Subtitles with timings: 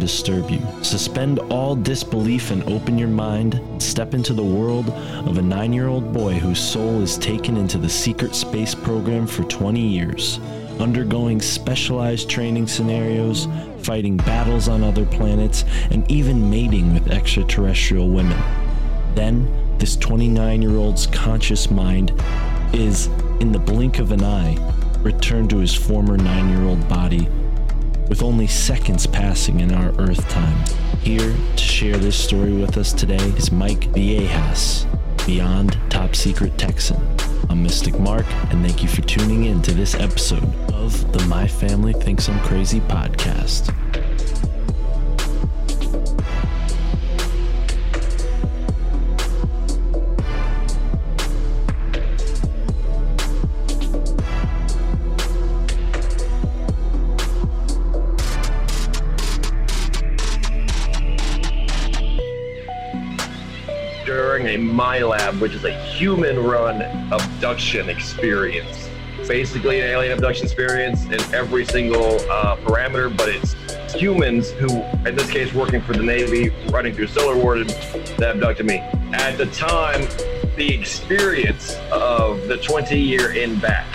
[0.00, 0.60] Disturb you.
[0.82, 3.60] Suspend all disbelief and open your mind.
[3.80, 7.78] Step into the world of a nine year old boy whose soul is taken into
[7.78, 10.40] the secret space program for 20 years,
[10.80, 13.46] undergoing specialized training scenarios,
[13.78, 18.42] fighting battles on other planets, and even mating with extraterrestrial women.
[19.14, 19.46] Then,
[19.78, 22.12] this 29 year old's conscious mind
[22.72, 23.06] is,
[23.40, 24.56] in the blink of an eye,
[25.02, 27.28] returned to his former nine year old body
[28.10, 30.64] with only seconds passing in our Earth time.
[31.00, 34.84] Here to share this story with us today is Mike Viegas,
[35.24, 37.00] Beyond Top Secret Texan.
[37.48, 41.46] I'm Mystic Mark, and thank you for tuning in to this episode of the My
[41.46, 43.72] Family Thinks I'm Crazy podcast.
[64.80, 66.80] During Lab, which is a human-run
[67.12, 68.88] abduction experience.
[69.28, 73.54] Basically, an alien abduction experience in every single uh, parameter, but it's
[73.94, 77.66] humans who, in this case, working for the Navy, running through Solar Warden,
[78.16, 78.78] that abducted me.
[79.12, 80.08] At the time,
[80.56, 83.86] the experience of the 20-year in back,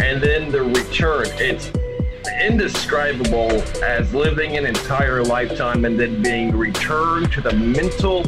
[0.00, 1.72] and then the return, it's
[2.44, 8.22] indescribable as living an entire lifetime and then being returned to the mental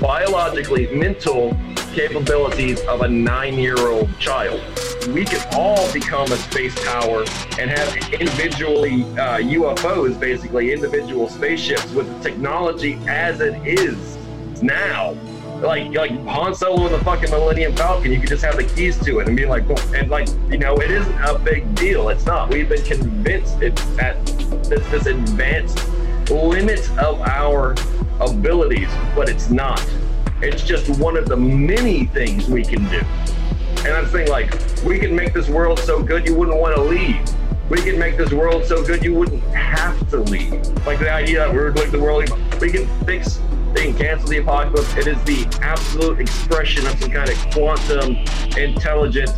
[0.00, 1.56] biologically mental
[1.92, 4.60] capabilities of a nine-year-old child.
[5.08, 7.24] We can all become a space power
[7.58, 14.16] and have individually uh, UFOs, basically individual spaceships with technology as it is
[14.62, 15.16] now.
[15.60, 18.96] Like like Han Solo in the fucking Millennium Falcon, you could just have the keys
[19.04, 22.10] to it and be like, and like you know, it isn't a big deal.
[22.10, 22.50] It's not.
[22.50, 24.24] We've been convinced it's at
[24.64, 25.88] this this advanced
[26.30, 27.74] limit of our
[28.20, 29.84] abilities, but it's not.
[30.40, 33.00] It's just one of the many things we can do.
[33.84, 34.52] And I'm saying, like,
[34.84, 37.18] we can make this world so good you wouldn't want to leave.
[37.70, 40.52] We can make this world so good you wouldn't have to leave.
[40.86, 42.30] Like the idea that we're like the world,
[42.60, 43.40] we can fix,
[43.74, 44.96] they can cancel the apocalypse.
[44.96, 48.16] It is the absolute expression of some kind of quantum
[48.56, 49.30] intelligent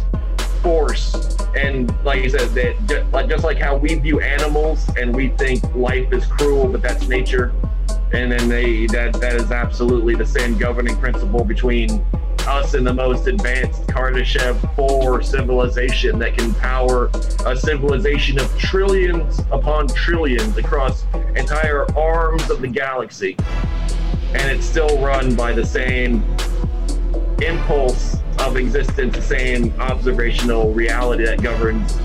[0.62, 1.36] force.
[1.56, 6.12] And like you said, that just like how we view animals and we think life
[6.12, 7.52] is cruel, but that's nature.
[8.12, 12.04] And then they that that is absolutely the same governing principle between
[12.46, 17.10] us and the most advanced Kardashev 4 civilization that can power
[17.46, 21.04] a civilization of trillions upon trillions across
[21.36, 23.36] entire arms of the galaxy.
[24.34, 26.24] And it's still run by the same
[27.42, 31.98] impulse of existence, the same observational reality that governs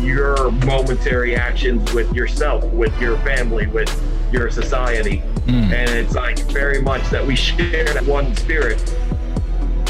[0.00, 3.90] your momentary actions with yourself, with your family, with
[4.32, 5.22] your society.
[5.48, 5.72] Mm.
[5.72, 8.78] And it's like very much that we share that one spirit.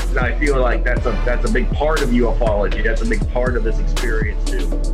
[0.09, 2.85] And I feel like that's a that's a big part of ufology.
[2.85, 4.88] That's a big part of this experience too.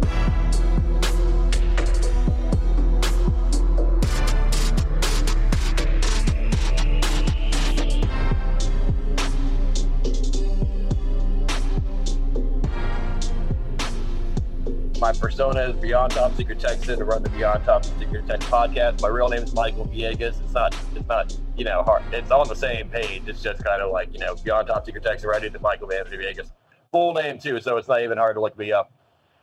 [15.05, 19.03] My persona is Beyond Top Secret Texan to run the Beyond Top Secret Tech podcast.
[19.03, 20.43] My real name is Michael Viegas.
[20.43, 22.03] It's not, it's not, you know, hard.
[22.11, 23.21] It's on the same page.
[23.27, 26.07] It's just kind of like, you know, Beyond Top Secret Texan right into Michael Van
[26.07, 26.51] Viegas.
[26.91, 28.91] full name too, so it's not even hard to look me up.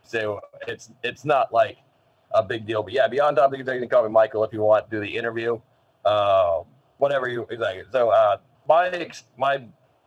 [0.02, 1.76] So it's it's not like
[2.32, 2.82] a big deal.
[2.82, 5.16] But yeah, beyond top, you can call me Michael if you want to do the
[5.16, 5.60] interview.
[6.04, 6.62] Uh,
[6.98, 7.84] whatever you exactly.
[7.92, 8.38] So uh,
[8.68, 9.08] my
[9.38, 9.62] my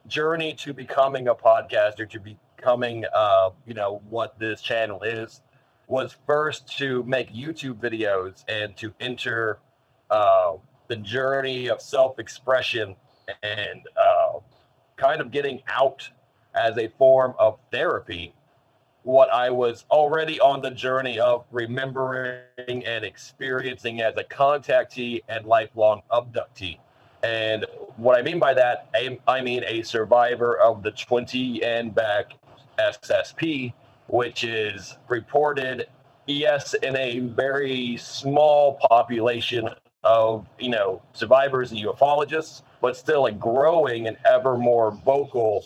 [0.05, 2.19] journey to becoming a podcaster, to
[2.65, 5.41] becoming uh, you know what this channel is,
[5.87, 9.59] was first to make YouTube videos and to enter
[10.09, 10.53] uh,
[10.87, 12.95] the journey of self-expression
[13.43, 14.39] and uh,
[14.95, 16.09] kind of getting out
[16.55, 18.33] as a form of therapy
[19.03, 25.45] what I was already on the journey of remembering and experiencing as a contactee and
[25.45, 26.79] lifelong abductee.
[27.21, 27.65] And
[27.97, 32.33] what I mean by that, I, I mean a survivor of the 20 and back
[32.77, 33.73] SSP,
[34.07, 35.87] which is reported,
[36.27, 39.69] yes, in a very small population
[40.03, 45.65] of, you know, survivors and ufologists, but still a growing and ever more vocal,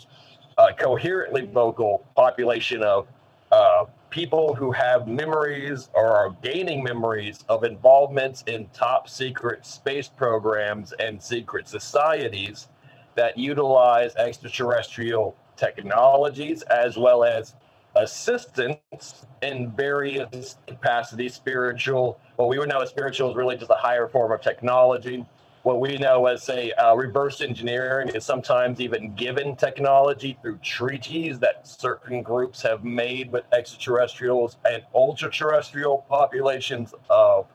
[0.57, 3.07] uh, coherently vocal population of
[3.51, 10.07] uh, people who have memories or are gaining memories of involvements in top secret space
[10.07, 12.67] programs and secret societies
[13.15, 17.56] that utilize extraterrestrial technologies as well as
[17.95, 23.75] assistance in various capacities spiritual what we would know as spiritual is really just a
[23.75, 25.25] higher form of technology.
[25.63, 31.38] What we know as say uh, reverse engineering is sometimes even given technology through treaties
[31.39, 37.45] that certain groups have made with extraterrestrials and ultra terrestrial populations of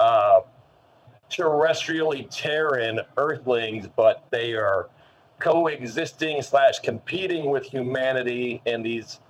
[0.00, 0.40] uh,
[1.30, 4.88] terrestrially terran earthlings but they are
[5.42, 9.20] coexisting slash competing with humanity in these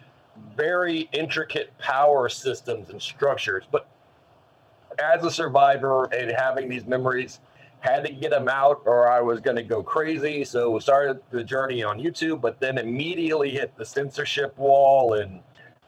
[0.56, 3.88] very intricate power systems and structures but
[4.98, 7.40] as a survivor and having these memories
[7.80, 10.44] had to get them out or I was going to go crazy.
[10.44, 15.14] So we started the journey on YouTube, but then immediately hit the censorship wall.
[15.14, 15.40] And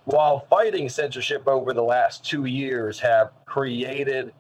[0.05, 4.33] while fighting censorship over the last two years, have created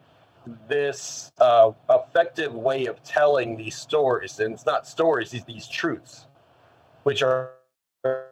[0.69, 4.41] this uh, effective way of telling these stories.
[4.41, 6.27] And it's not stories; these these truths,
[7.03, 7.51] which are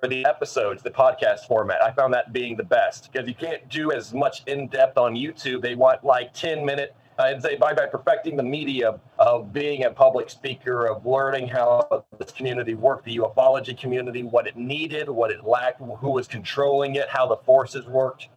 [0.02, 1.82] the episodes, the podcast format.
[1.82, 5.14] I found that being the best because you can't do as much in depth on
[5.14, 5.62] YouTube.
[5.62, 9.90] They want like 10 minute I'd say by, by perfecting the media of being a
[9.90, 15.30] public speaker, of learning how this community worked, the ufology community, what it needed, what
[15.30, 18.28] it lacked, who was controlling it, how the forces worked.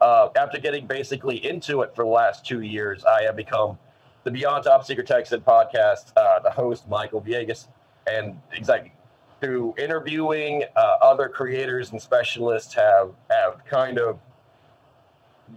[0.00, 3.78] Uh, after getting basically into it for the last two years, I have become
[4.24, 7.68] the Beyond Top Secret Texan podcast, uh, the host, Michael Viegas,
[8.06, 8.92] and exactly
[9.40, 14.18] through interviewing uh, other creators and specialists have have kind of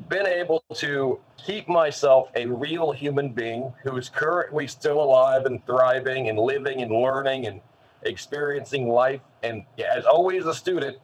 [0.09, 5.63] been able to keep myself a real human being who is currently still alive and
[5.65, 7.61] thriving and living and learning and
[8.03, 9.63] experiencing life and
[9.95, 10.97] as always a student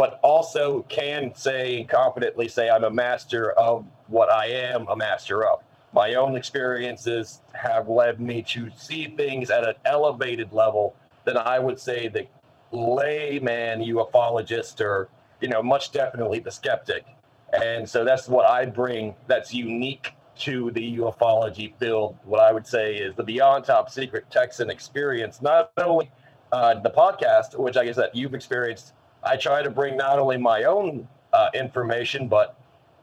[0.00, 5.46] but also can say confidently say i'm a master of what i am a master
[5.46, 5.60] of
[5.92, 11.58] my own experiences have led me to see things at an elevated level than i
[11.58, 12.26] would say the
[12.72, 15.10] layman ufologist or
[15.42, 17.04] you know much definitely the skeptic
[17.52, 22.16] and so that's what I bring that's unique to the ufology field.
[22.24, 26.10] What I would say is the Beyond Top Secret Texan experience, not only
[26.52, 30.36] uh, the podcast, which I guess that you've experienced, I try to bring not only
[30.36, 32.58] my own uh, information, but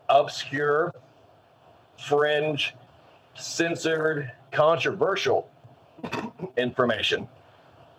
[0.09, 0.93] obscure,
[1.97, 2.75] fringe,
[3.35, 5.49] censored, controversial
[6.57, 7.27] information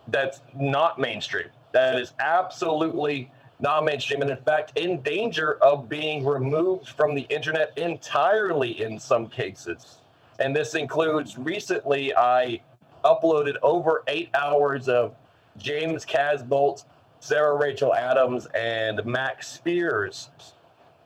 [0.08, 1.48] that's not mainstream.
[1.72, 7.22] That is absolutely not mainstream, and in fact, in danger of being removed from the
[7.22, 9.98] internet entirely in some cases.
[10.38, 12.60] And this includes recently, I
[13.04, 15.14] uploaded over eight hours of
[15.56, 16.84] James Casbolt,
[17.20, 20.30] Sarah Rachel Adams, and Max Spiers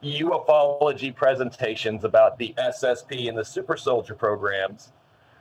[0.02, 4.92] ufology presentations about the SSP and the super soldier programs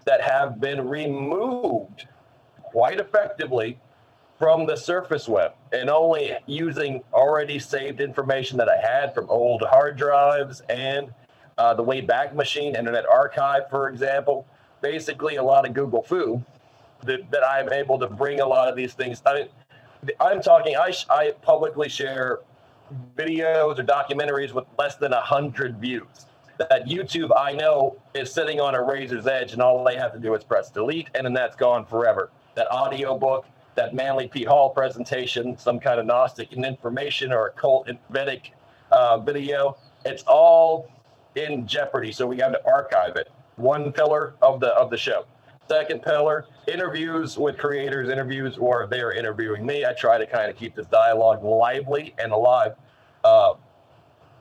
[0.05, 2.07] that have been removed
[2.63, 3.79] quite effectively
[4.37, 9.61] from the surface web and only using already saved information that I had from old
[9.61, 11.13] hard drives and
[11.57, 14.47] uh, the Wayback Machine, Internet Archive, for example.
[14.81, 16.43] Basically, a lot of Google fu
[17.03, 19.21] that, that I'm able to bring a lot of these things.
[19.27, 19.47] I mean,
[20.19, 22.39] I'm talking, I, I publicly share
[23.15, 26.25] videos or documentaries with less than a 100 views.
[26.57, 30.19] That YouTube, I know, is sitting on a razor's edge, and all they have to
[30.19, 32.29] do is press delete, and then that's gone forever.
[32.55, 34.43] That audiobook, that Manly P.
[34.43, 38.51] Hall presentation, some kind of Gnostic information or occult Vedic
[38.91, 39.77] uh, video.
[40.05, 40.91] It's all
[41.35, 43.31] in jeopardy, so we got to archive it.
[43.55, 45.25] One pillar of the of the show.
[45.67, 49.85] Second pillar, interviews with creators, interviews where they're interviewing me.
[49.85, 52.75] I try to kind of keep this dialogue lively and alive.
[53.23, 53.53] Uh,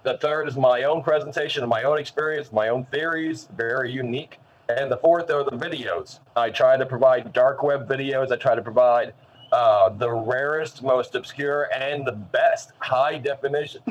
[0.03, 4.39] the third is my own presentation my own experience, my own theories, very unique.
[4.69, 6.21] And the fourth are the videos.
[6.37, 8.31] I try to provide dark web videos.
[8.31, 9.15] I try to provide
[9.53, 13.83] uh, the rarest, most obscure, and the best high definition,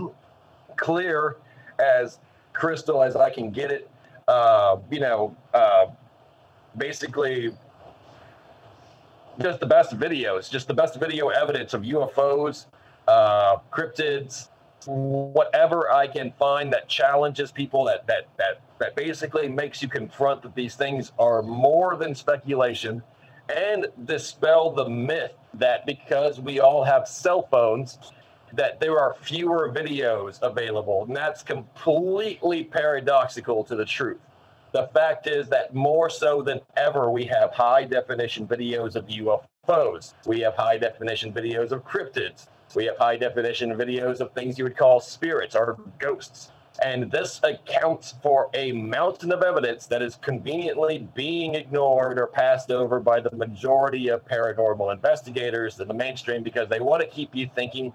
[0.76, 1.36] clear
[1.80, 2.18] as
[2.52, 3.90] crystal as I can get it.
[4.28, 5.86] Uh, you know, uh,
[6.76, 7.52] basically
[9.40, 12.66] just the best videos, just the best video evidence of UFOs,
[13.08, 14.48] uh, cryptids,
[14.86, 20.42] whatever I can find that challenges people, that that that that basically makes you confront
[20.42, 23.02] that these things are more than speculation,
[23.54, 27.98] and dispel the myth that because we all have cell phones,
[28.52, 34.20] that there are fewer videos available, and that's completely paradoxical to the truth.
[34.72, 40.14] The fact is that more so than ever, we have high definition videos of UFOs.
[40.26, 42.46] We have high definition videos of cryptids.
[42.74, 46.50] We have high definition videos of things you would call spirits or ghosts.
[46.82, 52.70] And this accounts for a mountain of evidence that is conveniently being ignored or passed
[52.70, 57.34] over by the majority of paranormal investigators in the mainstream because they want to keep
[57.34, 57.92] you thinking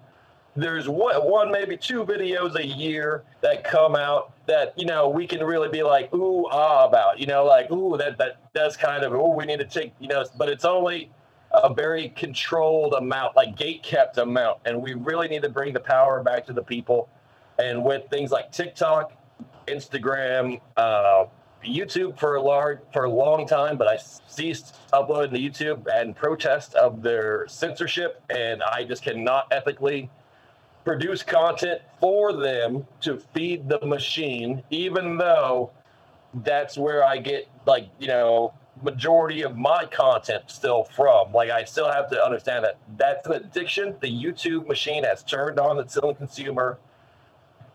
[0.58, 5.44] there's one, maybe two videos a year that come out that you know we can
[5.44, 9.14] really be like ooh ah about you know like ooh that that does kind of
[9.14, 11.12] oh we need to take you know but it's only
[11.52, 15.80] a very controlled amount like gate kept amount and we really need to bring the
[15.80, 17.10] power back to the people.
[17.60, 19.14] And with things like tiktok
[19.68, 21.26] instagram uh,
[21.66, 23.98] youtube for a large for a long time but i
[24.28, 30.10] ceased uploading to youtube and protest of their censorship and i just cannot ethically
[30.88, 35.70] produce content for them to feed the machine, even though
[36.46, 41.34] that's where I get like, you know, majority of my content still from.
[41.34, 43.96] Like I still have to understand that that's an addiction.
[44.00, 46.80] The YouTube machine has turned on the silent consumer,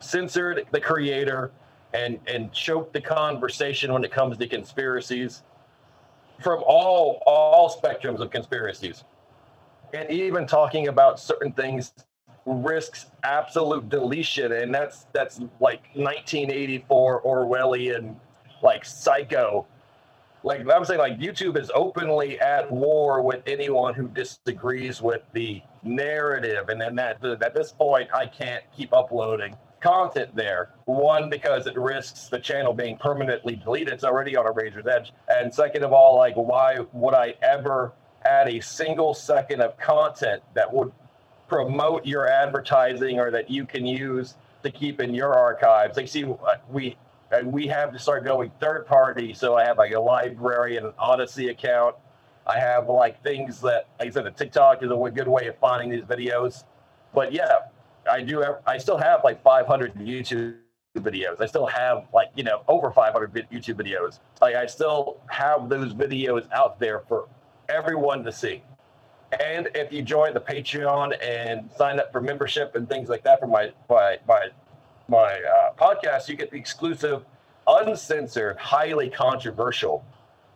[0.01, 1.51] censored the creator,
[1.93, 5.43] and and choked the conversation when it comes to conspiracies
[6.43, 9.05] from all all spectrums of conspiracies.
[9.93, 11.93] And even talking about certain things
[12.47, 18.17] risks absolute deletion, and that's that's like 1984 Orwellian,
[18.63, 19.67] like psycho.
[20.45, 25.63] Like I'm saying, like YouTube is openly at war with anyone who disagrees with the
[25.85, 30.71] narrative, and then that at this point, I can't keep uploading content there.
[30.85, 33.93] One, because it risks the channel being permanently deleted.
[33.93, 35.13] It's already on a razor's edge.
[35.29, 37.93] And second of all, like, why would I ever
[38.25, 40.93] add a single second of content that would
[41.53, 45.99] promote your advertising or that you can use to keep in your archives.
[45.99, 46.97] Like, see, uh, we
[47.31, 49.35] uh, we have to start going third party.
[49.35, 51.97] So I have like a LBRY and an Odysee account.
[52.47, 55.59] I have like things that, like I said, the TikTok is a good way of
[55.59, 56.65] finding these videos.
[57.15, 57.59] But yeah,
[58.11, 58.41] I do.
[58.41, 60.57] Have, I still have like 500 YouTube
[60.97, 61.41] videos.
[61.41, 64.21] I still have like you know over 500 YouTube videos.
[64.41, 67.29] Like I still have those videos out there for
[67.69, 68.63] everyone to see.
[69.41, 73.41] And if you join the Patreon and sign up for membership and things like that
[73.41, 74.49] for my my my
[75.09, 77.25] my uh, podcast, you get the exclusive,
[77.67, 80.05] uncensored, highly controversial.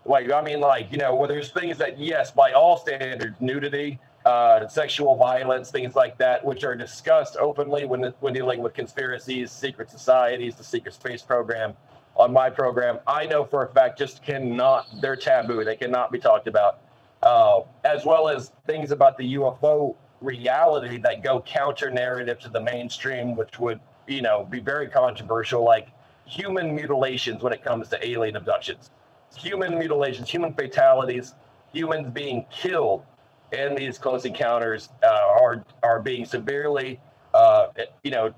[0.04, 3.98] Like I mean, like you know, where there's things that yes, by all standards, nudity,
[4.26, 9.50] uh, sexual violence, things like that, which are discussed openly when when dealing with conspiracies,
[9.50, 11.74] secret societies, the secret space program.
[12.16, 14.86] On my program, I know for a fact just cannot.
[15.02, 15.64] They're taboo.
[15.64, 16.78] They cannot be talked about
[17.22, 22.60] uh, as well as things about the UFO reality that go counter narrative to the
[22.60, 25.88] mainstream, which would, you know, be very controversial, like
[26.24, 28.90] human mutilations when it comes to alien abductions,
[29.36, 31.34] human mutilations, human fatalities,
[31.72, 33.04] humans being killed
[33.52, 36.98] in these close encounters uh, are are being severely,
[37.34, 37.68] uh,
[38.02, 38.34] you know,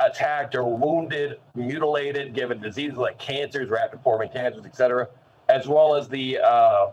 [0.00, 5.08] attacked or wounded, mutilated, given diseases like cancers, rapid forming cancers, etc.,
[5.48, 6.86] as well as the uh,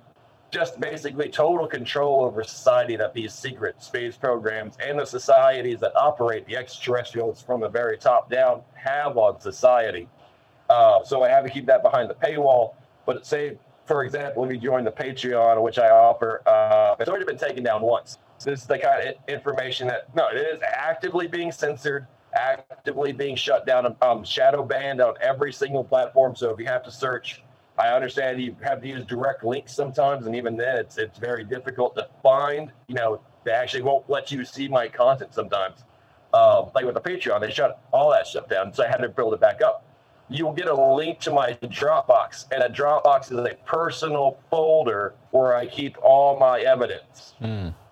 [0.50, 5.96] just basically total control over society that these secret space programs and the societies that
[5.96, 10.08] operate the extraterrestrials from the very top down have on society.
[10.70, 12.76] Uh, so I have to keep that behind the paywall.
[13.06, 17.26] But say, for example, if you join the Patreon, which I offer, uh, it's already
[17.26, 18.18] been taken down once.
[18.44, 23.36] This is the kind of information that no, it is actively being censored, actively being
[23.36, 26.36] shut down, um, shadow banned on every single platform.
[26.36, 27.44] So if you have to search
[27.80, 31.44] I understand you have to use direct links sometimes, and even then, it's it's very
[31.44, 32.72] difficult to find.
[32.88, 35.84] You know, they actually won't let you see my content sometimes.
[36.34, 39.10] Um, like with the Patreon, they shut all that stuff down, so I had to
[39.10, 39.87] build it back up.
[40.30, 45.56] You'll get a link to my Dropbox, and a Dropbox is a personal folder where
[45.56, 47.34] I keep all my evidence.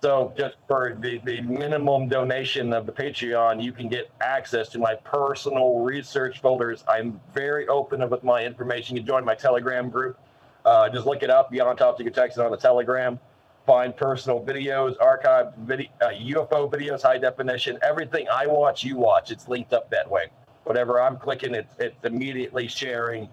[0.02, 4.78] So just for the, the minimum donation of the Patreon, you can get access to
[4.78, 6.84] my personal research folders.
[6.86, 8.96] I'm very open with my information.
[8.96, 10.18] You can join my Telegram group.
[10.66, 13.18] Uh, just look it up, Beyond Top Secret Texan on the Telegram.
[13.66, 17.78] Find personal videos, archived video, uh, UFO videos, high definition.
[17.82, 19.30] Everything I watch, you watch.
[19.30, 20.26] It's linked up that way.
[20.66, 23.28] Whatever I'm clicking, it's, it's immediately sharing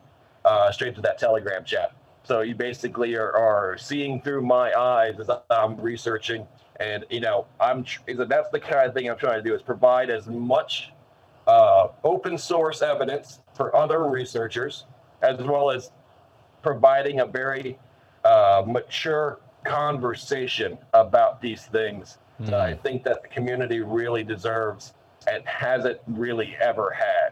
[0.46, 1.94] uh, straight to that Telegram chat.
[2.24, 6.48] So you basically are, are seeing through my eyes as I'm researching,
[6.80, 10.10] and you know I'm that's the kind of thing I'm trying to do is provide
[10.10, 10.94] as much
[11.48, 14.86] uh, open source evidence for other researchers,
[15.22, 15.92] as well as
[16.62, 17.78] providing a very
[18.24, 22.20] uh, mature conversation about these things.
[22.40, 24.94] that I think that the community really deserves
[25.32, 27.23] and hasn't really ever had.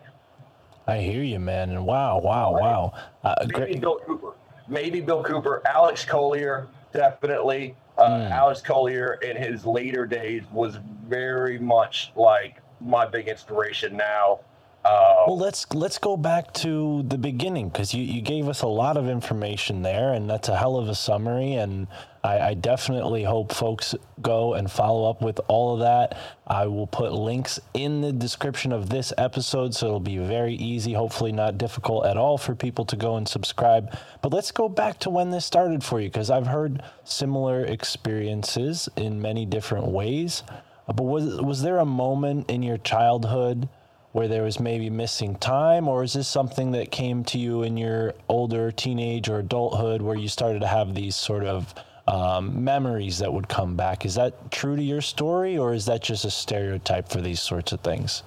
[0.87, 1.69] I hear you, man.
[1.69, 2.93] And wow, wow, wow.
[3.23, 3.81] Uh, Maybe great.
[3.81, 4.33] Bill Cooper.
[4.67, 5.61] Maybe Bill Cooper.
[5.65, 7.75] Alex Collier, definitely.
[7.97, 14.39] Uh, Alex Collier in his later days was very much like my big inspiration now.
[14.83, 18.67] Uh, Well, let's let's go back to the beginning because you, you gave us a
[18.67, 21.53] lot of information there, and that's a hell of a summary.
[21.53, 21.85] And
[22.23, 26.17] I, I definitely hope folks go and follow up with all of that.
[26.45, 30.93] I will put links in the description of this episode, so it'll be very easy,
[30.93, 33.97] hopefully not difficult at all for people to go and subscribe.
[34.21, 38.87] But let's go back to when this started for you because I've heard similar experiences
[38.95, 40.43] in many different ways.
[40.87, 43.69] But was was there a moment in your childhood?
[44.13, 47.77] where there was maybe missing time, or is this something that came to you in
[47.77, 51.73] your older teenage or adulthood where you started to have these sort of
[52.07, 54.05] um, memories that would come back?
[54.05, 57.71] Is that true to your story, or is that just a stereotype for these sorts
[57.71, 58.23] of things?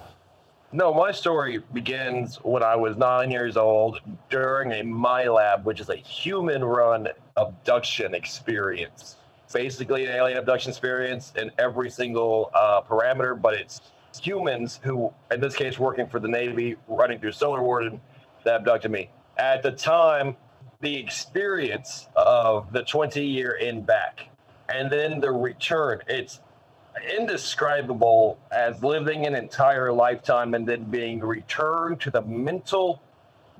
[0.71, 5.89] No, my story begins when I was nine years old during a MILAB, which is
[5.89, 9.15] a human run abduction experience.
[9.53, 13.79] Basically, an alien abduction experience in every single uh, parameter, but it's
[14.21, 18.01] humans who, in this case, working for the Navy, running through Solar Warden,
[18.43, 19.09] that abducted me.
[19.37, 20.35] At the time,
[20.85, 24.29] the experience of the 20 year in back
[24.69, 26.41] and then the return, it's
[27.17, 33.01] indescribable as living an entire lifetime and then being returned to the mental,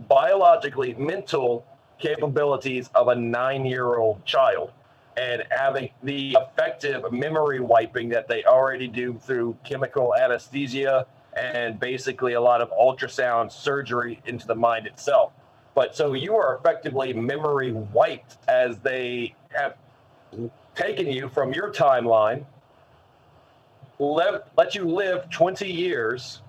[0.07, 1.65] biologically mental
[1.97, 4.71] capabilities of a nine year old child
[5.17, 12.33] and having the effective memory wiping that they already do through chemical anesthesia and basically
[12.33, 15.31] a lot of ultrasound surgery into the mind itself.
[15.75, 19.75] But so you are effectively memory wiped as they have
[20.73, 22.45] taken you from your timeline
[23.99, 26.41] live, let you live 20 years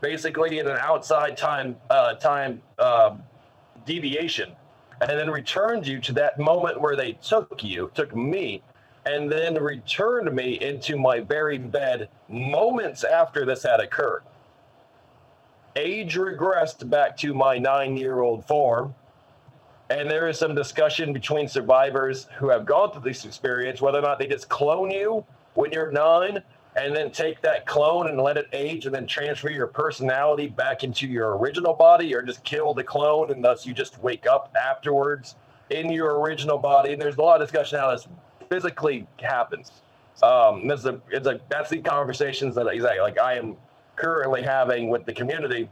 [0.00, 3.16] basically in an outside time uh, time uh,
[3.86, 4.52] deviation
[5.00, 8.62] and then returned you to that moment where they took you took me
[9.06, 14.22] and then returned me into my very bed moments after this had occurred
[15.76, 18.94] age regressed back to my nine year old form
[19.90, 24.02] and there is some discussion between survivors who have gone through this experience whether or
[24.02, 26.42] not they just clone you when you're nine
[26.76, 30.84] and then take that clone and let it age and then transfer your personality back
[30.84, 34.54] into your original body or just kill the clone and thus you just wake up
[34.58, 35.34] afterwards
[35.70, 36.92] in your original body.
[36.92, 38.08] And there's a lot of discussion how this
[38.48, 39.70] physically happens.
[40.22, 43.56] Um, this is a, it's a, that's the conversations that exactly like I am
[43.96, 45.68] currently having with the community,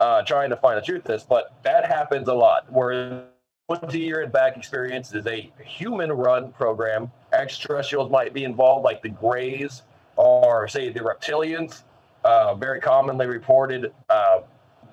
[0.00, 3.24] uh, trying to find the truth this, but that happens a lot where
[3.68, 7.10] 20 year and back experience is a human run program.
[7.32, 9.82] Extraterrestrials might be involved, like the Greys
[10.16, 11.82] or, say, the reptilians.
[12.24, 14.40] Uh, very commonly reported uh,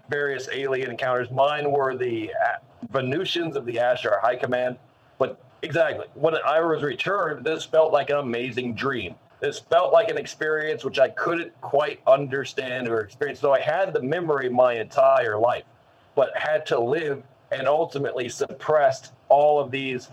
[0.09, 1.31] various alien encounters.
[1.31, 2.31] Mine were the
[2.91, 4.77] Venusians of the Ashtar High Command.
[5.17, 9.15] But exactly, when I was returned, this felt like an amazing dream.
[9.45, 13.39] This felt like an experience which I couldn't quite understand or experience.
[13.39, 15.65] So I had the memory my entire life,
[16.15, 20.09] but had to live and ultimately suppressed all of these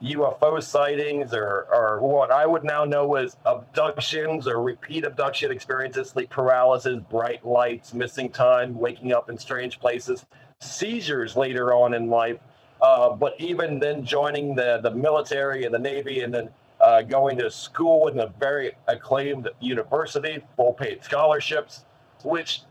[0.00, 6.10] UFO sightings or, or what I would now know as abductions or repeat abduction experiences,
[6.10, 10.24] sleep paralysis, bright lights, missing time, waking up in strange places,
[10.60, 12.38] seizures later on in life.
[12.80, 16.50] Uh, but even then, joining the, the military and the Navy and then
[16.86, 21.84] uh, going to school in a very acclaimed university, full paid scholarships,
[22.22, 22.62] which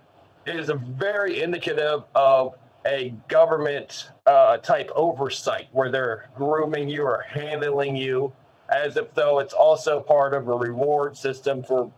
[0.45, 7.25] is a very indicative of a government uh, type oversight where they're grooming you or
[7.27, 8.31] handling you
[8.69, 11.91] as if though it's also part of a reward system for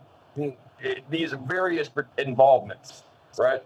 [1.08, 3.04] these various involvements,
[3.38, 3.62] right?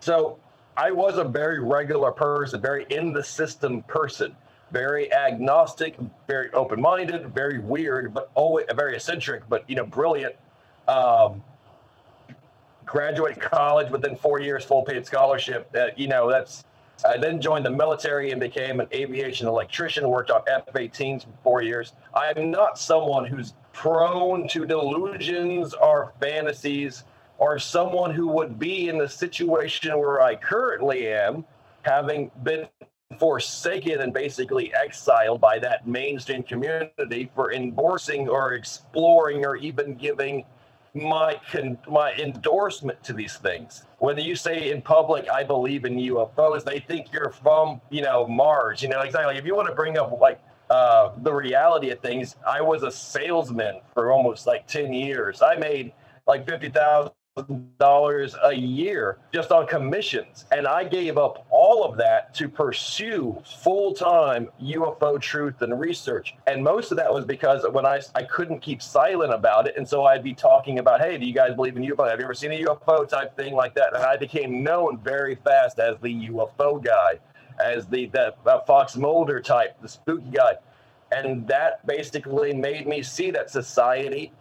[0.00, 0.40] So
[0.76, 4.34] I was a very regular person, very in the system person,
[4.74, 10.34] very agnostic, very open minded, very weird, but always very eccentric, but you know, brilliant.
[10.88, 11.42] Um,
[12.84, 15.70] graduated college within four years, full paid scholarship.
[15.74, 16.64] Uh, you know, that's.
[17.08, 20.08] I then joined the military and became an aviation electrician.
[20.08, 21.92] Worked on F-18s for four years.
[22.12, 27.04] I am not someone who's prone to delusions or fantasies,
[27.38, 31.44] or someone who would be in the situation where I currently am,
[31.82, 32.66] having been
[33.18, 40.44] forsaken and basically exiled by that mainstream community for endorsing or exploring or even giving
[40.94, 43.84] my con- my endorsement to these things.
[43.98, 48.26] Whether you say in public, I believe in UFOs, they think you're from you know
[48.26, 48.82] Mars.
[48.82, 49.36] You know exactly.
[49.36, 50.40] If you want to bring up like
[50.70, 55.42] uh, the reality of things, I was a salesman for almost like ten years.
[55.42, 55.92] I made
[56.26, 57.12] like fifty thousand
[57.78, 60.44] dollars a year just on commissions.
[60.52, 66.36] And i gave up all of that to pursue full-time ufo truth and research.
[66.46, 69.76] And most of that was because when i i couldn't keep silent about it.
[69.76, 72.24] And so i'd be talking about hey do you guys believe in ufo have you
[72.24, 73.94] ever seen a ufo type thing like that?
[73.96, 77.18] And i became known very fast as the ufo guy
[77.58, 80.54] as the that uh, fox mulder type the spooky guy.
[81.10, 84.32] And that basically made me see that society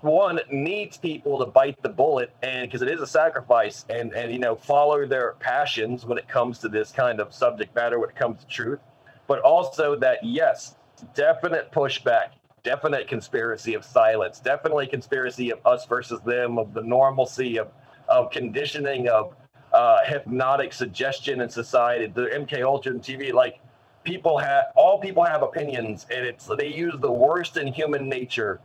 [0.00, 4.32] one needs people to bite the bullet and because it is a sacrifice and and
[4.32, 8.08] you know follow their passions when it comes to this kind of subject matter when
[8.08, 8.78] it comes to truth.
[9.26, 10.76] But also that yes
[11.14, 12.30] definite pushback
[12.64, 17.68] definite conspiracy of silence definitely conspiracy of us versus them of the normalcy of
[18.08, 19.34] of conditioning of
[19.72, 22.06] uh, hypnotic suggestion in society.
[22.06, 23.60] The mk ultra and tv like
[24.04, 28.60] people have all people have opinions and it's they use the worst in human nature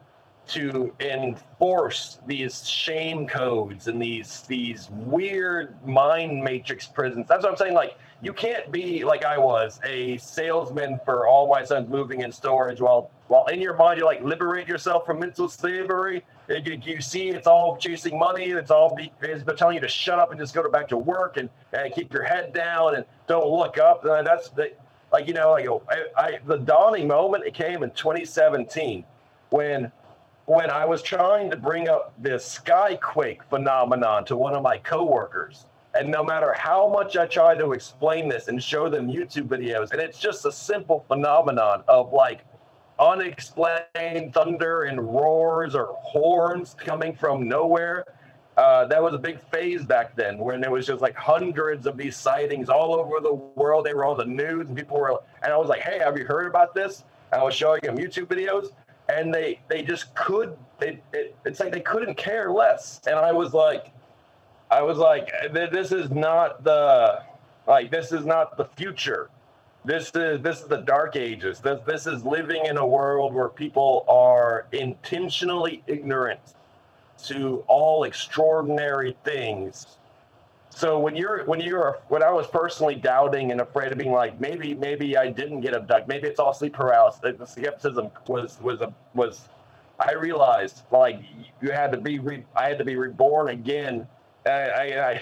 [0.48, 7.28] to enforce these shame codes and these these weird mind matrix prisons.
[7.28, 7.74] That's what I'm saying.
[7.74, 12.32] Like you can't be like I was a salesman for all my sons moving in
[12.32, 16.24] storage while while in your mind you're like liberate yourself from mental slavery.
[16.50, 18.46] You, you see it's all chasing money.
[18.46, 20.90] It's all be, it's been telling you to shut up and just go to back
[20.90, 24.04] to work and, and keep your head down and don't look up.
[24.04, 24.74] Uh, that's the
[25.14, 29.06] like you know like I, I the dawning moment it came in 2017
[29.50, 29.92] when
[30.46, 35.66] when I was trying to bring up this skyquake phenomenon to one of my coworkers.
[35.96, 39.92] And no matter how much I try to explain this and show them YouTube videos,
[39.92, 42.42] and it's just a simple phenomenon of like
[43.00, 48.06] unexplained thunder and roars or horns coming from nowhere.
[48.58, 51.98] Uh, that was a big phase back then when there was just like hundreds of
[51.98, 53.86] these sightings all over the world.
[53.86, 56.26] They were on the news and people were, and I was like, hey, have you
[56.26, 57.04] heard about this?
[57.32, 58.74] And I was showing them YouTube videos
[59.14, 63.02] and they they just could they it, it's like they couldn't care less.
[63.08, 63.92] And i was like
[64.72, 67.24] i was like this is not the
[67.68, 69.30] like this is not the future.
[69.86, 71.60] This is this is the dark ages.
[71.60, 76.40] This this is living in a world where people are intentionally ignorant
[77.26, 79.98] to all extraordinary things
[80.76, 84.40] so when you're when you're when I was personally doubting and afraid of being like
[84.40, 86.08] maybe maybe I didn't get abducted.
[86.08, 87.38] Maybe it's all sleep paralysis.
[87.38, 89.48] The skepticism was was a was
[90.00, 91.22] I realized like
[91.62, 94.08] you had to be re, I had to be reborn again.
[94.48, 95.22] I, I,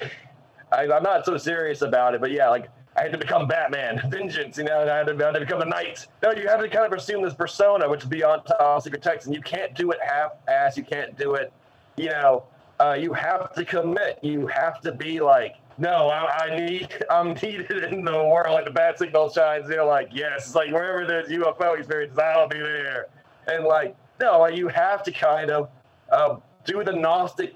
[0.72, 4.02] I I'm not so serious about it but yeah like I had to become Batman
[4.10, 6.08] vengeance you know I had, to, I had to become a knight.
[6.24, 9.28] No you have to kind of assume this persona which is beyond top secret text
[9.28, 11.52] and you can't do it half ass you can't do it
[11.98, 12.46] you know
[12.82, 14.20] uh, you have to commit.
[14.22, 18.54] You have to be like, no, I, I, need, I'm needed in the world.
[18.54, 22.48] Like the bat signal shines, they're like, yes, it's like wherever there's UFO experiences, I'll
[22.48, 23.08] be there.
[23.48, 25.70] And like, no, you have to kind of
[26.12, 27.54] uh, do the Gnostic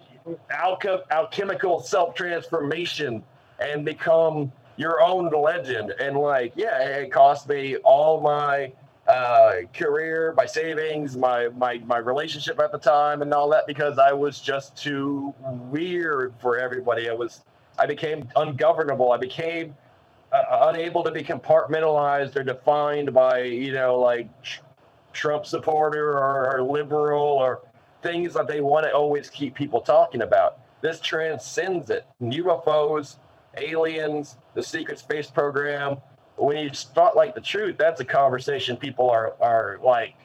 [0.51, 3.23] alchem- alchemical self transformation
[3.59, 5.93] and become your own legend.
[5.99, 8.71] And like, yeah, it cost me all my
[9.07, 13.99] uh, career, my savings, my my my relationship at the time, and all that because
[13.99, 17.09] I was just too weird for everybody.
[17.09, 17.43] I was
[17.77, 19.11] I became ungovernable.
[19.11, 19.75] I became
[20.31, 24.27] uh, unable to be compartmentalized or defined by you know like
[25.13, 27.61] Trump supporter or, or liberal or
[28.01, 30.59] things that they want to always keep people talking about.
[30.81, 32.05] This transcends it.
[32.21, 33.17] UFOs,
[33.57, 35.97] aliens, the secret space program,
[36.38, 40.15] when you spotlight the truth, that's a conversation people are are like,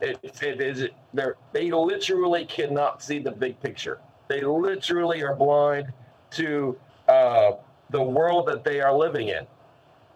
[0.00, 4.00] it, it is they they literally cannot see the big picture.
[4.28, 5.92] They literally are blind
[6.32, 6.76] to
[7.08, 7.52] uh,
[7.90, 9.46] the world that they are living in.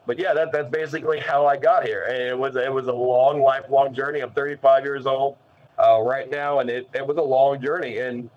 [0.06, 2.04] But yeah, that, that's basically how I got here.
[2.04, 4.20] And it was it was a long, lifelong journey.
[4.20, 5.36] I'm 35 years old
[5.78, 7.98] uh, right now, and it, it was a long journey.
[7.98, 8.30] And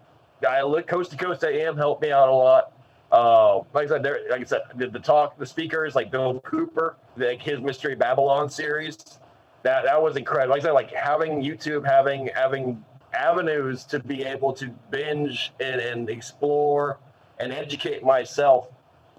[0.48, 2.74] I look coast to coast I AM helped me out a lot.
[3.12, 6.40] Uh, like I said, there, like I said, the, the talk, the speakers like Bill
[6.40, 9.20] Cooper, like his Mystery Babylon series,
[9.64, 10.54] that that was incredible.
[10.54, 15.82] Like I said, like having YouTube, having having avenues to be able to binge and,
[15.82, 17.00] and explore
[17.40, 18.70] and educate myself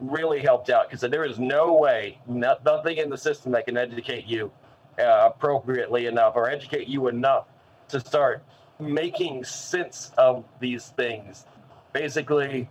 [0.01, 3.77] really helped out because there is no way, not, nothing in the system that can
[3.77, 4.51] educate you
[4.99, 7.47] uh, appropriately enough or educate you enough
[7.89, 8.43] to start
[8.81, 11.45] making sense of these things.
[11.93, 12.69] Basically,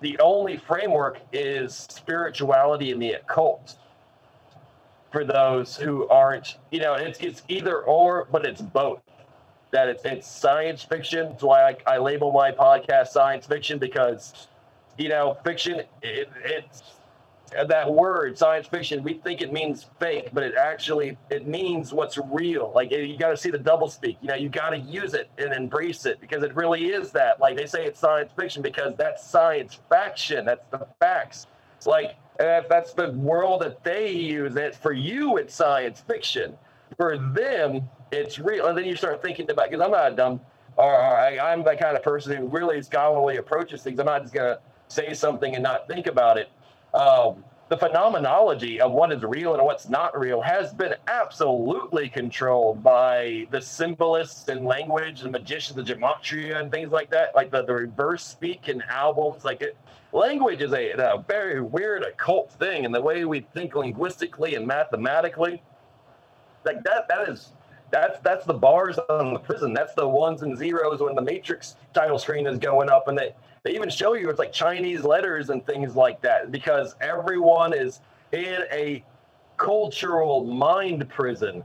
[0.00, 3.76] the only framework is spirituality and the occult.
[5.12, 9.00] For those who aren't, you know, it's it's either or, but it's both.
[9.70, 11.30] That it's it's science fiction.
[11.30, 14.48] That's why I, I label my podcast science fiction because,
[14.98, 16.82] you know, fiction it, it's
[17.68, 22.18] that word science fiction we think it means fake but it actually it means what's
[22.18, 22.72] real.
[22.74, 25.30] Like you got to see the double speak you know you got to use it
[25.38, 27.40] and embrace it because it really is that.
[27.40, 31.46] Like they say it's science fiction because that's science faction that's the facts.
[31.76, 34.74] It's like if that's the world that they use it.
[34.74, 36.56] For you it's science fiction.
[36.96, 38.66] For them it's real.
[38.66, 40.40] And then you start thinking about because i'm not a dumb.
[40.76, 44.00] Or, I, i'm the kind of person who really scholarly approaches things.
[44.00, 46.48] I'm not just to say something and not think about it
[46.94, 52.82] um, the phenomenology of what is real and what's not real has been absolutely controlled
[52.82, 57.64] by the symbolists and language and magicians, the gematria and things like that, like the,
[57.64, 59.44] the reverse speak in albums.
[59.44, 59.76] Like it,
[60.12, 64.66] language is a, a very weird occult thing, and the way we think linguistically and
[64.66, 65.62] mathematically,
[66.64, 67.52] like that, that is
[67.90, 69.72] that's that's the bars on the prison.
[69.72, 73.34] That's the ones and zeros when the Matrix title screen is going up, and they
[73.62, 78.00] they even show you it's like Chinese letters and things like that because everyone is
[78.32, 79.04] in a
[79.56, 81.62] cultural mind prison,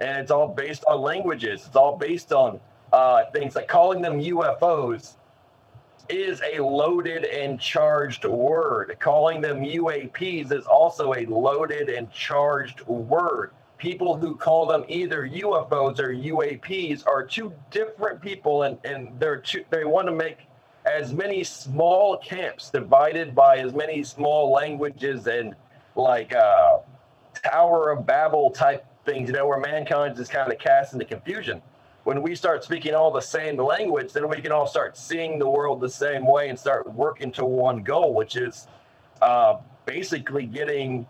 [0.00, 1.64] and it's all based on languages.
[1.66, 2.60] It's all based on
[2.92, 5.16] uh, things like calling them UFOs
[6.08, 8.96] is a loaded and charged word.
[9.00, 13.52] Calling them UAPs is also a loaded and charged word
[13.82, 19.38] people who call them either UFOs or UAPs are two different people, and and they're
[19.38, 20.38] two, they want to make
[20.86, 25.56] as many small camps divided by as many small languages and
[25.96, 26.78] like uh,
[27.44, 31.60] Tower of Babel type things, you know, where mankind is kind of cast into confusion.
[32.04, 35.48] When we start speaking all the same language, then we can all start seeing the
[35.48, 38.68] world the same way and start working to one goal, which is
[39.20, 41.06] uh, basically getting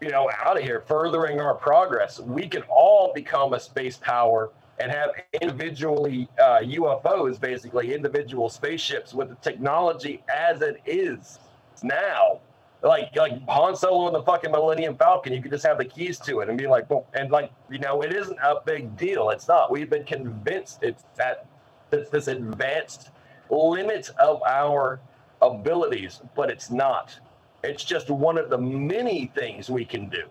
[0.00, 2.20] you know, out of here, furthering our progress.
[2.20, 9.14] We can all become a space power and have individually uh, UFOs, basically individual spaceships
[9.14, 11.38] with the technology as it is
[11.82, 12.40] now.
[12.82, 16.18] Like like Han Solo and the fucking Millennium Falcon, you could just have the keys
[16.20, 19.30] to it and be like, and like you know, it isn't a big deal.
[19.30, 19.72] It's not.
[19.72, 21.46] We've been convinced it's that
[21.90, 23.10] it's this advanced
[23.50, 25.00] limit of our
[25.40, 27.18] abilities, but it's not.
[27.66, 30.22] It's just one of the many things we can do.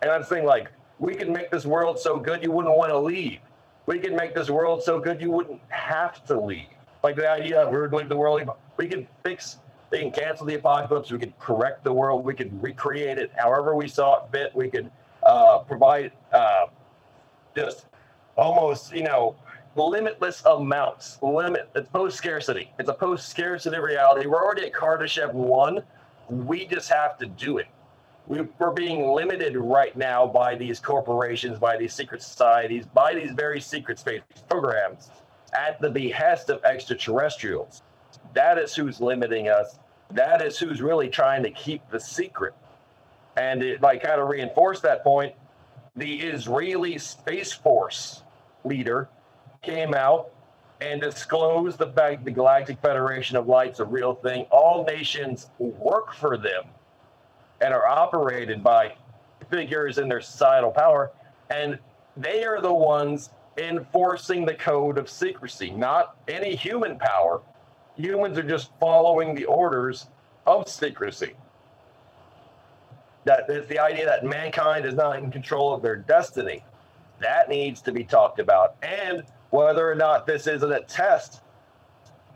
[0.00, 0.70] And I'm saying, like,
[1.00, 3.40] we can make this world so good you wouldn't want to leave.
[3.86, 6.68] We can make this world so good you wouldn't have to leave.
[7.02, 9.58] Like the idea of we're going to the world, we can fix,
[9.90, 13.74] they can cancel the apocalypse, we can correct the world, we can recreate it however
[13.74, 14.54] we saw it fit.
[14.54, 14.88] We could
[15.24, 16.66] uh, provide uh,
[17.56, 17.86] just
[18.36, 19.34] almost, you know,
[19.74, 21.18] limitless amounts.
[21.22, 21.68] Limit.
[21.74, 22.70] It's post scarcity.
[22.78, 24.28] It's a post scarcity reality.
[24.28, 25.82] We're already at Kardashev one
[26.32, 27.66] we just have to do it.
[28.26, 33.32] We, we're being limited right now by these corporations, by these secret societies, by these
[33.32, 35.10] very secret space programs
[35.52, 37.82] at the behest of extraterrestrials.
[38.34, 39.78] That is who's limiting us.
[40.10, 42.54] That is who's really trying to keep the secret.
[43.36, 45.34] And it like kind of reinforce that point.
[45.96, 48.22] The Israeli Space Force
[48.64, 49.08] leader
[49.60, 50.30] came out
[50.82, 54.46] and disclose the fact the Galactic Federation of Light's a real thing.
[54.50, 56.64] All nations work for them
[57.60, 58.96] and are operated by
[59.48, 61.12] figures in their societal power,
[61.50, 61.78] and
[62.16, 67.40] they are the ones enforcing the code of secrecy, not any human power.
[67.96, 70.08] Humans are just following the orders
[70.46, 71.34] of secrecy.
[73.24, 76.64] That is the idea that mankind is not in control of their destiny.
[77.20, 78.74] That needs to be talked about.
[78.82, 81.42] And whether or not this isn't a test,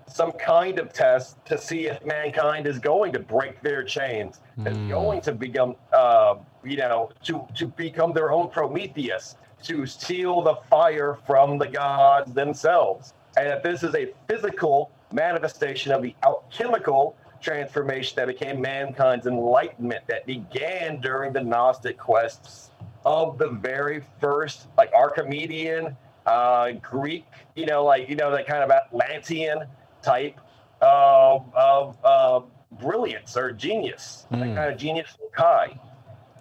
[0.07, 4.71] some kind of test to see if mankind is going to break their chains, mm.
[4.71, 10.43] is going to become, uh, you know, to to become their own Prometheus, to steal
[10.43, 16.15] the fire from the gods themselves, and if this is a physical manifestation of the
[16.23, 22.71] alchemical transformation that became mankind's enlightenment that began during the Gnostic quests
[23.07, 25.97] of the very first, like Archimedean
[26.27, 29.65] uh, Greek, you know, like you know that kind of Atlantean
[30.03, 30.39] type
[30.83, 32.41] of, of uh,
[32.73, 34.55] brilliance or genius, that Mm.
[34.55, 35.79] kind of genius Kai,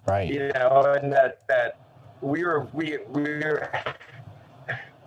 [0.08, 0.28] Right.
[0.30, 1.78] you know, and that that
[2.22, 3.70] we are we we're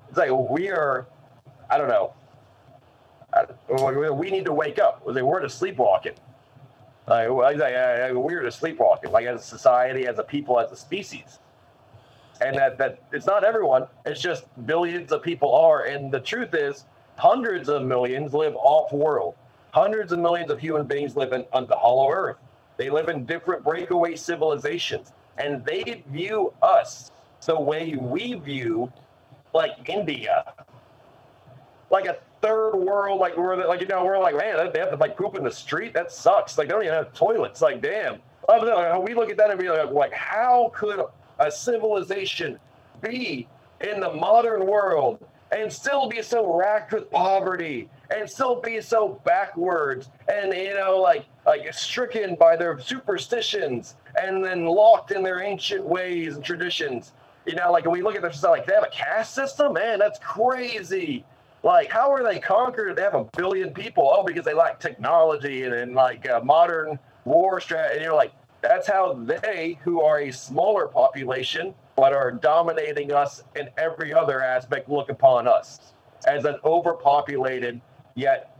[0.09, 1.07] it's like we are,
[1.69, 2.15] I don't know.
[4.15, 5.03] We- need to wake up.
[5.05, 6.15] Like, We're just sleepwalking.
[7.07, 10.59] Like, well, it's like, uh, we're just sleepwalking, like as a society, as a people,
[10.61, 11.39] as a species.
[12.41, 13.87] And that that it's not everyone.
[14.07, 15.85] It's just billions of people are.
[15.85, 16.85] And the truth is,
[17.17, 19.35] hundreds of millions live off world.
[19.73, 22.37] Hundreds of millions of human beings live in, on the hollow earth.
[22.77, 27.11] They live in different breakaway civilizations, and they view us
[27.45, 28.93] the way we view,
[29.55, 30.45] like India,
[31.91, 34.97] like a third world, like we're like you know we're like man they have to
[34.97, 35.93] like poop in the street.
[35.95, 36.59] That sucks.
[36.59, 37.63] Like they don't even have toilets.
[37.63, 38.21] Like damn.
[38.49, 41.05] We look at that and be like, like how could
[41.39, 42.59] a civilization
[43.01, 43.47] be
[43.81, 49.21] in the modern world and still be so racked with poverty and still be so
[49.25, 55.41] backwards and you know like like stricken by their superstitions and then locked in their
[55.41, 57.13] ancient ways and traditions.
[57.47, 59.75] You know like when we look at this like they have a caste system?
[59.75, 61.25] Man that's crazy.
[61.63, 62.97] Like how are they conquered?
[62.97, 64.11] They have a billion people.
[64.13, 68.33] Oh because they lack technology and, and like uh, modern war strategy and you're like
[68.61, 74.43] that's how they who are a smaller population but are dominating us in every other
[74.43, 75.93] aspect look upon us
[76.27, 77.81] as an overpopulated
[78.15, 78.59] yet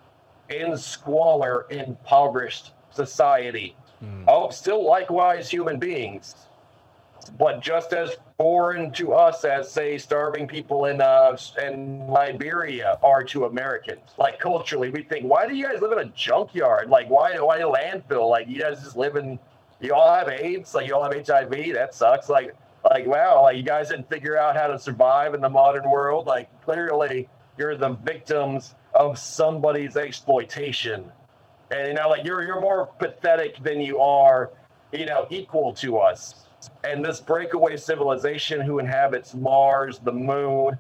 [0.51, 3.75] in squalor impoverished society
[4.29, 6.35] oh still likewise human beings
[7.37, 13.23] but just as foreign to us as say starving people in uh in Liberia are
[13.25, 14.13] to Americans.
[14.17, 16.89] Like culturally, we think, why do you guys live in a junkyard?
[16.89, 18.31] Like why why a landfill?
[18.31, 19.39] Like you guys just live in
[19.81, 22.29] you all have AIDS, like you all have HIV, that sucks.
[22.29, 25.89] Like like wow, like you guys didn't figure out how to survive in the modern
[25.91, 26.27] world.
[26.27, 31.11] Like clearly you're the victims of somebody's exploitation.
[31.71, 34.51] And you know, like you're you're more pathetic than you are,
[34.93, 36.47] you know, equal to us
[36.85, 40.79] and this breakaway civilization who inhabits Mars, the moon,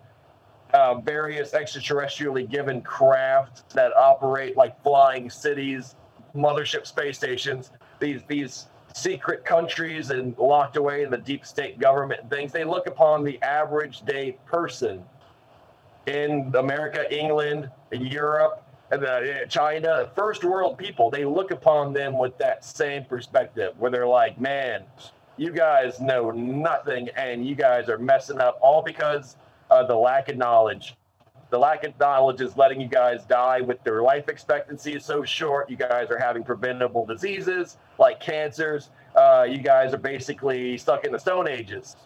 [0.74, 5.94] uh, various extraterrestrially given craft that operate like flying cities,
[6.34, 8.66] mothership space stations, these these
[8.98, 12.52] secret countries and locked away in the deep state government and things.
[12.52, 15.04] They look upon the average day person
[16.06, 21.10] in America, England, Europe, and uh, China, first world people.
[21.10, 24.84] They look upon them with that same perspective, where they're like, "Man,
[25.38, 29.36] you guys know nothing and you guys are messing up all because
[29.70, 30.96] of the lack of knowledge.
[31.50, 35.24] The lack of knowledge is letting you guys die with their life expectancy is so
[35.24, 35.70] short.
[35.70, 38.90] You guys are having preventable diseases like cancers.
[39.16, 41.96] Uh, you guys are basically stuck in the Stone Ages.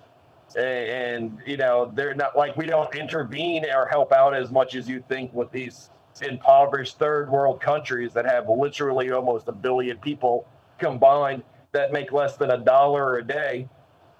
[0.57, 4.88] And, you know, they're not like we don't intervene or help out as much as
[4.88, 10.46] you think with these impoverished third world countries that have literally almost a billion people
[10.78, 13.68] combined that make less than a dollar a day,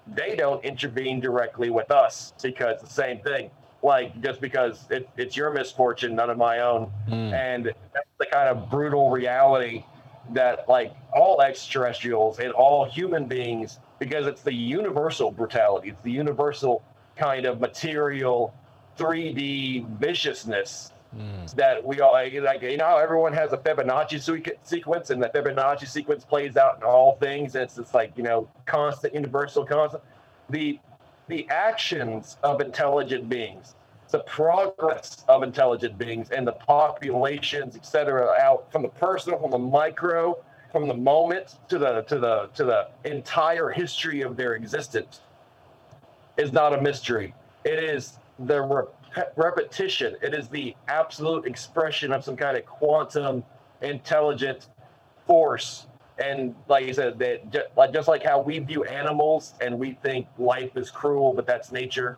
[0.07, 3.51] they don't intervene directly with us because the same thing.
[3.83, 7.33] Like just because it, it's your misfortune, none of my own, hmm.
[7.33, 9.83] and that's the kind of brutal reality
[10.31, 16.11] that like all extraterrestrials and all human beings, because it's the universal brutality, it's the
[16.11, 16.81] universal
[17.17, 18.53] kind of material
[18.97, 21.45] 3D viciousness hmm.
[21.57, 25.27] that we all like, like you know everyone has a Fibonacci se- sequence and the
[25.27, 29.65] Fibonacci sequence plays out in all things and it's just like you know constant universal
[29.65, 30.01] constant?
[30.49, 30.79] The
[31.27, 33.75] the actions of intelligent beings
[34.09, 39.51] the progress of intelligent beings and the populations et cetera, out from the personal from
[39.51, 40.37] the micro
[40.71, 45.21] from the moment to the to the to the entire history of their existence
[46.37, 47.33] is not a mystery
[47.63, 48.93] it is the rep-
[49.35, 50.15] repetition.
[50.21, 53.43] It is the absolute expression of some kind of quantum
[53.81, 54.67] intelligent
[55.27, 55.87] force.
[56.17, 59.93] And like you said, that ju- like just like how we view animals and we
[59.93, 62.17] think life is cruel, but that's nature.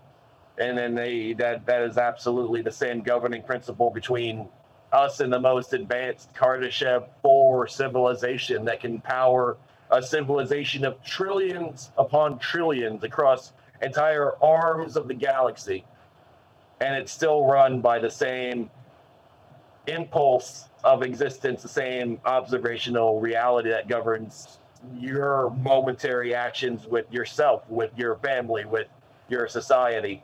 [0.58, 4.50] And then they that that is absolutely the same governing principle between
[4.92, 9.58] us and the most advanced Kardashev 4 civilization that can power
[9.92, 15.84] a civilization of trillions upon trillions across entire arms of the galaxy
[16.82, 18.70] and it's still run by the same
[19.88, 24.60] impulse of existence, the same observational reality that governs
[24.94, 28.88] your momentary actions with yourself, with your family, with
[29.30, 30.22] your society.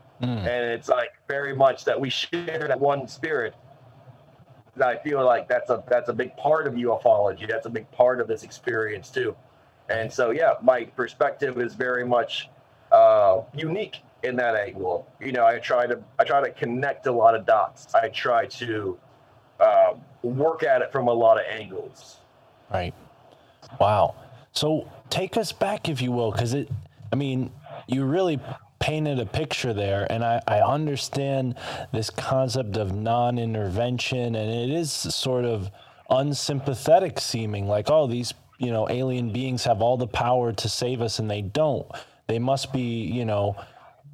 [0.47, 3.55] And it's like very much that we share that one spirit.
[4.75, 7.47] And I feel like that's a that's a big part of ufology.
[7.47, 9.35] That's a big part of this experience too.
[9.89, 12.49] And so yeah, my perspective is very much
[12.91, 15.07] uh, unique in that angle.
[15.19, 17.93] You know, I try to I try to connect a lot of dots.
[17.95, 18.97] I try to
[19.61, 19.93] uh,
[20.23, 22.17] work at it from a lot of angles.
[22.73, 22.93] Right.
[23.79, 24.15] Wow.
[24.53, 26.69] So take us back, if you will, because it,
[27.11, 27.51] I mean,
[27.87, 28.39] you really
[28.79, 31.55] painted a picture there, and I, I understand
[31.91, 35.69] this concept of non intervention, and it is sort of
[36.09, 41.01] unsympathetic seeming like, oh, these, you know, alien beings have all the power to save
[41.01, 41.87] us, and they don't.
[42.27, 43.55] They must be, you know,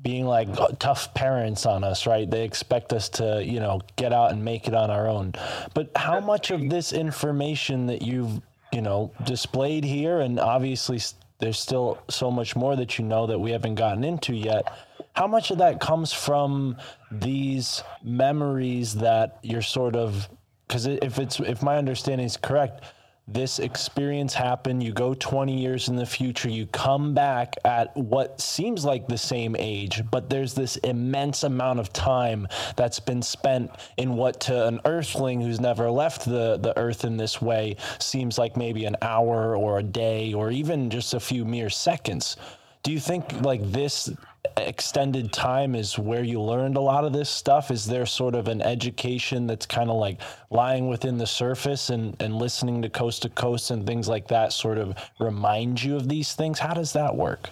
[0.08, 0.47] being like
[0.80, 2.32] tough parents on us, right?
[2.32, 5.34] They expect us to, you know, get out and make it on our own.
[5.74, 8.39] But how much of this information that you've,
[8.72, 11.01] you know, displayed here, and obviously
[11.39, 14.72] there's still so much more that you know that we haven't gotten into yet.
[15.14, 16.78] How much of that comes from
[17.12, 20.30] these memories that you're sort of,
[20.70, 22.82] because if it's if my understanding is correct,
[23.28, 28.39] this experience happened you go 20 years in the future you come back at what
[28.39, 32.47] seems like the same age but there's this immense amount of time
[32.78, 37.17] that's been spent in what to an earthling who's never left the, the earth in
[37.17, 41.45] this way seems like maybe an hour or a day or even just a few
[41.45, 42.38] mere seconds.
[42.84, 44.09] Do you think like this
[44.58, 48.48] extended time is where you learned a lot of this stuff is there sort of
[48.48, 53.22] an education that's kind of like lying within the surface and and listening to coast
[53.24, 56.93] to coast and things like that sort of remind you of these things how does
[56.93, 57.50] that work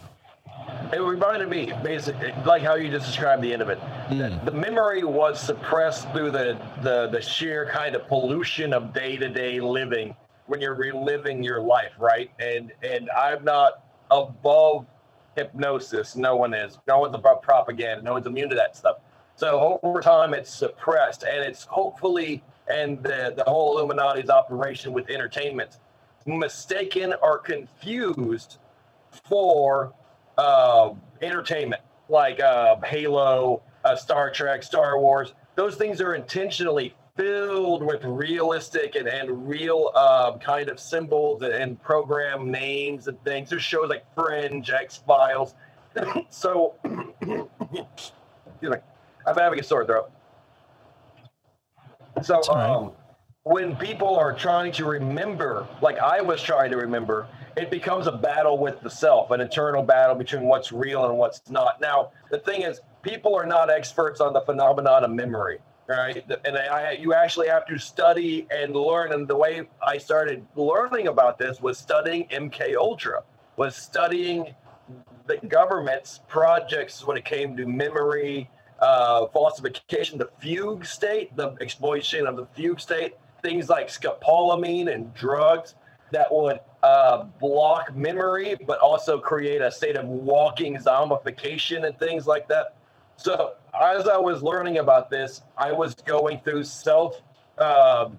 [0.94, 3.78] It reminded me, basically, like how you just described the end of it.
[4.10, 4.44] Hmm.
[4.46, 9.30] The memory was suppressed through the, the, the sheer kind of pollution of day to
[9.30, 10.16] day living
[10.48, 12.30] when you're reliving your life, right?
[12.40, 14.86] And and I'm not above
[15.36, 16.16] hypnosis.
[16.16, 16.78] No one is.
[16.88, 18.04] No one's above propaganda.
[18.04, 18.98] No one's immune to that stuff.
[19.36, 25.10] So over time, it's suppressed, and it's hopefully, and the, the whole Illuminati's operation with
[25.10, 25.78] entertainment,
[26.26, 28.60] mistaken or confused
[29.28, 29.94] for
[30.38, 35.34] uh, entertainment, like uh, Halo, uh, Star Trek, Star Wars.
[35.56, 41.82] Those things are intentionally filled with realistic and, and real uh, kind of symbols and,
[41.82, 43.50] program names and things.
[43.50, 45.56] There's shows like Fringe, X Files.
[46.30, 47.48] so, I'm
[49.36, 50.12] having a sore throat.
[52.22, 52.70] So, right.
[52.70, 52.92] um,
[53.44, 58.12] when people are trying to remember, like I was trying to remember, it becomes a
[58.12, 61.80] battle with the self, an internal battle between what's real and what's not.
[61.80, 66.26] Now, the thing is, people are not experts on the phenomenon of memory, right?
[66.46, 69.14] And I, you actually have to study and learn.
[69.14, 73.24] And the way I started learning about this was studying MK Ultra,
[73.58, 74.54] was studying
[75.28, 82.28] the government's projects when it came to memory, uh, falsification, the fugue state, the exploitation
[82.28, 85.76] of the fugue state, things like scopolamine and drugs
[86.12, 92.28] that would uh, block memory, but also create a state of walking zombification and things
[92.28, 92.76] like that.
[93.18, 97.22] So as I was learning about this, I was going through self
[97.58, 98.10] uh,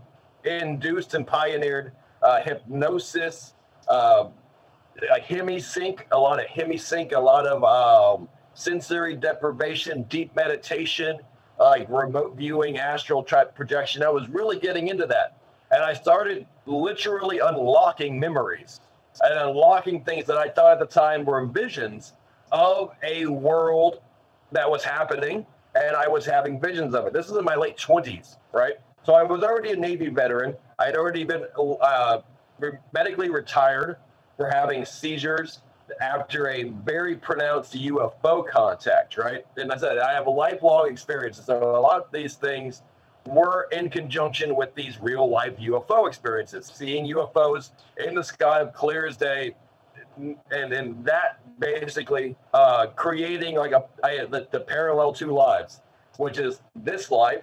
[0.44, 1.92] induced and pioneered
[2.22, 3.54] uh, hypnosis,
[3.88, 4.28] uh,
[5.14, 11.18] a hemisync, a lot of hemisync, a lot of um, sensory deprivation, deep meditation,
[11.58, 14.02] like remote viewing, astral type projection.
[14.02, 15.38] I was really getting into that.
[15.70, 18.80] And I started literally unlocking memories
[19.22, 22.12] and unlocking things that I thought at the time were visions
[22.52, 24.00] of a world
[24.52, 25.46] that was happening.
[25.74, 27.12] And I was having visions of it.
[27.12, 28.74] This is in my late 20s, right?
[29.04, 30.54] So I was already a Navy veteran.
[30.78, 31.44] I had already been
[31.82, 32.20] uh,
[32.92, 33.96] medically retired
[34.36, 35.60] for having seizures
[36.00, 39.44] after a very pronounced UFO contact, right?
[39.56, 41.42] And I said, I have a lifelong experience.
[41.44, 42.82] So a lot of these things
[43.26, 47.70] were in conjunction with these real life UFO experiences, seeing UFOs
[48.04, 49.54] in the sky of clear as day.
[50.16, 55.80] And then that basically uh, creating like a the, the parallel two lives,
[56.16, 57.42] which is this life,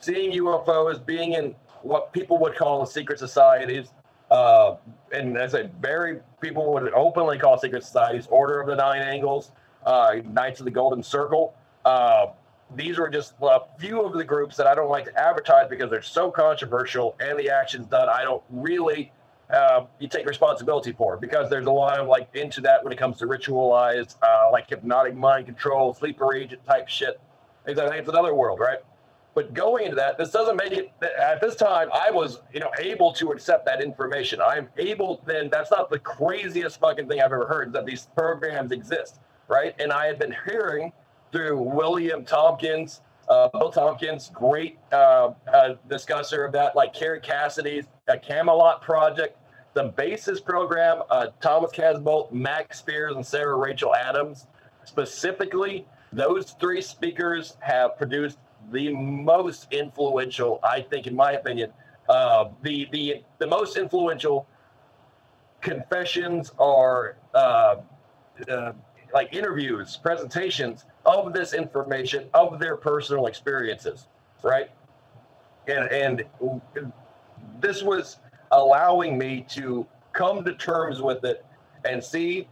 [0.00, 3.88] seeing UFOs, being in what people would call secret societies,
[4.30, 4.76] uh,
[5.12, 9.52] and as I very people would openly call secret societies, Order of the Nine Angles,
[9.84, 11.54] uh, Knights of the Golden Circle.
[11.84, 12.26] Uh,
[12.74, 15.90] these are just a few of the groups that I don't like to advertise because
[15.90, 19.12] they're so controversial and the actions done I don't really
[19.52, 22.98] uh, you take responsibility for because there's a lot of like into that when it
[22.98, 27.20] comes to ritualized uh, like hypnotic mind control, sleeper agent type shit.
[27.66, 28.78] I think it's another world, right?
[29.34, 30.92] But going into that, this doesn't make it.
[31.18, 34.40] At this time, I was, you know, able to accept that information.
[34.42, 35.22] I'm able.
[35.26, 39.74] Then that's not the craziest fucking thing I've ever heard that these programs exist, right?
[39.78, 40.92] And I had been hearing
[41.30, 47.86] through William Tompkins, uh, Bill Tompkins, great uh, uh, discusser of that, like Kerry Cassidy's
[48.08, 49.38] uh, Camelot Project,
[49.74, 54.46] the Basis program, uh, Thomas Casbolt, Max Spiers, and Sarah Rachel Adams.
[54.84, 58.38] Specifically, those three speakers have produced
[58.70, 61.72] the most influential, I think, in my opinion,
[62.08, 64.46] uh, the the the most influential
[65.60, 67.76] confessions or uh,
[68.48, 68.72] uh,
[69.14, 74.08] like interviews, presentations of this information of their personal experiences,
[74.42, 74.70] right?
[75.66, 76.24] And and
[77.60, 78.18] this was
[78.52, 81.44] allowing me to come to terms with it
[81.84, 82.46] and see,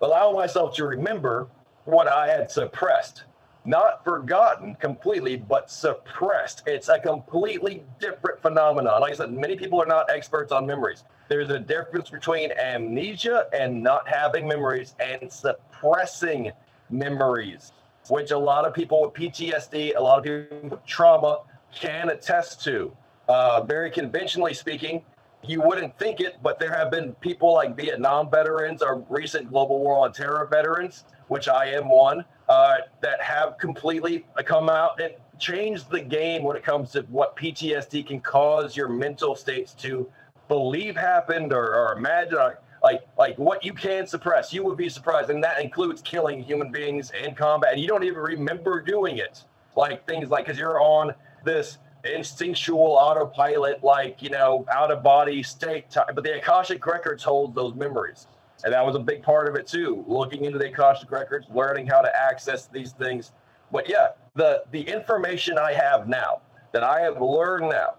[0.00, 1.48] allow myself to remember
[1.84, 3.24] what I had suppressed.
[3.64, 6.62] Not forgotten completely, but suppressed.
[6.66, 9.00] It's a completely different phenomenon.
[9.00, 11.04] Like I said, many people are not experts on memories.
[11.28, 16.50] There's a difference between amnesia and not having memories and suppressing
[16.90, 17.72] memories,
[18.08, 21.40] which a lot of people with PTSD, a lot of people with trauma
[21.72, 22.92] can attest to.
[23.28, 25.02] Uh, very conventionally speaking,
[25.44, 29.80] you wouldn't think it, but there have been people like Vietnam veterans or recent global
[29.80, 35.14] war on terror veterans, which I am one, uh, that have completely come out and
[35.38, 40.08] changed the game when it comes to what PTSD can cause your mental states to
[40.48, 42.38] believe happened or, or imagine.
[42.38, 46.42] Or, like like what you can suppress, you would be surprised, and that includes killing
[46.42, 47.72] human beings in combat.
[47.74, 49.44] And you don't even remember doing it.
[49.76, 51.14] Like things like because you're on
[51.44, 55.90] this instinctual autopilot, like, you know, out of body state.
[55.90, 56.06] Time.
[56.14, 58.26] But the Akashic Records hold those memories.
[58.64, 61.86] And that was a big part of it too, looking into the Akashic Records, learning
[61.86, 63.32] how to access these things.
[63.72, 66.42] But yeah, the, the information I have now,
[66.72, 67.94] that I have learned now,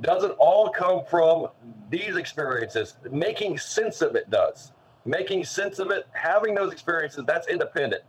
[0.00, 1.48] doesn't all come from
[1.90, 2.96] these experiences.
[3.10, 4.72] Making sense of it does.
[5.04, 8.02] Making sense of it, having those experiences, that's independent.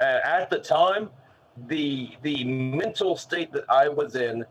[0.00, 1.10] And at the time,
[1.66, 4.44] the the mental state that I was in,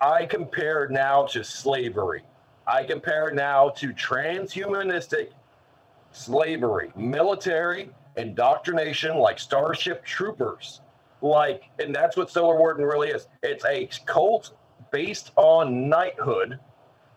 [0.00, 2.22] I compare now to slavery.
[2.66, 5.28] I compare now to transhumanistic
[6.12, 10.80] slavery, military indoctrination like Starship Troopers.
[11.22, 13.28] Like, and that's what Solar Warden really is.
[13.42, 14.56] It's a cult
[14.90, 16.58] based on knighthood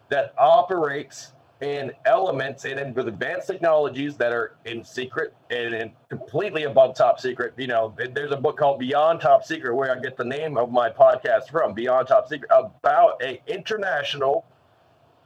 [0.10, 6.64] that operates in elements and in with advanced technologies that are in secret and completely
[6.64, 7.54] above top secret.
[7.58, 10.72] You know, there's a book called Beyond Top Secret where I get the name of
[10.72, 14.46] my podcast from, Beyond Top Secret, about a international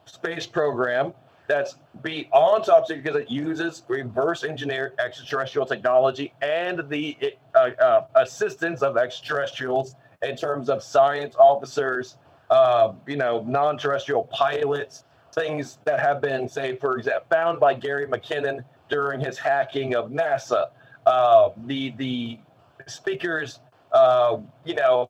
[0.05, 1.13] space program
[1.47, 7.17] that's beyond top secret because it uses reverse engineered extraterrestrial technology and the
[7.55, 12.17] uh, uh, assistance of extraterrestrials in terms of science officers,
[12.51, 18.07] uh, you know, non-terrestrial pilots, things that have been, say, for example, found by Gary
[18.07, 20.67] McKinnon during his hacking of NASA.
[21.05, 22.39] Uh, the the
[22.87, 23.59] speakers,
[23.93, 25.07] uh, you know,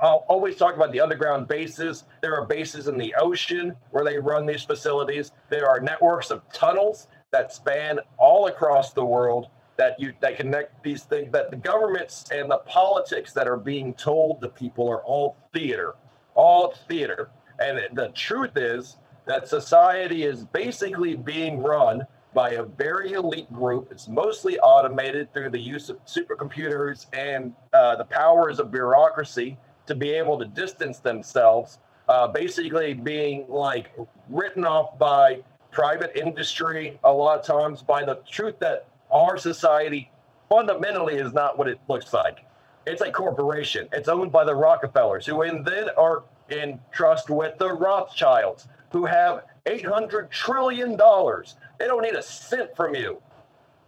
[0.00, 2.04] I'll always talk about the underground bases.
[2.22, 5.30] There are bases in the ocean where they run these facilities.
[5.48, 10.82] There are networks of tunnels that span all across the world that you that connect
[10.82, 15.02] these things that the governments and the politics that are being told to people are
[15.04, 15.94] all theater,
[16.34, 17.30] all theater.
[17.58, 18.96] And the truth is
[19.26, 23.88] that society is basically being run by a very elite group.
[23.90, 29.94] It's mostly automated through the use of supercomputers and uh, the powers of bureaucracy to
[29.94, 33.92] be able to distance themselves, uh, basically being like
[34.28, 40.10] written off by private industry a lot of times by the truth that our society
[40.48, 42.44] fundamentally is not what it looks like.
[42.86, 43.88] It's a corporation.
[43.92, 49.06] It's owned by the Rockefellers, who in then are in trust with the Rothschilds, who
[49.06, 50.90] have $800 trillion.
[50.90, 53.20] They don't need a cent from you.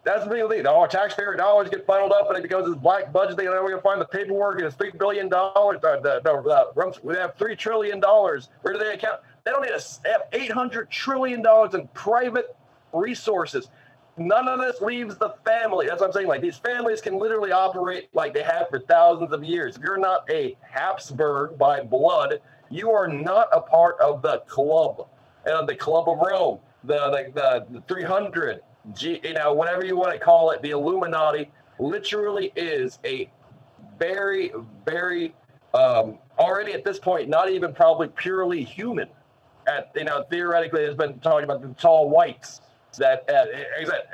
[0.05, 0.67] That's the thing.
[0.67, 3.61] All our taxpayer dollars get funneled up, and it becomes this black budget then we're
[3.61, 5.27] going to find the paperwork, and it's $3 billion.
[5.33, 5.41] Uh,
[5.81, 8.01] the, the, we have $3 trillion.
[8.01, 9.21] Where do they account?
[9.45, 11.43] They don't need a, they have $800 trillion
[11.73, 12.55] in private
[12.93, 13.69] resources.
[14.17, 15.87] None of this leaves the family.
[15.87, 16.29] That's what I'm saying.
[16.29, 19.77] Like these families can literally operate like they have for thousands of years.
[19.77, 22.41] If you're not a Habsburg by blood,
[22.71, 25.07] you are not a part of the club,
[25.51, 28.61] uh, the Club of Rome, the the, the, the 300,
[28.95, 30.62] G, you know, whatever you want to call it.
[30.62, 33.31] The Illuminati literally is a
[33.99, 34.53] very,
[34.85, 35.35] very
[35.73, 39.09] um, already at this point, not even probably purely human.
[39.67, 42.61] At you know, theoretically, there's been talking about the tall whites
[42.99, 43.47] that uh,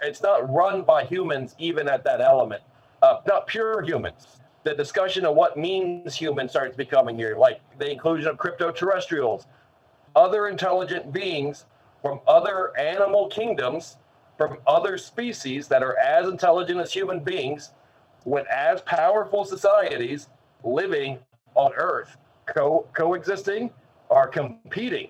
[0.02, 2.62] it's not run by humans, even at that element,
[3.02, 7.90] uh, not pure humans the discussion of what means human starts becoming here, like the
[7.90, 9.46] inclusion of crypto terrestrials,
[10.14, 11.64] other intelligent beings
[12.02, 13.96] from other animal kingdoms,
[14.36, 17.72] from other species that are as intelligent as human beings,
[18.24, 20.28] with as powerful societies
[20.62, 21.18] living
[21.54, 23.70] on Earth, co- coexisting
[24.08, 25.08] or competing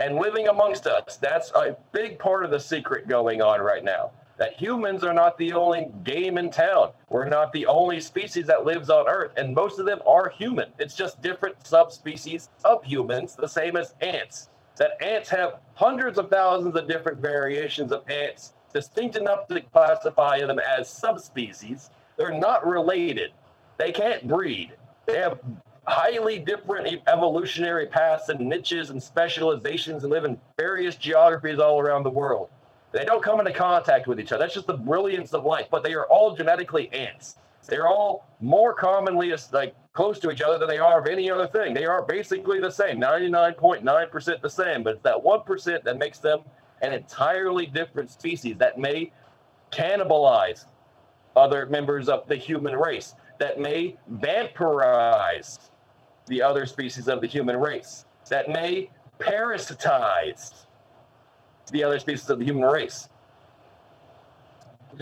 [0.00, 1.16] and living amongst us.
[1.16, 5.36] That's a big part of the secret going on right now that humans are not
[5.36, 6.92] the only game in town.
[7.10, 10.72] We're not the only species that lives on Earth, and most of them are human.
[10.78, 14.48] It's just different subspecies of humans, the same as ants.
[14.76, 20.38] that ants have hundreds of thousands of different variations of ants, distinct enough to classify
[20.38, 21.90] them as subspecies.
[22.16, 23.32] They're not related.
[23.76, 24.72] They can't breed.
[25.06, 25.40] They have
[25.88, 32.04] highly different evolutionary paths and niches and specializations and live in various geographies all around
[32.04, 32.50] the world.
[32.92, 34.44] They don't come into contact with each other.
[34.44, 35.66] That's just the brilliance of life.
[35.70, 37.36] But they are all genetically ants.
[37.66, 41.46] They're all more commonly like close to each other than they are of any other
[41.46, 41.74] thing.
[41.74, 44.82] They are basically the same, 99.9% the same.
[44.82, 46.40] But it's that 1% that makes them
[46.80, 49.12] an entirely different species that may
[49.70, 50.64] cannibalize
[51.36, 55.58] other members of the human race, that may vampirize
[56.26, 60.64] the other species of the human race, that may parasitize
[61.70, 63.08] the other species of the human race.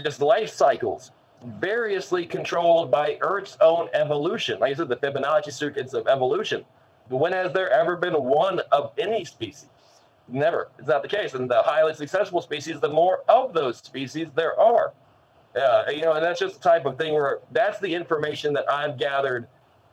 [0.03, 1.11] Just life cycles,
[1.59, 4.59] variously controlled by Earth's own evolution.
[4.61, 6.65] Like I said, the Fibonacci sequence of evolution.
[7.09, 9.69] When has there ever been one of any species?
[10.29, 10.69] Never.
[10.79, 11.35] It's not the case.
[11.35, 14.93] And the highly successful species, the more of those species there are.
[15.55, 18.71] Uh, you know, and that's just the type of thing where that's the information that
[18.71, 19.47] I've gathered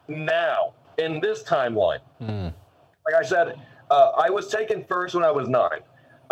[0.07, 1.99] now in this timeline.
[3.05, 3.59] Like I said,
[3.91, 5.79] uh, I was taken first when I was nine.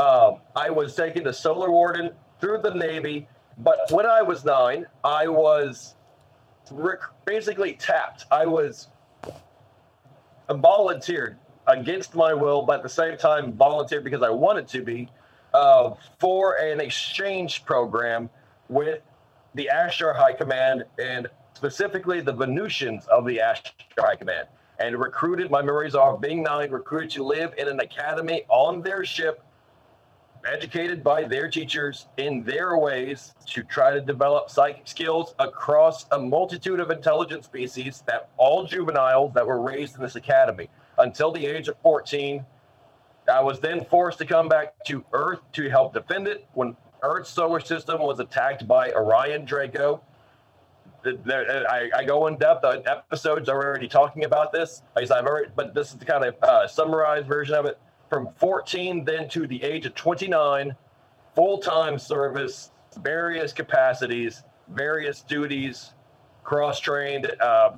[0.01, 3.27] Um, I was taken to Solar Warden through the Navy,
[3.59, 5.93] but when I was nine, I was
[7.25, 8.25] basically tapped.
[8.31, 8.87] I was
[10.49, 11.37] volunteered
[11.67, 15.07] against my will, but at the same time volunteered because I wanted to be
[15.53, 18.27] uh, for an exchange program
[18.69, 19.01] with
[19.53, 24.47] the Ashtar High Command and specifically the Venusians of the Ashtar High Command.
[24.79, 29.05] And recruited, my memories are being nine, recruited to live in an academy on their
[29.05, 29.43] ship,
[30.45, 36.19] educated by their teachers in their ways to try to develop psychic skills across a
[36.19, 41.45] multitude of intelligent species that all juveniles that were raised in this academy until the
[41.45, 42.45] age of 14
[43.31, 47.29] I was then forced to come back to Earth to help defend it when Earth's
[47.29, 50.01] solar system was attacked by Orion Draco.
[51.03, 52.61] I, go in depth.
[52.61, 54.83] The episodes are already talking about this.
[54.95, 57.79] I've already, but this is the kind of uh, summarized version of it.
[58.11, 60.75] From 14 then to the age of 29,
[61.33, 65.93] full time service, various capacities, various duties,
[66.43, 67.31] cross trained.
[67.39, 67.71] Uh,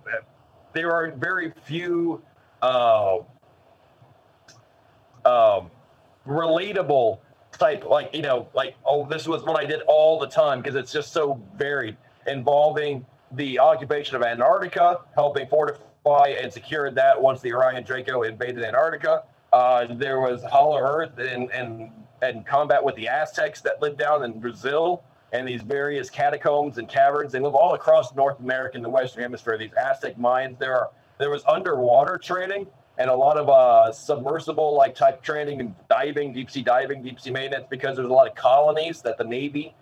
[0.73, 2.23] there are very few.
[2.63, 3.19] Uh,
[5.23, 5.69] um,
[6.27, 7.19] relatable
[7.51, 10.75] type, like you know, like oh, this was what I did all the time because
[10.75, 17.39] it's just so varied, involving the occupation of Antarctica, helping fortify and secure that once
[17.41, 19.25] the Orion Draco invaded Antarctica.
[19.54, 21.91] Uh, there was Hollow Earth and and
[22.24, 26.89] and combat with the Aztecs that lived down in Brazil and these various catacombs and
[26.89, 27.32] caverns.
[27.32, 29.58] They live all across North America and the Western Hemisphere.
[29.58, 30.58] These Aztec mines.
[30.58, 30.89] There are
[31.20, 32.66] there was underwater training
[32.97, 37.20] and a lot of uh, submersible like type training and diving, deep sea diving, deep
[37.20, 39.76] sea maintenance because there's a lot of colonies that the Navy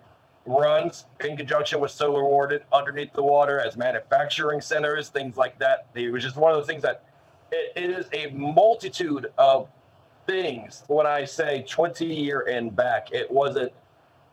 [0.44, 5.86] runs in conjunction with Solar Warden underneath the water as manufacturing centers, things like that.
[5.94, 7.04] It was just one of those things that
[7.52, 9.68] it, it is a multitude of
[10.26, 10.84] things.
[10.88, 13.72] When I say 20 year and back, it wasn't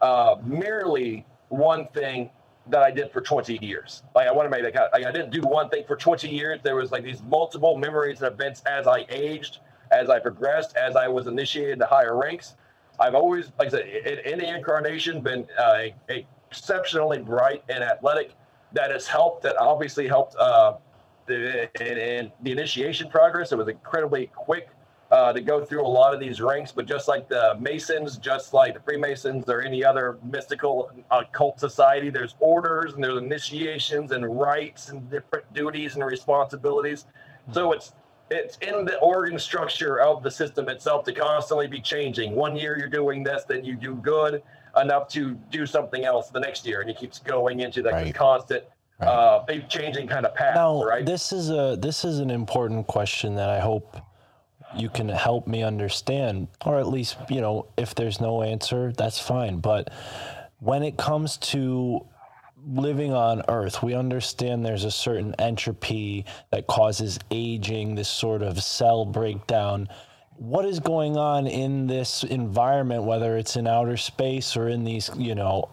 [0.02, 2.30] uh, merely one thing
[2.68, 4.04] that I did for 20 years.
[4.16, 6.60] Like I want to make that like I didn't do one thing for 20 years.
[6.64, 9.60] There was like these multiple memories and events as I aged,
[9.92, 12.56] as I progressed, as I was initiated to higher ranks.
[13.00, 18.34] I've always, like I said, in, the incarnation, been uh, exceptionally bright and athletic.
[18.74, 19.42] That has helped.
[19.44, 20.74] That obviously helped uh,
[21.30, 23.52] the in, in the initiation progress.
[23.52, 24.70] It was incredibly quick
[25.12, 26.72] uh, to go through a lot of these ranks.
[26.72, 32.10] But just like the Masons, just like the Freemasons or any other mystical occult society,
[32.10, 37.06] there's orders and there's initiations and rites and different duties and responsibilities.
[37.54, 37.94] So it's
[38.32, 42.36] it's in the organ structure of the system itself to constantly be changing.
[42.36, 44.44] One year you're doing this, then you do good
[44.80, 48.14] enough to do something else the next year, and it keeps going into that Right.
[48.14, 48.66] constant,
[49.02, 50.56] uh, big changing kind of path.
[50.56, 51.06] Now, right?
[51.06, 53.98] this is a this is an important question that I hope
[54.76, 59.20] you can help me understand, or at least you know, if there's no answer, that's
[59.20, 59.60] fine.
[59.60, 59.92] But
[60.60, 62.06] when it comes to
[62.68, 68.62] living on Earth, we understand there's a certain entropy that causes aging, this sort of
[68.62, 69.88] cell breakdown.
[70.36, 75.10] What is going on in this environment, whether it's in outer space or in these,
[75.18, 75.70] you know,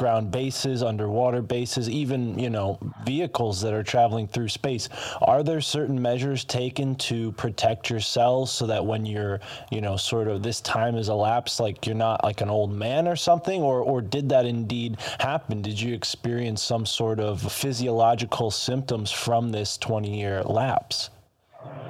[0.00, 4.88] underground bases, underwater bases, even, you know, vehicles that are traveling through space?
[5.20, 9.40] Are there certain measures taken to protect your cells so that when you're,
[9.70, 13.06] you know, sort of this time has elapsed, like you're not like an old man
[13.06, 13.60] or something?
[13.60, 15.60] Or, or did that indeed happen?
[15.60, 21.10] Did you experience some sort of physiological symptoms from this 20 year lapse?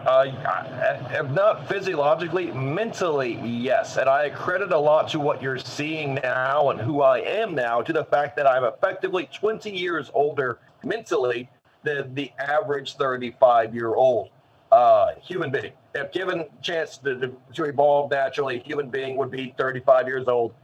[0.07, 3.99] Uh, if not physiologically, mentally, yes.
[3.99, 7.83] And I credit a lot to what you're seeing now and who I am now
[7.83, 11.51] to the fact that I'm effectively 20 years older mentally
[11.83, 14.31] than the average 35 year old
[14.73, 15.73] uh, human being.
[15.95, 20.29] If given chance to, to, to evolve naturally, a human being would be 35 years
[20.29, 20.55] old.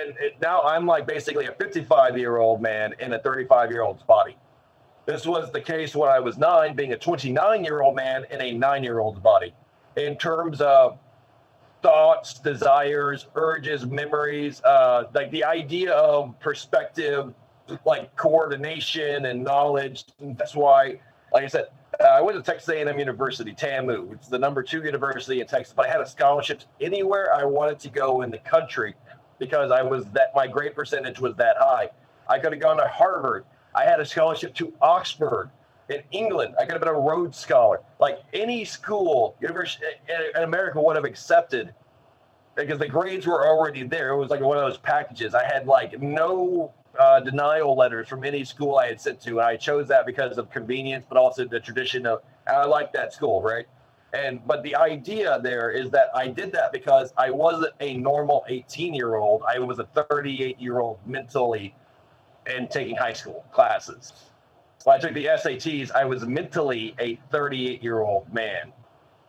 [0.00, 3.82] And it, now I'm like basically a 55 year old man in a 35 year
[3.82, 4.36] old's body.
[5.06, 8.40] This was the case when I was nine, being a 29 year old man in
[8.40, 9.54] a nine year old's body.
[9.96, 10.98] In terms of
[11.82, 17.34] thoughts, desires, urges, memories, uh, like the idea of perspective,
[17.84, 20.06] like coordination and knowledge.
[20.20, 20.98] That's why,
[21.32, 21.66] like I said,
[22.00, 25.46] uh, I went to Texas A&M University, TAMU, which is the number two university in
[25.46, 25.74] Texas.
[25.76, 28.94] But I had a scholarship anywhere I wanted to go in the country
[29.38, 31.90] because I was that my grade percentage was that high.
[32.28, 33.44] I could have gone to Harvard.
[33.74, 35.50] I had a scholarship to Oxford
[35.88, 36.54] in England.
[36.58, 37.80] I could have been a Rhodes Scholar.
[37.98, 39.84] Like any school, university
[40.36, 41.74] in America would have accepted
[42.54, 44.10] because the grades were already there.
[44.10, 45.34] It was like one of those packages.
[45.34, 49.48] I had like no uh, denial letters from any school I had sent to, and
[49.48, 53.42] I chose that because of convenience, but also the tradition of I like that school,
[53.42, 53.66] right?
[54.12, 58.44] And but the idea there is that I did that because I wasn't a normal
[58.48, 59.42] 18 year old.
[59.48, 61.74] I was a 38 year old mentally
[62.46, 64.12] and taking high school classes.
[64.84, 68.72] When I took the SATs, I was mentally a 38 year old man.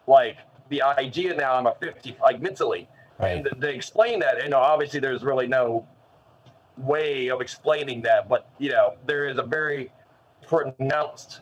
[0.07, 0.37] Like
[0.69, 2.87] the idea now, I'm a 50, like mentally.
[3.19, 5.87] And to, to explain that, and obviously there's really no
[6.77, 9.91] way of explaining that, but you know, there is a very
[10.45, 11.41] pronounced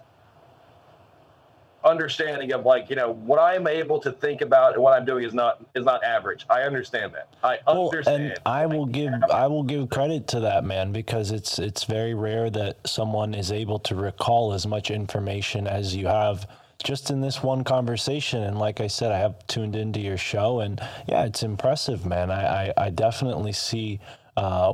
[1.86, 5.24] understanding of like, you know, what I'm able to think about and what I'm doing
[5.24, 6.46] is not is not average.
[6.50, 7.34] I understand that.
[7.44, 8.24] I Well, understand.
[8.24, 12.14] and I will give I will give credit to that man because it's it's very
[12.14, 16.48] rare that someone is able to recall as much information as you have
[16.84, 18.44] just in this one conversation.
[18.44, 22.32] And like I said, I have tuned into your show, and yeah, it's impressive, man.
[22.32, 24.00] I I, I definitely see
[24.36, 24.74] uh,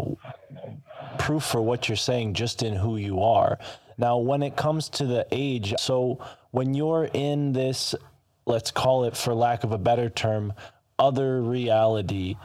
[1.18, 3.60] proof for what you're saying just in who you are.
[3.99, 6.19] Now, when it comes to the age, so
[6.51, 7.93] when you're in this,
[8.45, 10.53] let's call it for lack of a better term,
[10.97, 12.37] other reality,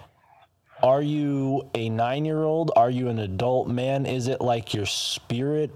[0.83, 2.73] are you a nine year old?
[2.75, 4.05] Are you an adult man?
[4.05, 5.71] Is it like your spirit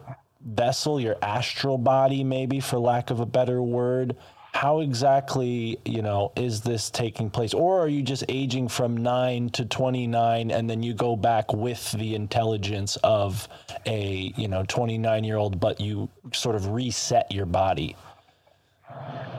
[0.44, 4.16] vessel, your astral body, maybe for lack of a better word?
[4.52, 7.54] How exactly, you know, is this taking place?
[7.54, 11.92] Or are you just aging from nine to 29 and then you go back with
[11.92, 13.48] the intelligence of
[13.86, 17.94] a, you know, 29 year old, but you sort of reset your body?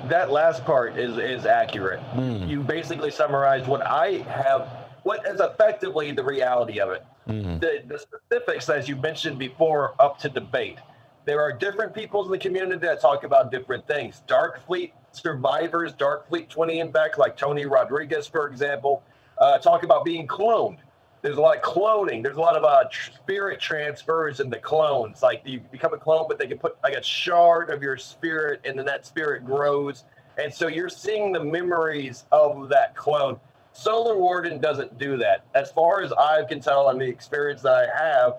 [0.07, 1.99] that last part is is accurate.
[1.99, 2.47] Hmm.
[2.47, 4.67] You basically summarized what I have,
[5.03, 7.05] what is effectively the reality of it.
[7.25, 7.59] Hmm.
[7.59, 10.79] The, the specifics, as you mentioned before, up to debate.
[11.25, 14.23] There are different peoples in the community that talk about different things.
[14.25, 19.03] Dark Fleet survivors, Dark Fleet 20 and back, like Tony Rodrigues, for example,
[19.37, 20.77] uh, talk about being cloned.
[21.21, 22.23] There's a lot of cloning.
[22.23, 25.21] There's a lot of uh, spirit transfers into clones.
[25.21, 28.61] Like you become a clone, but they can put like a shard of your spirit,
[28.63, 30.05] and then that spirit grows.
[30.37, 33.37] And so you're seeing the memories of that clone.
[33.73, 35.45] Solar Warden doesn't do that.
[35.55, 38.37] As far as I can tell, and the experience that I have,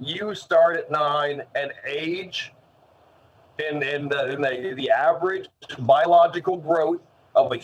[0.00, 2.52] you start at nine and age
[3.58, 5.48] in, in, the, in the, the average
[5.80, 7.00] biological growth
[7.34, 7.60] of a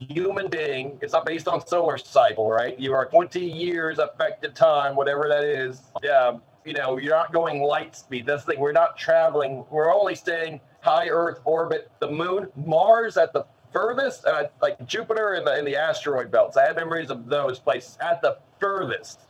[0.00, 0.98] human being.
[1.02, 2.78] It's not based on solar cycle, right?
[2.78, 5.82] You are 20 years affected time, whatever that is.
[6.02, 8.26] Yeah, you know, you're not going light speed.
[8.26, 8.60] That's the thing.
[8.60, 9.64] We're not traveling.
[9.70, 11.90] We're only staying high Earth orbit.
[12.00, 16.56] The moon, Mars at the furthest, uh, like Jupiter and the, in the asteroid belts.
[16.56, 19.20] I have memories of those places at the furthest,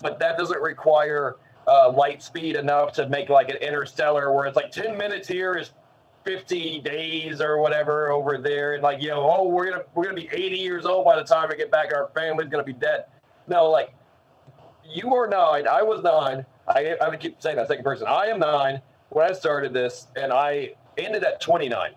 [0.00, 4.56] but that doesn't require uh, light speed enough to make like an interstellar where it's
[4.56, 5.72] like 10 minutes here is
[6.24, 8.74] 50 days or whatever over there.
[8.74, 11.24] And like you know oh we're gonna we're gonna be 80 years old by the
[11.24, 11.92] time we get back.
[11.94, 13.04] Our family's gonna be dead.
[13.48, 13.92] No like
[14.84, 15.66] you are nine.
[15.66, 16.44] I was nine.
[16.68, 18.06] I i would keep saying that second person.
[18.06, 18.80] I am nine
[19.12, 21.92] when i started this and i ended at 29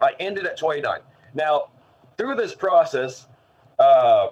[0.00, 1.00] i ended at 29
[1.34, 1.68] now
[2.16, 3.26] through this process
[3.78, 4.28] uh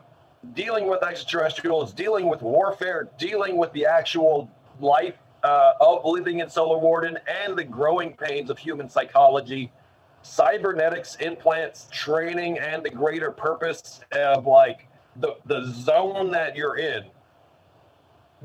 [0.54, 6.48] dealing with extraterrestrials dealing with warfare dealing with the actual life uh, of living in
[6.48, 9.72] Solar Warden and the growing pains of human psychology,
[10.22, 14.86] cybernetics, implants, training, and the greater purpose of like
[15.16, 17.04] the, the zone that you're in,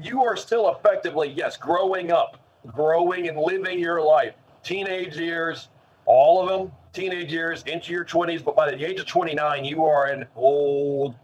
[0.01, 2.37] you are still effectively, yes, growing up,
[2.67, 4.33] growing and living your life.
[4.63, 5.69] Teenage years,
[6.05, 9.85] all of them, teenage years into your 20s, but by the age of 29, you
[9.85, 11.15] are an old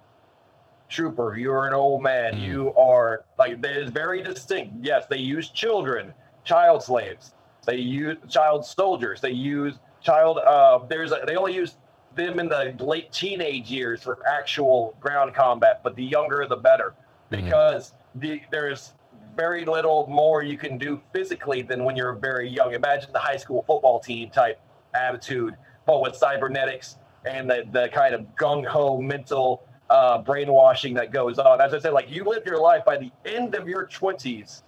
[0.94, 1.36] trooper.
[1.38, 2.40] You're an old man.
[2.40, 4.76] You are like that is very distinct.
[4.82, 6.14] Yes, they use children,
[6.44, 7.34] child slaves.
[7.66, 9.20] They use child soldiers.
[9.20, 10.38] They use child.
[10.38, 11.76] Uh, there's a, they only use
[12.16, 16.94] them in the late teenage years for actual ground combat, but the younger the better,
[17.30, 18.94] because the there's
[19.36, 22.74] very little more you can do physically than when you're very young.
[22.74, 24.60] Imagine the high school football team type
[24.94, 25.56] attitude,
[25.88, 31.40] but with cybernetics and the, the kind of gung ho mental uh, brainwashing that goes
[31.40, 31.62] on.
[31.62, 34.64] As I said, like you live your life by the end of your 20s,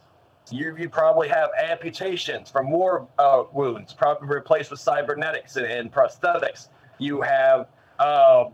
[0.52, 5.92] you, you probably have amputations from more uh, wounds, probably replaced with cybernetics and, and
[5.92, 6.70] prosthetics.
[7.00, 7.68] You have
[8.00, 8.46] uh,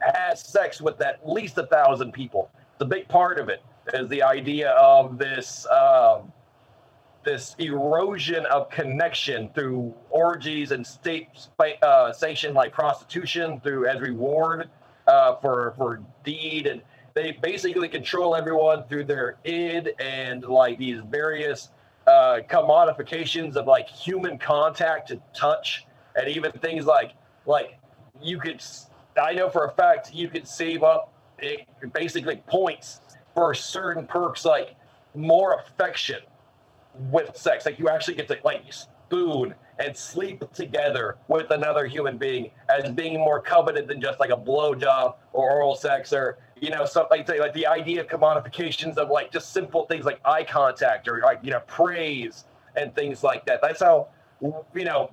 [0.00, 2.50] had sex with at least a thousand people.
[2.78, 3.62] The big part of it
[3.94, 6.32] is the idea of this um,
[7.24, 11.28] this erosion of connection through orgies and state
[11.82, 14.70] uh, sanctioned like prostitution through as reward
[15.06, 16.82] uh, for for deed and
[17.14, 21.70] they basically control everyone through their id and like these various
[22.06, 25.86] uh, commodifications of like human contact and touch
[26.16, 27.12] and even things like
[27.46, 27.78] like
[28.22, 28.62] you could
[29.20, 31.56] i know for a fact you could save up eh,
[31.92, 33.00] basically points
[33.34, 34.76] for certain perks like
[35.14, 36.20] more affection
[37.10, 37.66] with sex.
[37.66, 42.90] Like you actually get to like spoon and sleep together with another human being as
[42.92, 47.24] being more coveted than just like a blowjob or oral sex or you know something
[47.26, 51.20] like, like the idea of commodifications of like just simple things like eye contact or
[51.20, 52.44] like you know praise
[52.76, 53.60] and things like that.
[53.62, 54.08] That's how
[54.40, 55.10] you know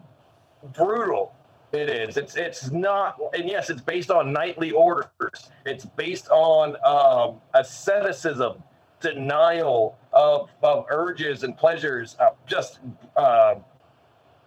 [0.73, 1.33] brutal
[1.73, 2.17] it is.
[2.17, 5.49] It's it's not, and yes, it's based on knightly orders.
[5.65, 8.61] It's based on um, asceticism,
[8.99, 12.79] denial of, of urges and pleasures, uh, just
[13.15, 13.55] uh,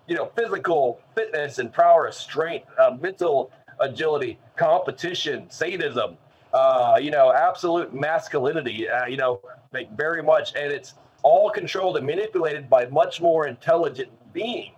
[0.07, 3.51] you know, physical fitness and prowess, strength, uh, mental
[3.81, 6.17] agility, competition, sadism.
[6.53, 8.89] Uh, you know, absolute masculinity.
[8.89, 9.41] Uh, you know,
[9.73, 14.73] like very much, and it's all controlled and manipulated by much more intelligent beings.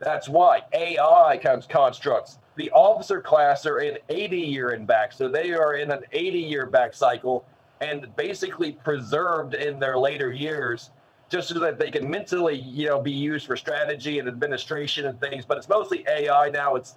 [0.00, 2.38] That's why AI comes constructs.
[2.56, 6.38] The officer class are in 80 year and back, so they are in an 80
[6.38, 7.44] year back cycle
[7.80, 10.90] and basically preserved in their later years,
[11.28, 15.20] just so that they can mentally, you know, be used for strategy and administration and
[15.20, 15.44] things.
[15.44, 16.76] But it's mostly AI now.
[16.76, 16.96] It's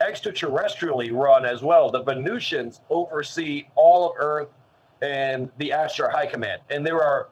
[0.00, 1.90] extraterrestrially run as well.
[1.90, 4.48] The Venusians oversee all of Earth
[5.02, 7.28] and the Ashtar High Command, and there are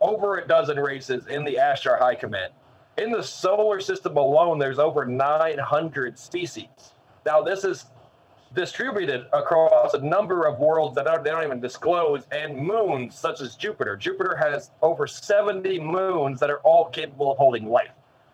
[0.00, 2.52] over a dozen races in the Ashtar High Command.
[2.98, 6.94] In the solar system alone, there's over 900 species.
[7.24, 7.86] Now, this is
[8.54, 13.40] distributed across a number of worlds that are, they don't even disclose, and moons such
[13.40, 13.96] as Jupiter.
[13.96, 17.90] Jupiter has over 70 moons that are all capable of holding life,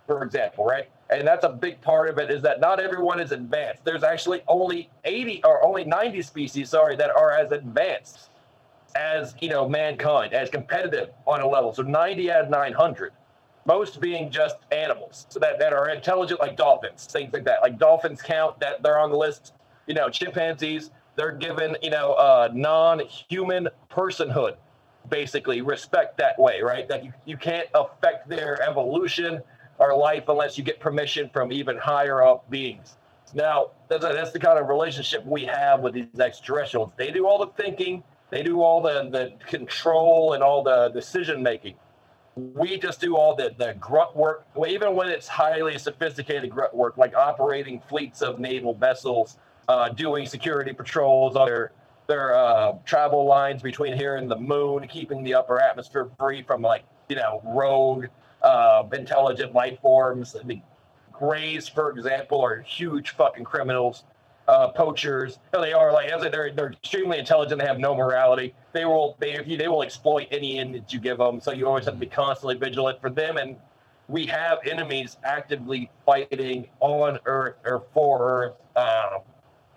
[0.06, 0.88] for example, right?
[1.10, 3.84] And that's a big part of it is that not everyone is advanced.
[3.84, 8.30] There's actually only 80 or only 90 species, sorry, that are as advanced
[8.96, 11.74] as you know mankind, as competitive on a level.
[11.74, 13.12] So 90 out of 900
[13.66, 17.78] most being just animals so that, that are intelligent like dolphins things like that like
[17.78, 19.54] dolphins count that they're on the list
[19.86, 24.56] you know chimpanzees they're given you know uh, non-human personhood
[25.08, 25.60] basically.
[25.60, 26.88] Respect that way right?
[26.88, 29.40] That you, you can't affect their evolution
[29.78, 32.96] or life unless you get permission from even higher up beings.
[33.34, 36.92] Now that's, that's the kind of relationship we have with these extraterrestrials.
[36.96, 41.42] They do all the thinking they do all the, the control and all the decision
[41.42, 41.76] making
[42.36, 46.74] we just do all the, the grunt work, well, even when it's highly sophisticated grunt
[46.74, 49.38] work, like operating fleets of naval vessels,
[49.68, 51.72] uh, doing security patrols on their,
[52.06, 56.62] their uh, travel lines between here and the moon, keeping the upper atmosphere free from
[56.62, 58.06] like, you know, rogue,
[58.42, 60.36] uh, intelligent life forms.
[60.40, 60.62] I mean,
[61.12, 64.04] Greys, for example, are huge fucking criminals
[64.48, 65.38] uh, poachers.
[65.52, 67.60] No, they are like they're they're extremely intelligent.
[67.60, 68.54] They have no morality.
[68.72, 71.40] They will they if you, they will exploit any end that you give them.
[71.40, 73.36] So you always have to be constantly vigilant for them.
[73.36, 73.56] And
[74.08, 78.54] we have enemies actively fighting on Earth or for Earth.
[78.76, 79.22] Um,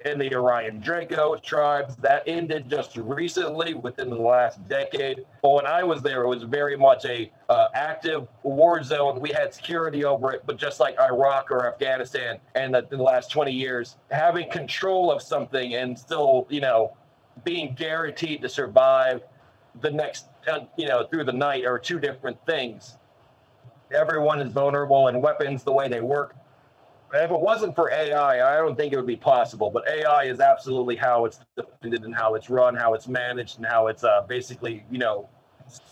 [0.06, 5.26] in the Orion Draco tribes that ended just recently within the last decade.
[5.42, 9.20] But when I was there, it was very much a uh, active war zone.
[9.20, 13.32] We had security over it, but just like Iraq or Afghanistan, and the, the last
[13.32, 16.96] 20 years, having control of something and still, you know,
[17.44, 19.22] being guaranteed to survive
[19.82, 22.98] the next, uh, you know, through the night are two different things.
[23.92, 26.36] Everyone is vulnerable, and weapons, the way they work,
[27.14, 29.70] if it wasn't for AI, I don't think it would be possible.
[29.70, 33.66] But AI is absolutely how it's defended and how it's run, how it's managed, and
[33.66, 35.28] how it's uh, basically, you know,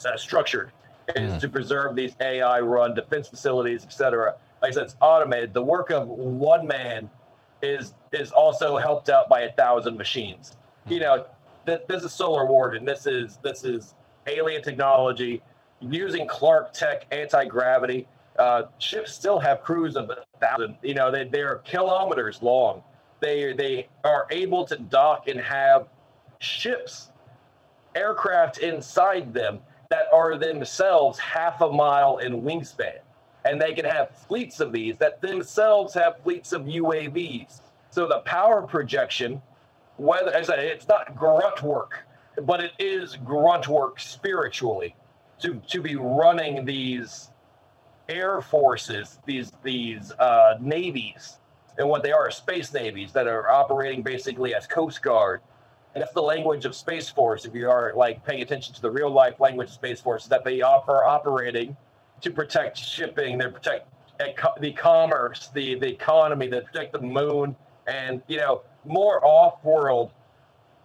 [0.05, 0.72] uh, structured
[1.15, 4.36] is to preserve these AI-run defense facilities, et cetera.
[4.61, 5.53] Like I said, it's automated.
[5.53, 7.09] The work of one man
[7.61, 10.57] is is also helped out by a thousand machines.
[10.88, 11.26] You know,
[11.65, 12.86] th- this is Solar Warden.
[12.86, 13.95] This is this is
[14.28, 15.41] alien technology
[15.80, 18.07] using Clark Tech anti-gravity
[18.38, 20.78] Uh, ships still have crews of a thousand.
[20.84, 22.84] You know, they they're kilometers long.
[23.20, 25.88] They they are able to dock and have
[26.40, 27.10] ships,
[27.96, 29.60] aircraft inside them
[29.90, 33.00] that are themselves half a mile in wingspan,
[33.46, 37.62] and they can have fleets of these that themselves have fleets of UAVs.
[37.90, 39.42] So the power projection,
[39.96, 42.06] whether as I said, it's not grunt work,
[42.44, 44.96] but it is grunt work spiritually
[45.40, 47.32] to to be running these
[48.10, 51.38] air forces, these these uh, navies,
[51.78, 55.41] and what they are space navies that are operating basically as Coast Guard.
[55.93, 57.45] And that's the language of Space Force.
[57.45, 60.43] If you are like paying attention to the real life language of Space Force, that
[60.43, 61.76] they are operating
[62.22, 63.89] to protect shipping, they protect
[64.60, 67.55] the commerce, the the economy, they protect the moon,
[67.88, 70.12] and you know more off-world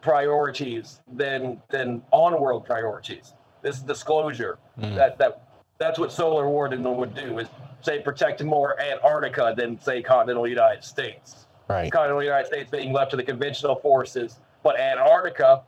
[0.01, 3.35] priorities than than on-world priorities.
[3.63, 4.59] This is disclosure
[4.97, 5.43] that that
[5.83, 7.49] that's what Solar Warden would do is
[7.81, 11.47] say protect more Antarctica than say continental United States.
[11.69, 11.91] Right.
[11.91, 15.63] Continental United States being left to the conventional forces, but Antarctica,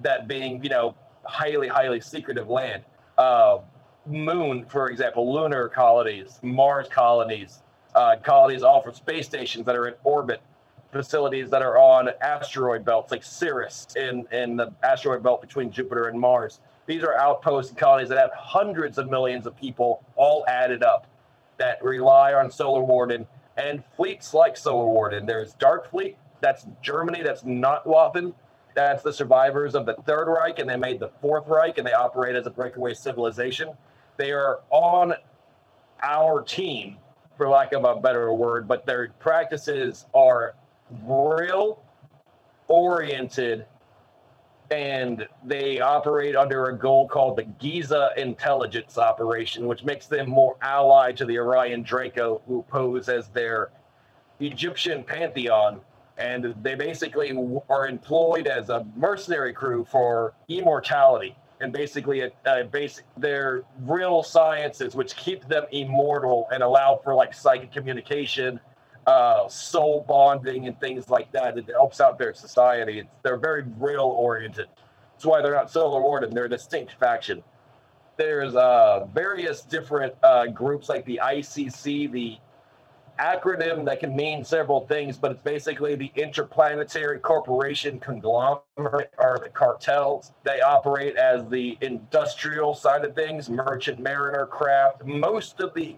[0.00, 0.94] that being you know
[1.24, 2.84] highly highly secretive land.
[3.18, 3.58] Uh,
[4.06, 7.62] moon, for example, lunar colonies, Mars colonies,
[7.96, 10.40] uh, colonies off of space stations that are in orbit,
[10.92, 16.06] facilities that are on asteroid belts like Ceres in, in the asteroid belt between Jupiter
[16.06, 16.60] and Mars.
[16.86, 21.06] These are outposts and colonies that have hundreds of millions of people all added up
[21.58, 23.26] that rely on Solar Warden
[23.56, 25.26] and fleets like Solar Warden.
[25.26, 28.34] There's Dark Fleet, that's Germany, that's Notwaffen.
[28.74, 31.94] That's the survivors of the Third Reich, and they made the Fourth Reich, and they
[31.94, 33.70] operate as a breakaway civilization.
[34.18, 35.14] They are on
[36.02, 36.98] our team,
[37.38, 40.54] for lack of a better word, but their practices are
[41.04, 41.82] real
[42.68, 43.64] oriented
[44.70, 50.56] and they operate under a goal called the Giza Intelligence Operation, which makes them more
[50.60, 53.70] allied to the Orion Draco, who pose as their
[54.40, 55.80] Egyptian pantheon.
[56.18, 57.36] And they basically
[57.68, 61.36] are employed as a mercenary crew for immortality.
[61.60, 66.62] And basically, uh, uh, a, a basic their real sciences, which keep them immortal and
[66.62, 68.60] allow for like psychic communication,
[69.06, 71.56] uh, soul bonding, and things like that.
[71.56, 73.00] It helps out their society.
[73.00, 74.66] It's, they're very real oriented.
[75.12, 76.34] That's why they're not solar warden.
[76.34, 77.42] They're a distinct faction.
[78.16, 82.38] There's uh, various different uh, groups like the ICC, the
[83.18, 89.50] acronym that can mean several things, but it's basically the Interplanetary Corporation Conglomerate or the
[89.52, 90.32] cartels.
[90.44, 95.04] They operate as the industrial side of things, merchant mariner craft.
[95.04, 95.96] Most of the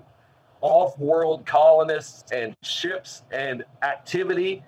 [0.60, 4.62] off-world colonists and ships and activity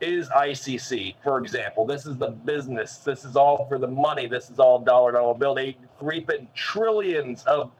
[0.00, 1.86] is ICC, for example.
[1.86, 2.98] This is the business.
[2.98, 4.26] This is all for the money.
[4.26, 5.54] This is all dollar dollar bill.
[5.54, 7.70] They reap in trillions of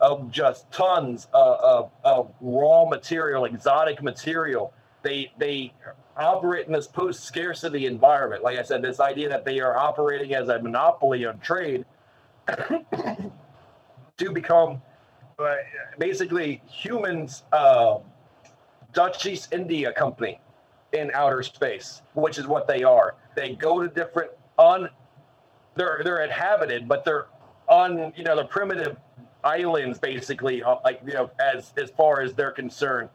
[0.00, 4.72] of just tons of, of, of raw material, exotic material.
[5.02, 5.72] They they
[6.16, 8.42] operate in this post scarcity environment.
[8.42, 11.84] Like I said, this idea that they are operating as a monopoly on trade
[14.18, 14.82] to become
[15.98, 17.98] basically humans uh,
[18.92, 20.40] Dutch East India Company
[20.92, 23.14] in outer space, which is what they are.
[23.36, 24.88] They go to different un
[25.76, 27.26] they're they're inhabited, but they're
[27.68, 28.96] on you know the primitive
[29.44, 33.08] islands basically uh, like you know as as far as they're concerned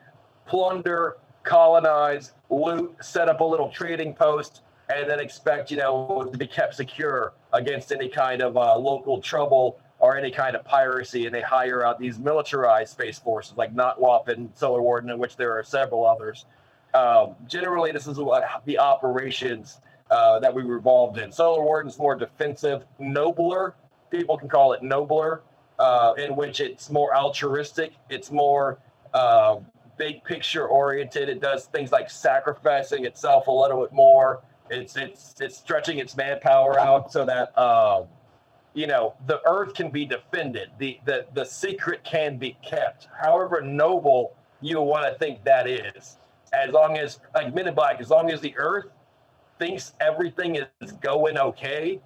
[0.48, 4.62] plunder colonize loot set up a little trading post
[4.94, 9.22] and then expect you know to be kept secure against any kind of uh, local
[9.22, 13.74] trouble or any kind of piracy and they hire out these militarized space forces like
[13.74, 16.46] NOTWAP and Solar Warden in which there are several others
[16.94, 19.82] um, generally this is what the operations
[20.12, 23.76] uh, that we revolved in Solar Warden's more defensive nobler
[24.12, 25.42] people can call it nobler
[25.80, 28.80] uh, in which it's more altruistic, it's more
[29.14, 29.58] uh,
[29.98, 31.30] big picture oriented.
[31.30, 34.42] It does things like sacrificing itself a little bit more.
[34.70, 38.04] It's it's it's stretching its manpower out so that uh,
[38.76, 40.70] you know the Earth can be defended.
[40.78, 43.08] The the the secret can be kept.
[43.20, 46.18] However noble you want to think that is,
[46.54, 48.86] as long as like Men in Black, as long as the Earth
[49.58, 52.00] thinks everything is going okay,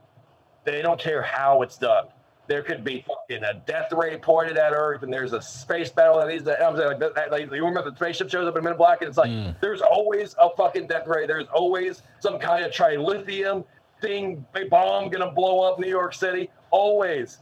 [0.63, 2.05] they don't care how it's done
[2.49, 6.19] there could be fucking a death ray pointed at Earth, and there's a space battle.
[6.19, 8.77] And these, I'm saying, like, like, you remember the spaceship shows up in Men in
[8.77, 9.55] Black, and it's like mm.
[9.61, 11.27] there's always a fucking death ray.
[11.27, 13.63] There's always some kind of trilithium
[14.01, 16.49] thing, big bomb gonna blow up New York City.
[16.71, 17.39] Always,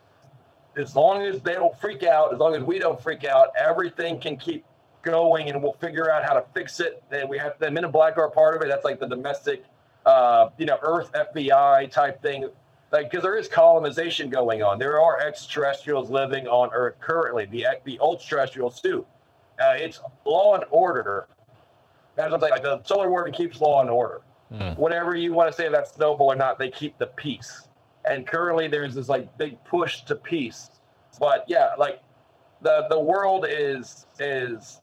[0.75, 4.19] as long as they don't freak out, as long as we don't freak out, everything
[4.19, 4.65] can keep
[5.01, 7.03] going, and we'll figure out how to fix it.
[7.11, 8.67] And we have the Men in Black are a part of it.
[8.67, 9.63] That's like the domestic,
[10.05, 12.49] uh, you know, Earth FBI type thing
[12.91, 14.80] like because there is colonization going on.
[14.80, 17.45] There are extraterrestrials living on Earth currently.
[17.45, 19.05] The the ultra-terrestrials too.
[19.61, 21.28] Uh, it's law and order.
[22.15, 22.51] That's what I'm saying.
[22.51, 24.21] Like the Solar Warden keeps law and order.
[24.75, 27.66] Whatever you want to say, that's noble or not, they keep the peace.
[28.09, 30.69] And currently, there's this like big push to peace.
[31.19, 32.01] But yeah, like
[32.61, 34.81] the the world is is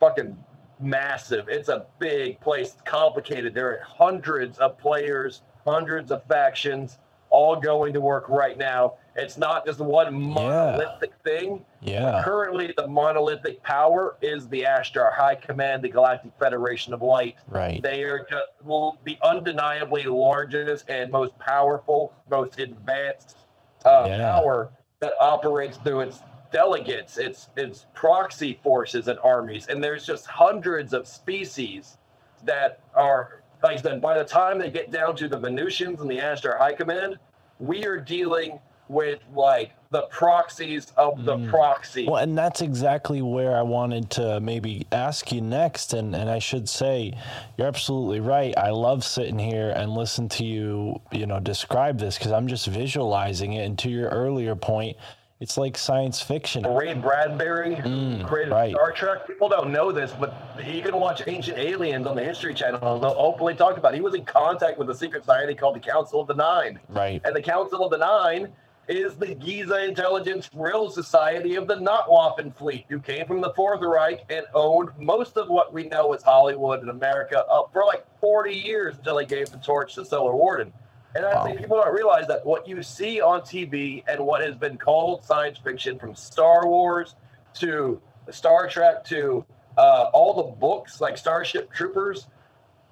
[0.00, 0.36] fucking
[0.80, 1.48] massive.
[1.48, 3.54] It's a big place, complicated.
[3.54, 6.98] There are hundreds of players, hundreds of factions,
[7.30, 8.94] all going to work right now.
[9.18, 11.64] It's not just one monolithic thing.
[11.82, 12.22] Yeah.
[12.24, 17.34] Currently, the monolithic power is the Ashtar High Command, the Galactic Federation of Light.
[17.48, 17.82] Right.
[17.82, 23.36] They are just, will be undeniably largest and most powerful, most advanced
[23.84, 24.18] uh, Yeah.
[24.18, 26.20] power that operates through its
[26.52, 29.66] delegates, its its proxy forces and armies.
[29.68, 31.98] And there's just hundreds of species
[32.44, 36.18] that are like then by the time they get down to the Venusians and the
[36.18, 37.18] Ashtar High Command,
[37.58, 41.48] we are dealing with like the proxies of the mm.
[41.48, 42.06] proxy.
[42.06, 45.94] Well, and that's exactly where I wanted to maybe ask you next.
[45.94, 47.14] And, and I should say,
[47.56, 48.56] you're absolutely right.
[48.58, 52.66] I love sitting here and listen to you, you know, describe this because I'm just
[52.66, 53.64] visualizing it.
[53.64, 54.96] And to your earlier point,
[55.40, 56.64] it's like science fiction.
[56.64, 58.74] Ray Bradbury mm, created right.
[58.74, 59.26] Star Trek.
[59.26, 60.34] People don't know this, but
[60.66, 62.94] you can watch Ancient Aliens on the History Channel.
[62.94, 63.94] and They'll openly talk about.
[63.94, 63.98] It.
[63.98, 67.22] He was in contact with a secret society called the Council of the Nine, Right.
[67.24, 68.52] and the Council of the Nine
[68.88, 73.82] is the Giza Intelligence Real Society of the Notwaffen Fleet, who came from the Fourth
[73.82, 78.04] Reich and owned most of what we know as Hollywood in America up for like
[78.20, 80.72] 40 years until they gave the torch to Solar Warden.
[81.14, 84.54] And I think people don't realize that what you see on TV and what has
[84.54, 87.14] been called science fiction from Star Wars
[87.54, 89.44] to Star Trek to
[89.76, 92.26] uh, all the books like Starship Troopers,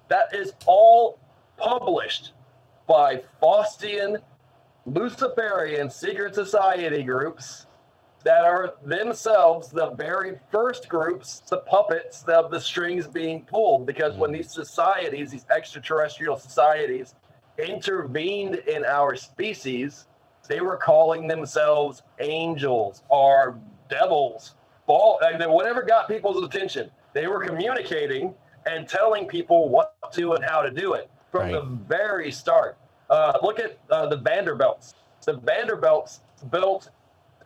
[0.09, 1.19] that is all
[1.57, 2.33] published
[2.87, 4.17] by Faustian,
[4.87, 7.65] Luciferian secret society groups
[8.23, 13.85] that are themselves the very first groups, the puppets of the strings being pulled.
[13.85, 17.15] Because when these societies, these extraterrestrial societies,
[17.57, 20.05] intervened in our species,
[20.47, 23.59] they were calling themselves angels or
[23.89, 24.55] devils.
[24.85, 28.33] Ball, whatever got people's attention, they were communicating
[28.65, 32.77] and telling people what to and how to do it from the very start.
[33.09, 34.95] Uh, look at uh, the Vanderbilts.
[35.25, 36.89] The Vanderbilts built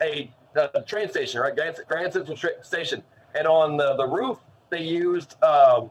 [0.00, 1.54] a, a train station, right?
[1.54, 3.02] Grand, Grand Central Tra- Station.
[3.34, 4.38] And on the, the roof,
[4.70, 5.90] they used um,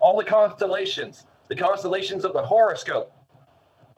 [0.00, 3.12] all the constellations, the constellations of the horoscope.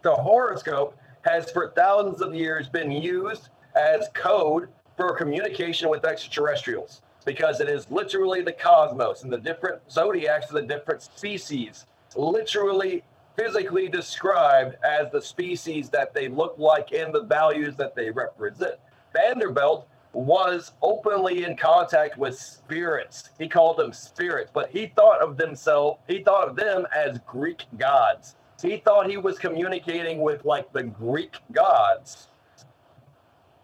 [0.02, 7.02] The horoscope has for thousands of years been used as code for communication with extraterrestrials
[7.24, 13.02] because it is literally the cosmos and the different zodiacs of the different species, literally
[13.36, 18.74] physically described as the species that they look like and the values that they represent.
[19.12, 23.30] Vanderbilt was openly in contact with spirits.
[23.38, 27.64] He called them spirits, but he thought of themselves, he thought of them as Greek
[27.76, 28.36] gods.
[28.62, 32.28] He thought he was communicating with like the Greek gods.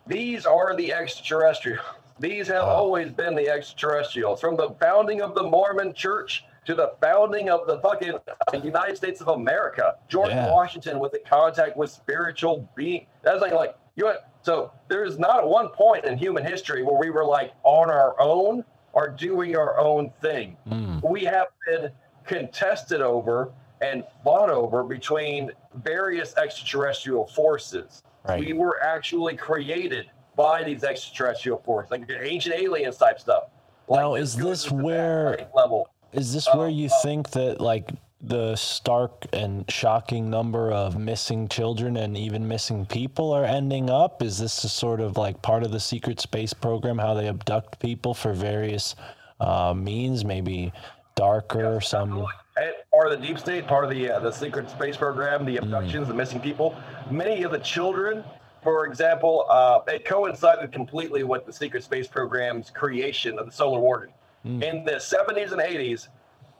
[0.06, 1.80] These are the extraterrestrials.
[2.18, 4.40] These have always been the extraterrestrials.
[4.40, 8.96] From the founding of the Mormon church to the founding of the fucking uh, United
[8.96, 10.50] States of America, George Yeah.
[10.50, 13.06] Washington was in contact with spiritual being.
[13.22, 17.10] That's like, like you went, so there's not one point in human history where we
[17.10, 20.56] were like on our own or doing our own thing.
[21.02, 21.90] We have been
[22.26, 25.50] contested over and fought over between
[25.82, 28.02] various extraterrestrial forces.
[28.24, 28.38] Right.
[28.38, 33.44] We were actually created by these extraterrestrial forces, like ancient aliens type stuff.
[33.90, 35.88] Now, is this where- level?
[36.12, 37.90] Is this where you think that like
[38.20, 44.22] the stark and shocking number of missing children and even missing people are ending up?
[44.22, 47.78] Is this a sort of like part of the secret space program, how they abduct
[47.80, 48.94] people for various
[49.40, 50.72] uh, means, maybe
[51.14, 52.26] darker, some
[52.58, 55.56] And part of the deep state, part of the uh, the secret space program, the
[55.56, 56.76] abductions, the missing people.
[57.10, 58.22] Many of the children,
[58.62, 63.80] for example, uh, it coincided completely with the secret space program's creation of the Solar
[63.80, 64.12] Warden.
[64.46, 64.62] Mm.
[64.62, 66.08] In the 70s and 80s,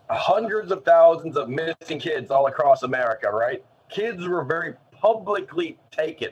[0.08, 3.30] hundreds of thousands of missing kids all across America.
[3.30, 6.30] Right, kids were very publicly taken,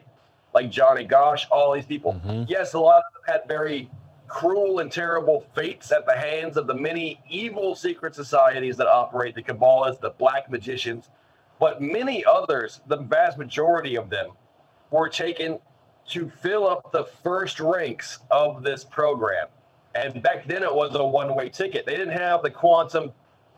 [0.55, 2.15] like Johnny Gosch, all these people.
[2.15, 2.45] Mm-hmm.
[2.49, 3.91] Yes, a lot of them had very
[4.29, 9.35] cruel and terrible fates at the hands of the many evil secret societies that operate
[9.35, 11.11] the Kabbalists, the black magicians,
[11.59, 14.31] but many others, the vast majority of them,
[14.93, 15.59] were taken
[16.09, 19.49] to fill up the first ranks of this program.
[19.95, 21.87] And back then it was a one way ticket.
[21.87, 23.13] They didn't have the quantum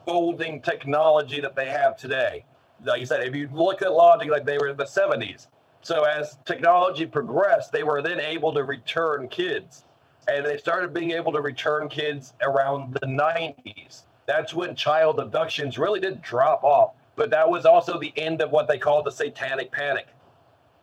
[0.06, 2.44] folding technology that they have today.
[2.84, 5.46] Like you said, if you look at logic, like they were in the 70s.
[5.82, 9.84] So as technology progressed, they were then able to return kids.
[10.28, 14.02] and they started being able to return kids around the 90s.
[14.26, 16.92] That's when child abductions really did drop off.
[17.16, 20.06] But that was also the end of what they called the satanic panic.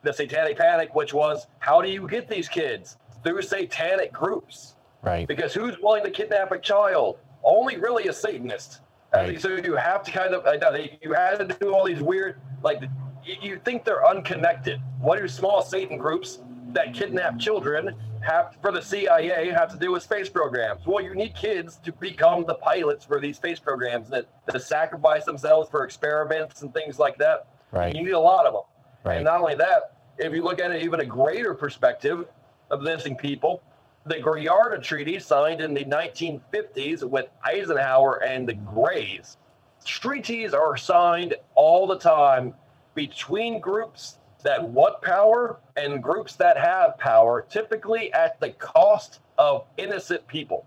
[0.03, 2.97] The satanic panic, which was how do you get these kids?
[3.23, 4.75] Through satanic groups.
[5.01, 5.27] Right.
[5.27, 7.19] Because who's willing to kidnap a child?
[7.43, 8.81] Only really a Satanist.
[9.13, 9.41] Right.
[9.41, 12.39] So you have to kind of, I know, you had to do all these weird,
[12.61, 12.81] like,
[13.25, 14.81] you, think they're unconnected.
[14.99, 16.39] What do small Satan groups
[16.73, 20.85] that kidnap children have for the CIA have to do with space programs?
[20.85, 25.25] Well, you need kids to become the pilots for these space programs that, that sacrifice
[25.25, 27.47] themselves for experiments and things like that.
[27.71, 27.95] Right.
[27.95, 28.63] You need a lot of them.
[29.03, 29.15] Right.
[29.15, 32.27] And not only that, if you look at it even a greater perspective
[32.69, 33.63] of missing people,
[34.09, 39.37] the Gallardo Treaty signed in the 1950s with Eisenhower and the Greys.
[39.85, 42.55] Treaties are signed all the time
[42.95, 49.65] between groups that want power and groups that have power, typically at the cost of
[49.77, 50.65] innocent people.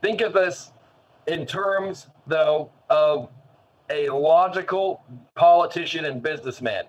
[0.00, 0.70] Think of this
[1.26, 3.28] in terms, though, of
[3.90, 5.02] a logical
[5.34, 6.84] politician and businessman.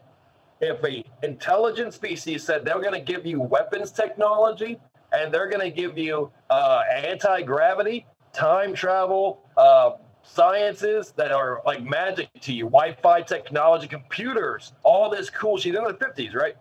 [0.59, 4.80] If a intelligent species said they're going to give you weapons technology
[5.11, 9.91] and they're going to give you uh, anti-gravity, time travel, uh,
[10.23, 15.83] sciences that are like magic to you, Wi-Fi technology, computers, all this cool shit in
[15.83, 16.55] the 50s, right?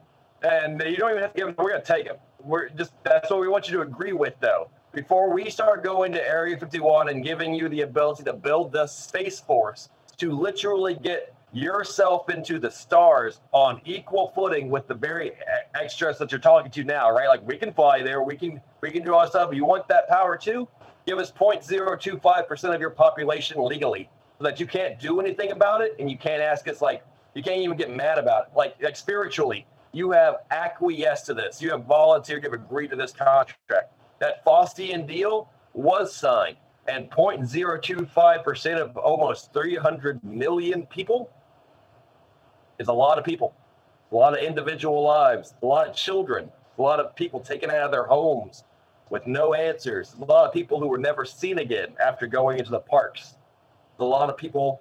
[0.42, 2.16] And you don't even have to give them, we're going to take them.
[2.42, 4.70] We're just, that's what we want you to agree with, though.
[4.92, 8.86] Before we start going to Area 51 and giving you the ability to build the
[8.86, 15.32] Space Force to literally get yourself into the stars on equal footing with the very
[15.74, 17.28] extras that you're talking to now, right?
[17.28, 19.54] Like we can fly there, we can we can do all stuff.
[19.54, 20.66] You want that power too?
[21.06, 24.08] Give us 0.025% of your population legally
[24.40, 27.04] that you can't do anything about it and you can't ask us like
[27.34, 28.56] you can't even get mad about it.
[28.56, 31.62] Like like spiritually, you have acquiesced to this.
[31.62, 33.92] You have volunteered, you have agreed to this contract.
[34.20, 36.56] That Faustian deal was signed.
[36.86, 41.30] And 0.025% of almost 300 million people
[42.78, 43.54] is a lot of people,
[44.12, 47.82] a lot of individual lives, a lot of children, a lot of people taken out
[47.82, 48.64] of their homes
[49.08, 52.70] with no answers, a lot of people who were never seen again after going into
[52.70, 53.36] the parks,
[53.98, 54.80] a lot of people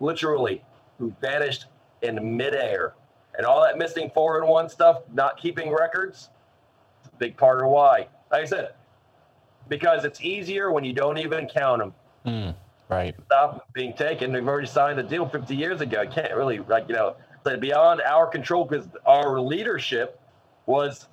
[0.00, 0.62] literally
[0.98, 1.66] who vanished
[2.02, 2.94] in midair.
[3.36, 6.30] And all that missing four and one stuff, not keeping records,
[7.04, 8.08] a big part of why.
[8.30, 8.74] Like I said,
[9.68, 11.94] because it's easier when you don't even count them
[12.24, 12.54] Mm,
[12.88, 13.14] right.
[13.26, 14.32] stop being taken.
[14.32, 16.00] We've already signed the deal 50 years ago.
[16.00, 17.16] I can't really, like, you know,
[17.46, 20.20] say beyond our control because our leadership
[20.66, 21.06] was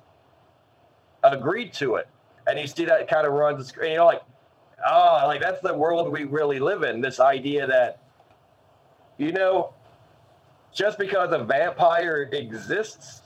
[1.22, 2.08] agreed to it.
[2.46, 3.92] And you see that kind of runs the screen.
[3.92, 4.22] You know, like,
[4.88, 7.00] oh, like that's the world we really live in.
[7.00, 8.02] This idea that,
[9.18, 9.74] you know,
[10.72, 13.22] just because a vampire exists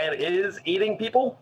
[0.00, 1.38] and is eating people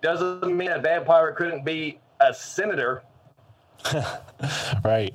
[0.00, 3.02] doesn't mean a vampire couldn't be a senator
[4.84, 5.14] Right.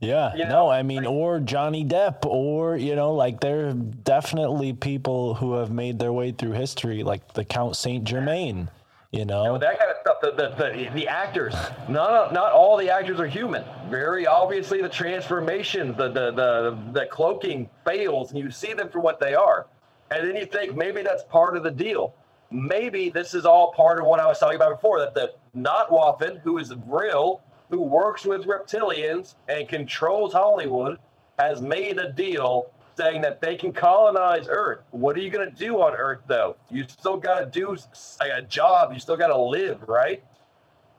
[0.00, 0.34] Yeah.
[0.36, 5.34] You no, I mean, or Johnny Depp, or, you know, like there are definitely people
[5.34, 8.70] who have made their way through history, like the Count Saint Germain,
[9.10, 9.56] you know?
[9.58, 11.54] that kind of The, the, the, the actors,
[11.88, 13.64] not not all the actors are human.
[13.88, 18.98] Very obviously, the transformation, the the the, the cloaking fails, and you see them for
[19.00, 19.66] what they are.
[20.10, 22.14] And then you think maybe that's part of the deal.
[22.50, 24.98] Maybe this is all part of what I was talking about before.
[24.98, 30.98] That the Notwaffen, who is real, who works with reptilians and controls Hollywood,
[31.38, 34.80] has made a deal saying that they can colonize Earth.
[34.90, 36.56] What are you going to do on Earth, though?
[36.68, 37.76] You still got to do
[38.20, 38.92] a job.
[38.92, 40.22] You still got to live, right?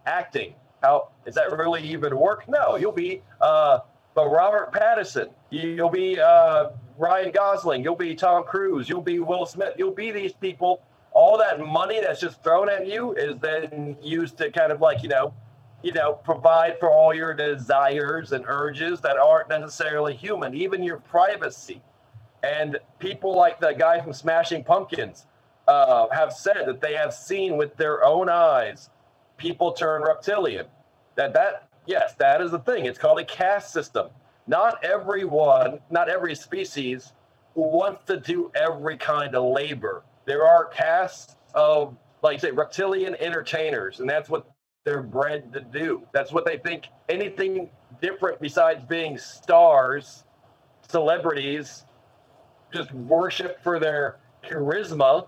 [0.05, 0.55] Acting.
[0.81, 2.47] How is that really even work?
[2.47, 3.79] No, you'll be uh,
[4.15, 5.29] but Robert Pattinson.
[5.49, 7.83] You'll be uh, Ryan Gosling.
[7.83, 8.87] You'll be Tom Cruise.
[8.87, 9.73] You'll be Will Smith.
[9.77, 10.81] You'll be these people.
[11.11, 15.03] All that money that's just thrown at you is then used to kind of like
[15.03, 15.33] you know
[15.81, 20.97] you know, provide for all your desires and urges that aren't necessarily human, even your
[20.97, 21.81] privacy.
[22.43, 25.25] And people like the guy from Smashing Pumpkins
[25.67, 28.89] uh, have said that they have seen with their own eyes
[29.39, 30.67] people turn reptilian.
[31.15, 32.85] That that yes, that is the thing.
[32.85, 34.09] It's called a caste system.
[34.47, 37.13] Not everyone, not every species
[37.55, 40.03] wants to do every kind of labor.
[40.25, 44.49] There are castes of, like say, reptilian entertainers, and that's what
[44.85, 46.03] they're bred to do.
[46.13, 46.87] That's what they think.
[47.09, 47.69] Anything
[48.01, 50.23] different besides being stars,
[50.89, 51.85] celebrities,
[52.73, 55.27] just worship for their charisma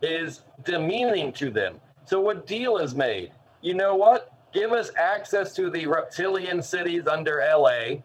[0.00, 1.80] is demeaning to them.
[2.04, 3.32] So a deal is made.
[3.60, 4.32] You know what?
[4.52, 8.00] Give us access to the reptilian cities under LA.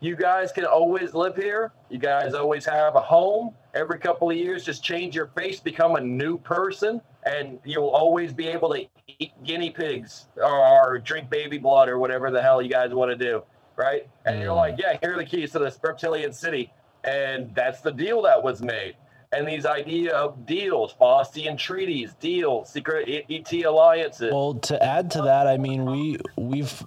[0.00, 1.72] You guys can always live here.
[1.90, 3.54] You guys always have a home.
[3.74, 8.32] Every couple of years, just change your face, become a new person, and you'll always
[8.32, 8.86] be able to
[9.18, 13.10] eat guinea pigs or, or drink baby blood or whatever the hell you guys want
[13.10, 13.42] to do,
[13.76, 14.06] right?
[14.24, 14.56] And you're Mm.
[14.56, 16.72] like, yeah, here are the keys to this reptilian city,
[17.08, 18.94] and that's the deal that was made.
[19.32, 25.22] And these idea of deals, Faustian treaties, deals, secret ET alliances, Well, to add to
[25.22, 26.82] that, I mean, we we've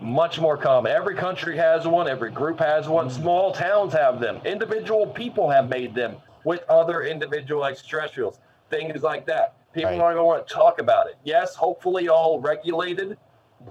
[0.00, 0.90] much more common.
[0.90, 3.22] Every country has one, every group has one, mm-hmm.
[3.22, 8.40] small towns have them, individual people have made them with other individual extraterrestrials,
[8.70, 9.54] things like that.
[9.72, 10.00] People Right.
[10.00, 11.16] aren't going to want to talk about it.
[11.22, 13.16] Yes, hopefully all regulated,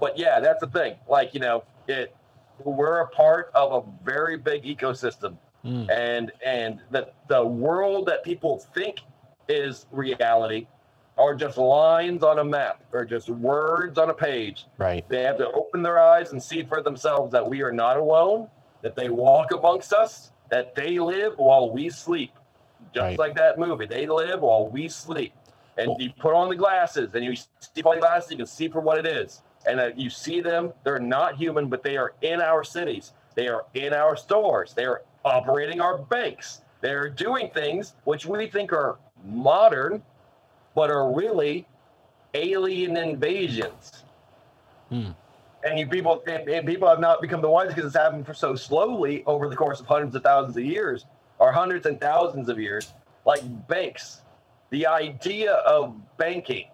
[0.00, 0.96] but yeah, that's the thing.
[1.08, 2.14] Like, you know, it
[2.64, 5.36] we're a part of a very big ecosystem.
[5.64, 5.90] Mm.
[5.90, 9.00] And and the the world that people think
[9.48, 10.66] is reality
[11.18, 14.66] are just lines on a map or just words on a page.
[14.78, 15.06] right.
[15.08, 18.48] They have to open their eyes and see for themselves that we are not alone,
[18.80, 22.32] that they walk amongst us, that they live while we sleep.
[22.94, 23.18] Just Right.
[23.18, 25.32] like that movie, they live while we sleep.
[25.76, 28.68] And you put on the glasses and you see on the glasses, you can see
[28.68, 29.42] for what it is.
[29.66, 33.12] And uh, you see them, they're not human, but they are in our cities.
[33.34, 34.74] They are in our stores.
[34.74, 36.62] They are operating our banks.
[36.80, 40.02] They're doing things which we think are modern,
[40.74, 41.66] but are really
[42.34, 44.04] alien invasions.
[44.88, 45.10] Hmm.
[45.64, 48.34] And you people and, and people have not become the wise because it's happened for
[48.34, 51.06] so slowly over the course of hundreds of thousands of years,
[51.38, 52.92] or hundreds and thousands of years,
[53.24, 54.22] like banks.
[54.70, 56.66] The idea of banking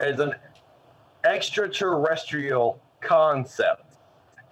[0.00, 0.34] is an
[1.24, 3.94] extraterrestrial concept,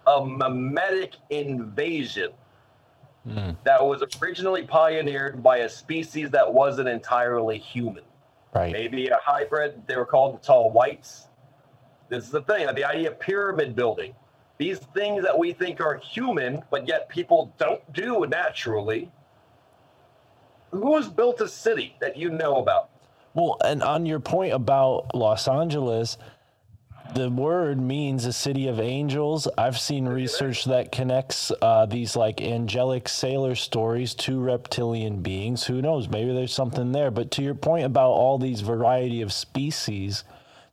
[0.07, 2.29] a mimetic invasion
[3.27, 3.55] Mm.
[3.65, 8.03] that was originally pioneered by a species that wasn't entirely human.
[8.53, 8.71] Right.
[8.71, 9.83] Maybe a hybrid.
[9.85, 11.27] They were called the tall whites.
[12.09, 14.15] This is the thing the idea of pyramid building.
[14.57, 19.11] These things that we think are human, but yet people don't do naturally.
[20.71, 22.89] Who has built a city that you know about?
[23.33, 26.17] Well, and on your point about Los Angeles,
[27.13, 29.47] the word means a city of angels.
[29.57, 35.65] I've seen research that connects uh, these like angelic sailor stories to reptilian beings.
[35.65, 36.07] Who knows?
[36.07, 37.11] Maybe there's something there.
[37.11, 40.23] But to your point about all these variety of species,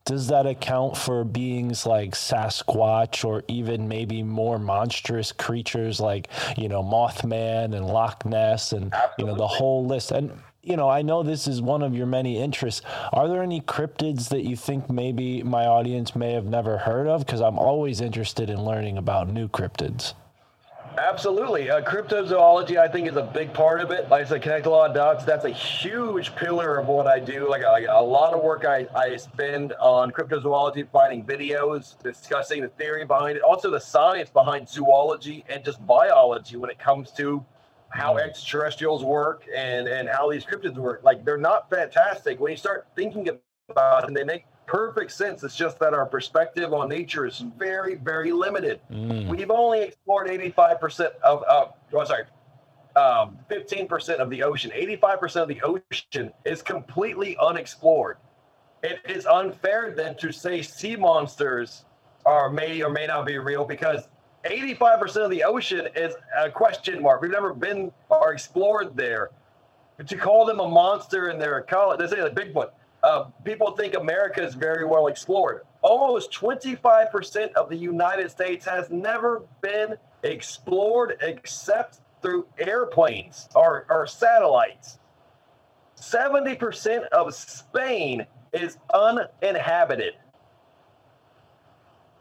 [0.05, 6.69] does that account for beings like Sasquatch or even maybe more monstrous creatures like, you
[6.69, 10.13] know, Mothman and Loch Ness and, you know, the whole list?
[10.13, 10.33] And,
[10.63, 12.83] you know, I know this is one of your many interests.
[13.13, 17.25] Are there any cryptids that you think maybe my audience may have never heard of?
[17.25, 20.15] Because I'm always interested in learning about new cryptids.
[20.99, 21.71] Absolutely.
[21.71, 24.09] Uh, cryptozoology, I think, is a big part of it.
[24.09, 25.25] Like I said, connect a lot of dots.
[25.25, 27.49] That's a huge pillar of what I do.
[27.49, 33.05] Like, a lot of work I, I spend on cryptozoology, finding videos, discussing the theory
[33.05, 37.45] behind it, also the science behind zoology and just biology when it comes to
[37.91, 41.03] how extraterrestrials work and, and how these cryptids work.
[41.03, 42.39] Like, they're not fantastic.
[42.41, 43.29] When you start thinking
[43.69, 45.43] about them, they make perfect sense.
[45.43, 48.81] It's just that our perspective on nature is very, very limited.
[48.91, 52.25] Mm, We've only explored 85% of, uh, oh, sorry,
[52.97, 54.71] um, 15% of the ocean.
[54.75, 58.19] 85% of the ocean is completely unexplored.
[58.83, 61.85] It is unfair then to say sea monsters
[62.27, 64.09] are may or may not be real because
[64.45, 67.23] 85% of the ocean is a question mark.
[67.23, 69.31] We've never been or explored there.
[69.97, 72.71] But To call them a monster in their ecology, they say like Bigfoot.
[73.03, 75.63] Uh, people think America is very well explored.
[75.83, 84.07] Almost 25% of the United States has never been explored except through airplanes or, or
[84.07, 84.99] satellites.
[85.97, 90.15] 70% of Spain is uninhabited.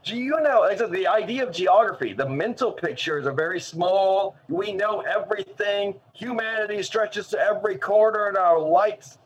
[0.07, 2.13] Do you know the idea of geography?
[2.13, 4.37] The mental pictures are very small.
[4.47, 5.95] We know everything.
[6.13, 9.17] Humanity stretches to every corner, and our lights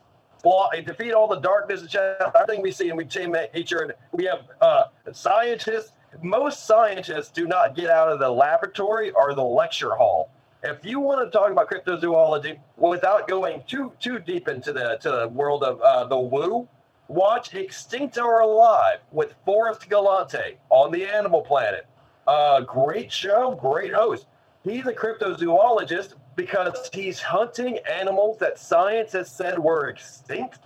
[0.84, 1.92] defeat all the darkness and
[2.34, 3.82] everything we see, and we change nature.
[3.82, 5.92] And we have uh, scientists.
[6.20, 10.30] Most scientists do not get out of the laboratory or the lecture hall.
[10.64, 15.10] If you want to talk about cryptozoology without going too too deep into the to
[15.12, 16.68] the world of uh, the woo,
[17.08, 21.86] watch Extinct or Alive with Forrest Galante on the Animal Planet.
[22.26, 24.26] Uh, great show, great host.
[24.64, 30.60] He's a cryptozoologist because he's hunting animals that science has said were extinct.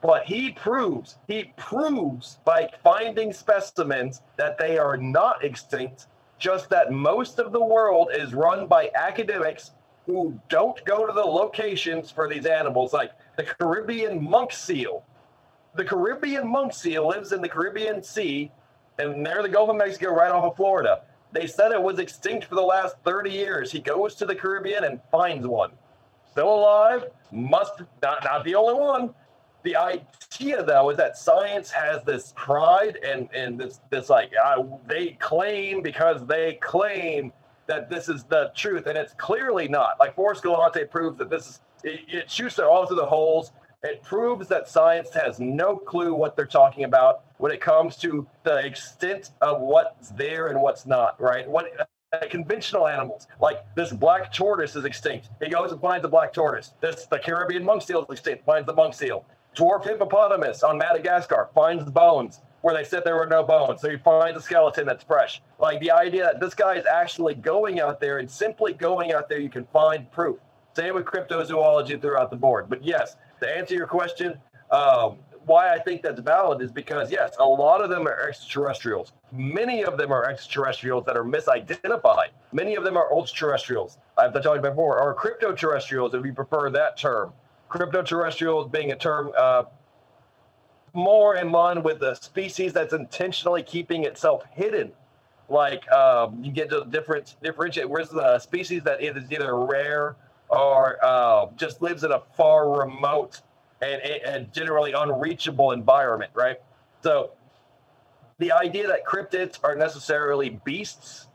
[0.00, 6.06] But he proves, he proves by finding specimens that they are not extinct,
[6.38, 9.70] just that most of the world is run by academics
[10.06, 15.04] who don't go to the locations for these animals, like the Caribbean monk seal.
[15.74, 18.50] The Caribbean monk seal lives in the Caribbean Sea,
[18.98, 21.02] and near the Gulf of Mexico, right off of Florida.
[21.32, 23.72] They said it was extinct for the last 30 years.
[23.72, 25.70] He goes to the Caribbean and finds one.
[26.30, 27.72] Still alive, must
[28.02, 29.14] not, not the only one.
[29.62, 34.62] The idea, though, is that science has this pride and and this this like uh,
[34.86, 37.32] they claim because they claim
[37.66, 40.00] that this is the truth, and it's clearly not.
[40.00, 43.52] Like Forrest Galante proves that this is it, it shoots it all through the holes.
[43.82, 48.26] It proves that science has no clue what they're talking about when it comes to
[48.44, 51.20] the extent of what's there and what's not.
[51.20, 51.48] Right?
[51.48, 55.30] What uh, conventional animals like this black tortoise is extinct.
[55.42, 56.74] He goes and finds the black tortoise.
[56.80, 58.44] This the Caribbean monk seal is extinct.
[58.44, 59.24] Finds the monk seal.
[59.56, 63.80] Dwarf hippopotamus on Madagascar finds the bones where they said there were no bones.
[63.80, 65.42] So he finds a skeleton that's fresh.
[65.58, 69.28] Like the idea that this guy is actually going out there and simply going out
[69.28, 70.38] there, you can find proof.
[70.74, 72.68] Same with cryptozoology throughout the board.
[72.68, 74.38] But yes, to answer your question,
[74.70, 79.12] um, why I think that's valid is because yes, a lot of them are extraterrestrials.
[79.32, 82.28] Many of them are extraterrestrials that are misidentified.
[82.52, 83.98] Many of them are ultra-terrestrials.
[84.16, 87.32] I've told you before, or crypto-terrestrials, if you prefer that term.
[87.68, 89.64] Crypto-terrestrials being a term uh,
[90.94, 94.92] more in line with a species that's intentionally keeping itself hidden.
[95.48, 97.88] Like um, you get to different differentiate.
[97.88, 100.16] Where's the species that is either rare
[100.52, 103.40] or uh, just lives in a far remote
[103.80, 106.58] and, and generally unreachable environment, right?
[107.02, 107.30] So
[108.38, 111.28] the idea that cryptids are necessarily beasts,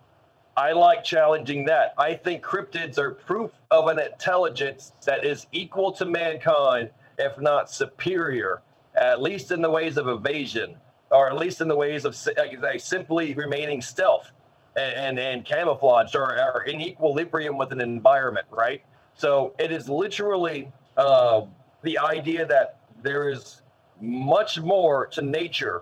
[0.55, 1.93] I like challenging that.
[1.97, 7.71] I think cryptids are proof of an intelligence that is equal to mankind, if not
[7.71, 8.61] superior,
[8.95, 10.75] at least in the ways of evasion,
[11.11, 14.31] or at least in the ways of like, simply remaining stealth
[14.75, 18.83] and, and, and camouflaged or, or in equilibrium with an environment, right?
[19.17, 21.41] So it is literally uh,
[21.81, 23.63] the idea that there is
[23.99, 25.81] much more to nature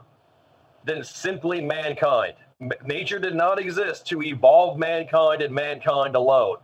[0.86, 2.36] than simply mankind.
[2.62, 6.58] M- nature did not exist to evolve mankind and mankind alone.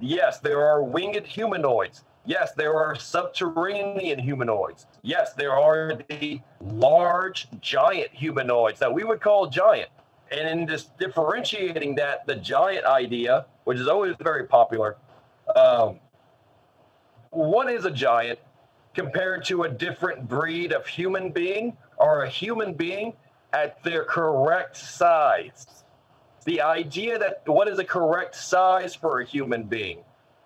[0.00, 2.02] Yes, there are winged humanoids.
[2.24, 4.86] Yes, there are subterranean humanoids.
[5.02, 9.90] Yes, there are the large giant humanoids that we would call giant.
[10.32, 14.96] And in this differentiating that, the giant idea, which is always very popular,
[15.54, 16.00] um,
[17.36, 18.38] what is a giant
[18.94, 23.12] compared to a different breed of human being or a human being
[23.52, 25.84] at their correct size?
[26.44, 29.98] The idea that what is a correct size for a human being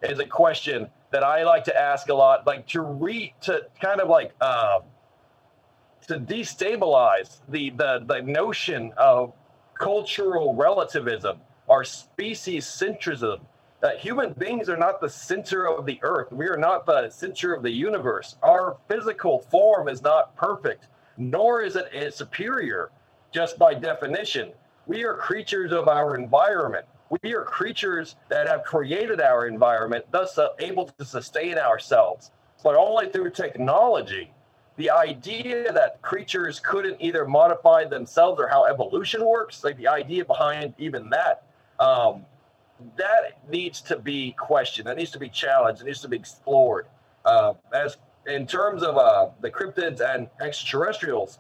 [0.02, 4.00] is a question that I like to ask a lot, like to re to kind
[4.00, 4.80] of like uh,
[6.08, 9.32] to destabilize the the the notion of
[9.78, 13.40] cultural relativism or species centrism.
[13.80, 16.32] That human beings are not the center of the earth.
[16.32, 18.36] We are not the center of the universe.
[18.42, 22.90] Our physical form is not perfect, nor is it superior
[23.32, 24.52] just by definition.
[24.86, 26.84] We are creatures of our environment.
[27.22, 32.30] We are creatures that have created our environment, thus uh, able to sustain ourselves.
[32.62, 34.30] But only through technology.
[34.76, 40.24] The idea that creatures couldn't either modify themselves or how evolution works, like the idea
[40.24, 41.44] behind even that,
[41.78, 42.24] um,
[42.96, 44.86] that needs to be questioned.
[44.86, 45.82] That needs to be challenged.
[45.82, 46.86] It needs to be explored.
[47.24, 47.96] Uh, as
[48.26, 51.38] in terms of uh, the cryptids and extraterrestrials,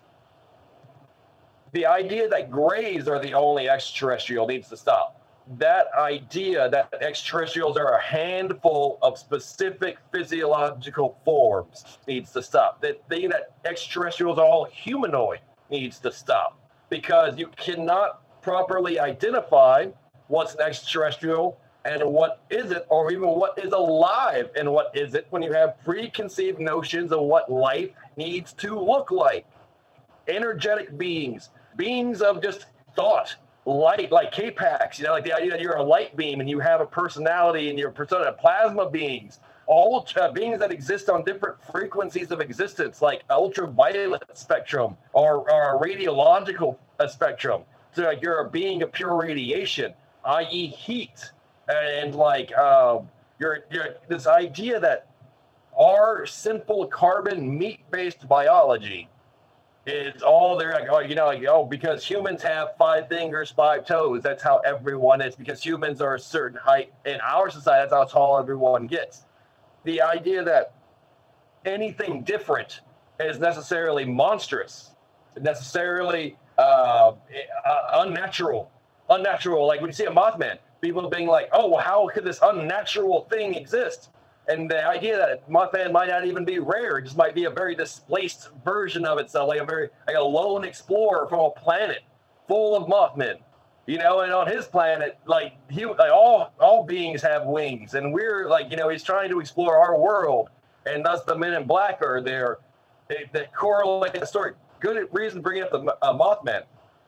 [1.72, 5.16] the idea that grays are the only extraterrestrial needs to stop.
[5.58, 12.80] That idea that extraterrestrials are a handful of specific physiological forms needs to stop.
[12.82, 15.40] That thing that extraterrestrials are all humanoid
[15.70, 16.58] needs to stop
[16.88, 19.86] because you cannot properly identify
[20.30, 25.42] what's an extraterrestrial and what isn't, or even what is alive and what isn't when
[25.42, 29.46] you have preconceived notions of what life needs to look like
[30.28, 33.34] energetic beings, beings of just thought,
[33.64, 36.60] light, like K-Pax, you know, like the idea that you're a light beam and you
[36.60, 41.56] have a personality and your persona, plasma beings, all uh, beings that exist on different
[41.72, 46.76] frequencies of existence, like ultraviolet spectrum or, or radiological
[47.08, 47.62] spectrum.
[47.92, 49.94] So like you're a being of pure radiation,
[50.24, 51.32] i.e., heat,
[51.68, 55.06] and like um, you're, you're this idea that
[55.78, 59.08] our simple carbon meat-based biology
[59.86, 63.86] is all there like oh you know like oh because humans have five fingers five
[63.86, 64.22] toes.
[64.22, 66.92] That's how everyone is because humans are a certain height.
[67.06, 69.24] In our society that's how tall everyone gets.
[69.84, 70.74] The idea that
[71.64, 72.80] anything different
[73.18, 74.90] is necessarily monstrous
[75.38, 77.12] necessarily uh,
[77.64, 78.70] uh, unnatural
[79.10, 82.38] unnatural like when you see a mothman people being like, oh, well, how could this
[82.42, 84.10] unnatural thing exist?
[84.48, 87.50] And the idea that Mothman might not even be rare, it just might be a
[87.50, 92.00] very displaced version of itself, like a very like a lone explorer from a planet
[92.48, 93.36] full of Mothmen.
[93.86, 98.12] You know, and on his planet, like he, like all all beings have wings, and
[98.12, 100.48] we're like, you know, he's trying to explore our world,
[100.86, 102.58] and thus the Men in Black are there.
[103.08, 104.52] They, they correlate the story.
[104.80, 106.62] Good reason bringing up the uh, Mothman.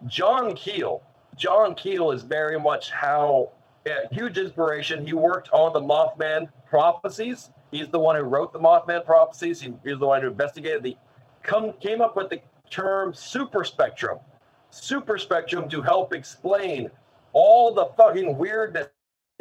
[0.07, 1.03] John Keel.
[1.37, 3.51] John Keel is very much how
[3.87, 5.07] yeah, huge inspiration.
[5.07, 7.51] He worked on the Mothman prophecies.
[7.71, 9.61] He's the one who wrote the Mothman prophecies.
[9.61, 10.97] He, he's the one who investigated the
[11.43, 12.41] come came up with the
[12.71, 14.19] term super spectrum.
[14.71, 16.91] Super spectrum to help explain
[17.33, 18.89] all the fucking weirdness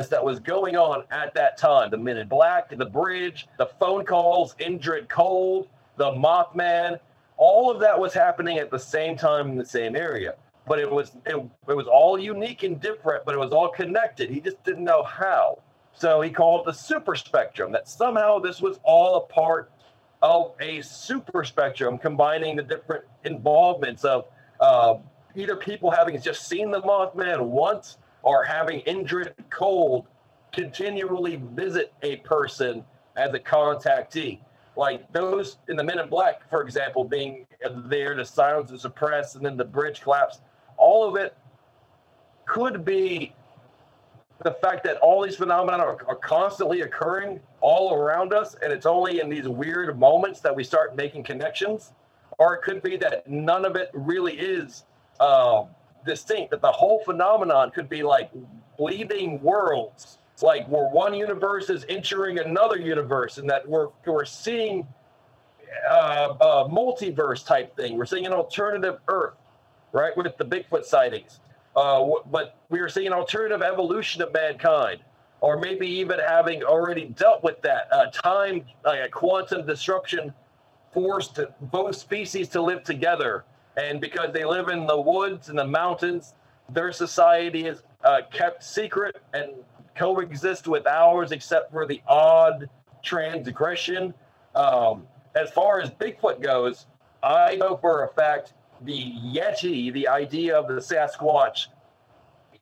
[0.10, 1.92] that was going on at that time.
[1.92, 7.00] The Men in Black, the bridge, the phone calls, Indrid Cold, the Mothman,
[7.38, 10.36] all of that was happening at the same time in the same area.
[10.72, 11.35] But it was it,
[11.68, 14.30] it was all unique and different, but it was all connected.
[14.30, 15.60] He just didn't know how.
[15.91, 19.69] So he called the super spectrum, that somehow this was all a part
[20.22, 24.27] of a super spectrum combining the different involvements of
[24.61, 24.95] uh,
[25.35, 30.07] either people having just seen the Mothman once or having Indrid Cold
[30.53, 32.85] continually visit a person
[33.18, 34.39] as a contactee.
[34.77, 37.45] Like those in the Men in Black, for example, being
[37.89, 40.39] there to silence and suppress, and then the bridge collapse.
[40.82, 41.38] All of it
[42.45, 43.34] could be
[44.44, 48.88] the fact that all these phenomena are, are constantly occurring all around us, and it's
[48.88, 51.94] only in these weird moments that we start making connections.
[52.40, 54.86] Or it could be that none of it really is
[55.20, 55.68] um,
[56.03, 58.32] distinct, that the whole phenomenon could be like
[58.80, 64.26] bleeding worlds, it's like where one universe is entering another universe, and that we're, we're
[64.26, 64.88] seeing
[65.88, 67.95] uh, a multiverse type thing.
[67.95, 69.36] We're seeing an alternative Earth,
[69.92, 71.40] right, with the Bigfoot sightings.
[71.76, 75.00] Uh, but we are seeing alternative evolution of mankind,
[75.40, 80.34] or maybe even having already dealt with that uh, time, like a quantum disruption,
[80.94, 83.46] forced both species to live together.
[83.78, 86.34] And because they live in the woods and the mountains,
[86.70, 89.52] their society is uh, kept secret and
[89.96, 92.70] coexist with ours, except for the odd
[93.04, 94.14] transgression.
[94.56, 96.88] Um, as far as Bigfoot goes,
[97.24, 101.68] I know for a fact the Yeti, the idea of the Sasquatch,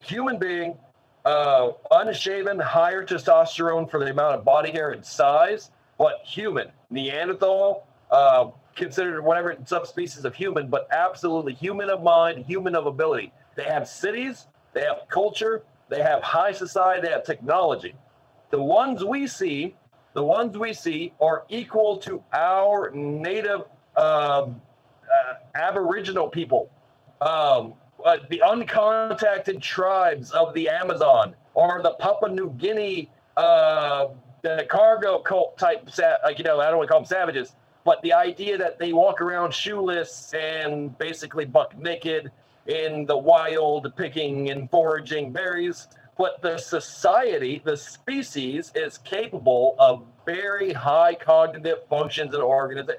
[0.01, 0.77] human being,
[1.25, 6.71] uh, unshaven, higher testosterone for the amount of body hair and size, but human.
[6.89, 13.31] Neanderthal, uh, considered whatever subspecies of human, but absolutely human of mind, human of ability.
[13.55, 17.93] They have cities, they have culture, they have high society, they have technology.
[18.51, 19.75] The ones we see,
[20.13, 23.63] the ones we see are equal to our native
[23.95, 24.61] um,
[25.55, 26.69] Aboriginal people,
[27.21, 27.73] um,
[28.05, 34.07] uh, the uncontacted tribes of the Amazon, or the Papua New Guinea, uh,
[34.41, 35.89] the cargo cult type,
[36.23, 38.93] like you know, I don't want to call them savages, but the idea that they
[38.93, 42.31] walk around shoeless and basically buck naked
[42.67, 45.87] in the wild, picking and foraging berries.
[46.17, 52.89] But the society, the species, is capable of very high cognitive functions and organs.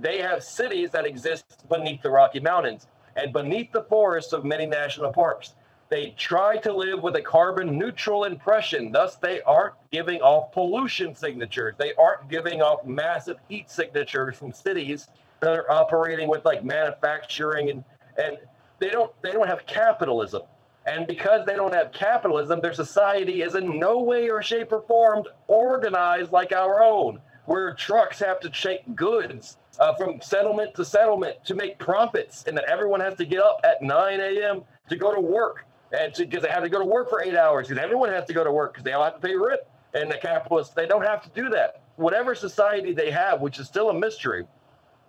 [0.00, 2.86] They have cities that exist beneath the Rocky Mountains
[3.16, 5.54] and beneath the forests of many national parks.
[5.90, 8.92] They try to live with a carbon neutral impression.
[8.92, 11.74] Thus, they aren't giving off pollution signatures.
[11.76, 15.08] They aren't giving off massive heat signatures from cities
[15.40, 17.84] that are operating with like manufacturing and,
[18.16, 18.38] and
[18.78, 20.42] they don't they don't have capitalism.
[20.86, 24.80] And because they don't have capitalism, their society is in no way or shape or
[24.82, 30.84] form organized like our own, where trucks have to take goods uh, from settlement to
[30.84, 34.62] settlement to make profits, and that everyone has to get up at 9 a.m.
[34.88, 35.64] to go to work,
[35.98, 38.34] and because they have to go to work for eight hours, because everyone has to
[38.34, 39.60] go to work because they all have to pay rent.
[39.92, 41.82] And the capitalists, they don't have to do that.
[41.96, 44.46] Whatever society they have, which is still a mystery,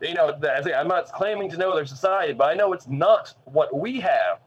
[0.02, 0.34] you know,
[0.76, 4.40] I'm not claiming to know their society, but I know it's not what we have.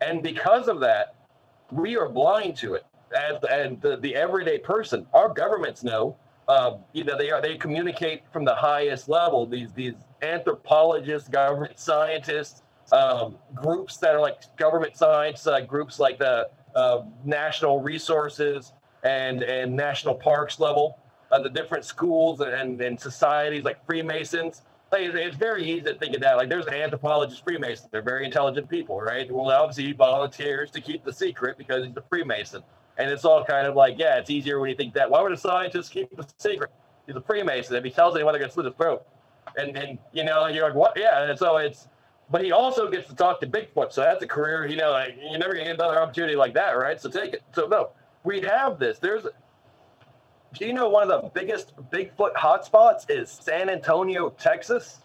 [0.00, 1.14] And because of that,
[1.70, 2.84] we are blind to it.
[3.16, 6.16] As, and the, the everyday person, our governments know,
[6.48, 9.46] uh, you know, they are they communicate from the highest level.
[9.46, 12.62] These these anthropologists, government scientists,
[12.92, 19.42] um, groups that are like government science uh, groups like the uh, national resources and
[19.42, 20.98] and national parks level,
[21.32, 24.62] uh, the different schools and, and societies like Freemasons
[24.92, 26.36] like, it's very easy to think of that.
[26.36, 27.88] Like, there's anthropologists, Freemasons.
[27.90, 29.30] They're very intelligent people, right?
[29.30, 32.62] Well, obviously, he volunteers to keep the secret because he's a Freemason.
[32.98, 35.10] And it's all kind of like, yeah, it's easier when you think that.
[35.10, 36.70] Why would a scientist keep a secret?
[37.06, 37.76] He's a Freemason.
[37.76, 39.06] If he tells anyone, they're going to slit his throat.
[39.56, 40.94] And, and, you know, you're like, what?
[40.96, 41.28] Yeah.
[41.28, 41.88] And so it's,
[42.30, 43.92] but he also gets to talk to Bigfoot.
[43.92, 46.54] So that's a career, you know, like, you're never going to get another opportunity like
[46.54, 47.00] that, right?
[47.00, 47.42] So take it.
[47.52, 47.90] So, no.
[48.24, 48.98] we have this.
[48.98, 49.24] There's,
[50.54, 55.00] do you know one of the biggest Bigfoot hotspots is San Antonio, Texas?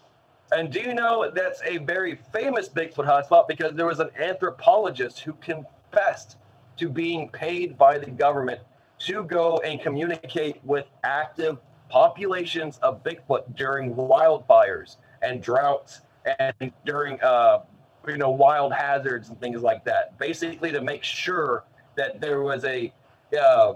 [0.50, 5.20] And do you know that's a very famous Bigfoot hotspot because there was an anthropologist
[5.20, 6.36] who confessed
[6.76, 8.60] to being paid by the government
[9.00, 11.58] to go and communicate with active
[11.88, 16.00] populations of Bigfoot during wildfires and droughts
[16.38, 17.60] and during uh,
[18.06, 20.18] you know wild hazards and things like that.
[20.18, 21.64] Basically, to make sure
[21.96, 22.92] that there was a
[23.38, 23.74] uh,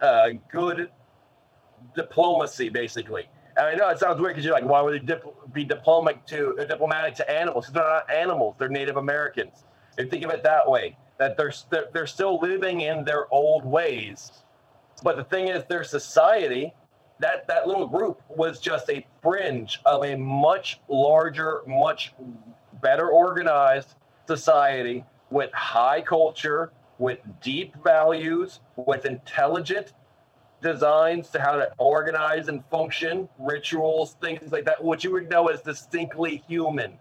[0.00, 0.90] uh, good
[1.94, 3.28] diplomacy, basically.
[3.56, 6.24] And I know it sounds weird because you're like, why would they dip- be diplomatic
[6.26, 7.68] to uh, diplomatic to animals?
[7.72, 9.64] they're not animals; they're Native Americans.
[9.98, 11.52] And think of it that way: that they're
[11.92, 14.32] they're, still living in their old ways.
[15.04, 16.72] But the thing is, their society,
[17.20, 22.14] that that little group was just a fringe of a much larger, much
[22.82, 29.92] better organized society with high culture, with deep values, with intelligent
[30.62, 35.48] designs to how to organize and function, rituals, things like that, what you would know
[35.48, 36.98] as distinctly human.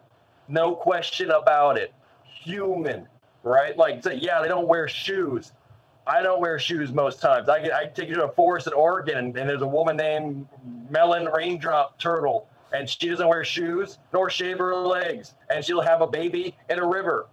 [0.49, 1.93] No question about it.
[2.23, 3.07] Human,
[3.43, 3.77] right?
[3.77, 5.51] Like, yeah, they don't wear shoes.
[6.07, 7.49] I don't wear shoes most times.
[7.49, 10.47] I, I take you to a forest in Oregon, and, and there's a woman named
[10.89, 16.01] Melon Raindrop Turtle, and she doesn't wear shoes nor shave her legs, and she'll have
[16.01, 17.27] a baby in a river.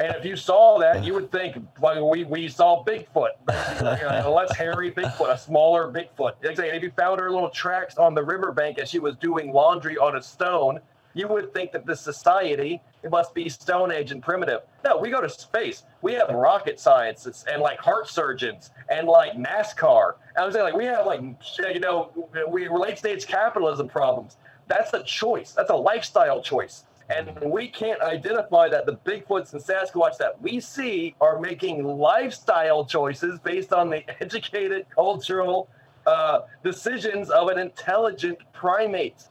[0.00, 3.32] And if you saw that, you would think like we, we saw Bigfoot,
[3.82, 6.34] Like a less hairy Bigfoot, a smaller Bigfoot.
[6.42, 9.98] Like if you found her little tracks on the riverbank as she was doing laundry
[9.98, 10.80] on a stone,
[11.12, 14.60] you would think that this society it must be Stone Age and primitive.
[14.84, 15.84] No, we go to space.
[16.02, 20.14] We have rocket scientists and like heart surgeons and like NASCAR.
[20.36, 21.20] I was saying like we have like
[21.58, 22.10] you know
[22.48, 24.36] we late stage capitalism problems.
[24.68, 25.52] That's a choice.
[25.52, 26.84] That's a lifestyle choice.
[27.08, 32.84] And we can't identify that the Bigfoots and Sasquatch that we see are making lifestyle
[32.84, 35.68] choices based on the educated cultural
[36.06, 39.24] uh, decisions of an intelligent primate.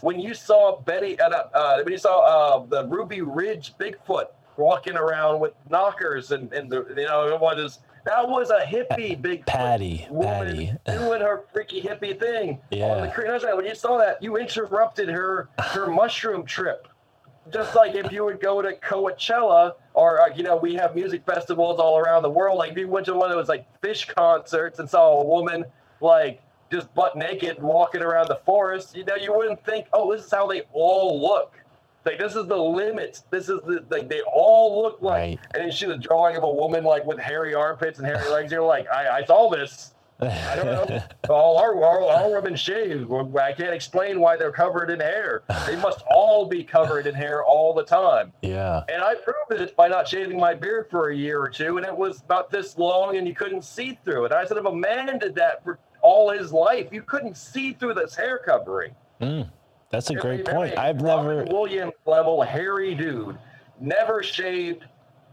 [0.00, 4.26] When you saw Betty, uh, uh, when you saw uh, the Ruby Ridge Bigfoot
[4.56, 9.18] walking around with knockers and, and the, you know, what is that was a hippie
[9.20, 10.98] Bigfoot Patty, woman Patty.
[10.98, 13.00] doing her freaky hippie thing on Yeah.
[13.00, 13.28] the creek.
[13.28, 16.88] I was like, When you saw that, you interrupted her her mushroom trip
[17.52, 21.24] just like if you would go to Coachella or uh, you know we have music
[21.26, 24.06] festivals all around the world like if you went to one of those like Phish
[24.14, 25.64] concerts and saw a woman
[26.00, 26.40] like
[26.74, 30.30] just butt naked walking around the forest you know you wouldn't think oh this is
[30.30, 31.52] how they all look
[32.04, 35.38] like this is the limit this is the like they all look like Right.
[35.54, 38.50] and then see the drawing of a woman like with hairy armpits and hairy legs
[38.50, 41.02] you're like I, I saw this I don't know.
[41.28, 43.10] all our all, all women shave.
[43.12, 45.42] I can't explain why they're covered in hair.
[45.66, 48.32] They must all be covered in hair all the time.
[48.40, 48.84] yeah.
[48.88, 51.84] And I proved it by not shaving my beard for a year or two, and
[51.84, 54.32] it was about this long, and you couldn't see through it.
[54.32, 57.94] I said, if a man did that for all his life, you couldn't see through
[57.94, 58.94] this hair covering.
[59.22, 59.50] Mm,
[59.90, 60.78] that's a great point.
[60.78, 61.50] I've Robin never.
[61.50, 63.38] Williams level hairy dude,
[63.80, 64.84] never shaved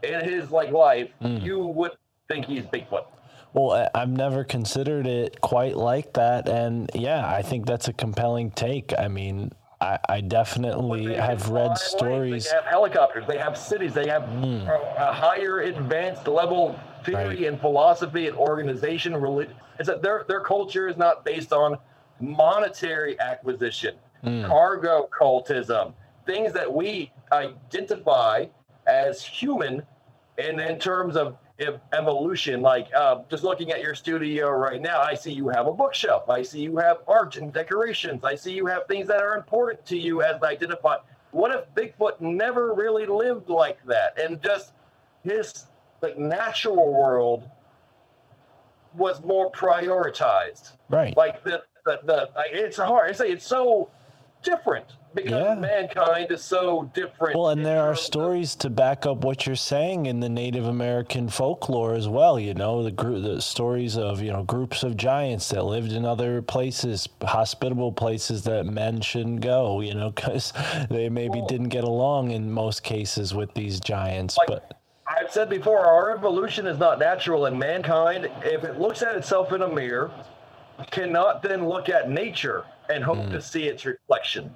[0.02, 1.10] in his like life.
[1.20, 1.36] Hmm.
[1.36, 1.92] You would
[2.28, 3.04] think he's Bigfoot.
[3.52, 7.92] Well, I- I've never considered it quite like that, and yeah, I think that's a
[7.92, 8.94] compelling take.
[8.98, 12.48] I mean, I, I definitely have read stories.
[12.48, 13.26] They have helicopters.
[13.28, 13.92] They have cities.
[13.92, 17.44] They have a, a higher advanced level theory Right.
[17.44, 19.16] and philosophy and organization.
[19.16, 19.54] Religion.
[19.78, 21.78] It's that their their culture is not based on
[22.20, 25.92] monetary acquisition, cargo cultism,
[26.26, 28.46] things that we identify
[28.86, 29.82] as human,
[30.38, 31.36] and in terms of
[31.92, 35.72] evolution, like uh, just looking at your studio right now, I see you have a
[35.72, 36.28] bookshelf.
[36.28, 38.24] I see you have art and decorations.
[38.24, 40.98] I see you have things that are important to you as identified.
[41.30, 44.72] What if Bigfoot never really lived like that, and just
[45.24, 45.66] his
[46.02, 47.48] like natural world
[48.96, 50.72] was more prioritized?
[50.90, 51.16] Right.
[51.16, 53.08] Like the the, the it's hard.
[53.08, 53.90] I say it's so
[54.42, 55.54] different because Yeah.
[55.54, 57.36] mankind is so different.
[57.36, 61.28] Well, and there are stories to back up what you're saying in the Native American
[61.28, 62.38] folklore as well.
[62.38, 66.04] You know, the gr- the stories of you know groups of giants that lived in
[66.04, 69.80] other places, hospitable places that men shouldn't go.
[69.80, 70.52] You know, because
[70.90, 74.36] they maybe Well- didn't get along in most cases with these giants.
[74.38, 74.78] Like- but
[75.18, 79.52] I've said before, our evolution is not natural, and mankind, if it looks at itself
[79.52, 80.10] in a mirror,
[80.90, 83.40] cannot then look at nature and hope to hmm.
[83.40, 84.54] see its reflection.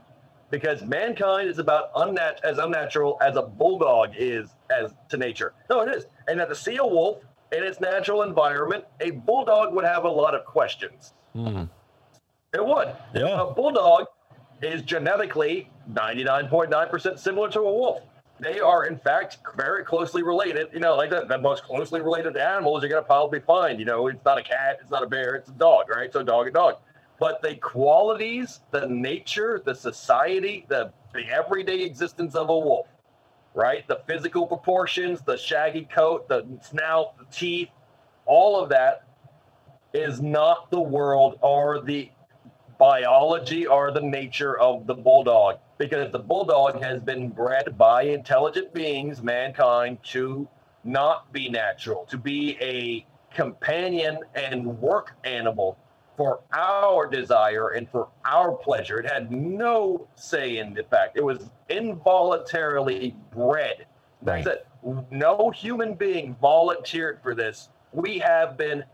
[0.50, 5.52] Because mankind is about unnat- as unnatural as a bulldog is as to nature.
[5.68, 6.06] No, it is.
[6.28, 7.22] And that to see a wolf
[7.52, 11.14] in its natural environment, a bulldog would have a lot of questions.
[11.32, 11.64] Hmm.
[12.54, 12.94] It would.
[13.14, 13.42] Yeah.
[13.42, 14.06] A bulldog
[14.62, 18.02] is genetically 99.9% similar to a wolf.
[18.38, 20.68] They are in fact very closely related.
[20.72, 23.78] You know, like the, the most closely related animals you're gonna probably find.
[23.78, 26.12] You know, it's not a cat, it's not a bear, it's a dog, right?
[26.12, 26.76] So dog and dog.
[27.18, 32.86] But the qualities, the nature, the society, the the everyday existence of a wolf,
[33.54, 33.86] right?
[33.88, 37.70] The physical proportions, the shaggy coat, the snout, the teeth,
[38.26, 39.04] all of that
[39.94, 42.10] is not the world or the
[42.78, 48.72] biology or the nature of the bulldog because the bulldog has been bred by intelligent
[48.72, 50.48] beings, mankind, to
[50.84, 55.76] not be natural, to be a companion and work animal
[56.16, 58.98] for our desire and for our pleasure.
[58.98, 61.18] It had no say in the fact.
[61.18, 63.86] It was involuntarily bred.
[64.22, 64.66] That's it.
[65.10, 67.68] No human being volunteered for this.
[67.92, 68.84] We have been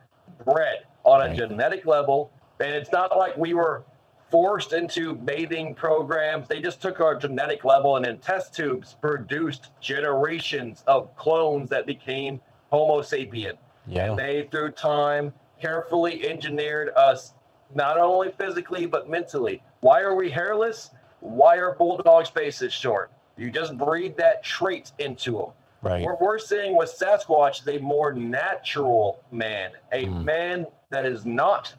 [0.45, 1.37] bred on a Right.
[1.37, 2.33] genetic level,
[2.63, 3.83] and it's not like we were
[4.31, 6.49] forced into bathing programs.
[6.49, 11.85] They just took our genetic level and in test tubes produced generations of clones that
[11.87, 12.41] became
[12.71, 13.55] Homo sapien.
[13.87, 14.11] Yeah.
[14.11, 17.35] And They, through time, carefully engineered us
[17.75, 19.63] not only physically but mentally.
[19.81, 20.91] Why are we hairless?
[21.21, 23.11] Why are bulldogs' faces short?
[23.37, 25.47] You just breed that trait into them.
[25.83, 26.05] Right.
[26.05, 30.25] What we're seeing with Sasquatch is a more natural man, a Mm.
[30.25, 31.75] man that is not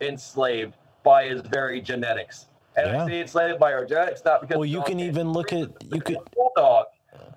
[0.00, 2.46] enslaved by his very genetics.
[2.76, 3.04] And Yeah.
[3.04, 6.00] I say enslaved by our genetics, not because Well, you can even look at- you
[6.00, 6.86] could- bulldog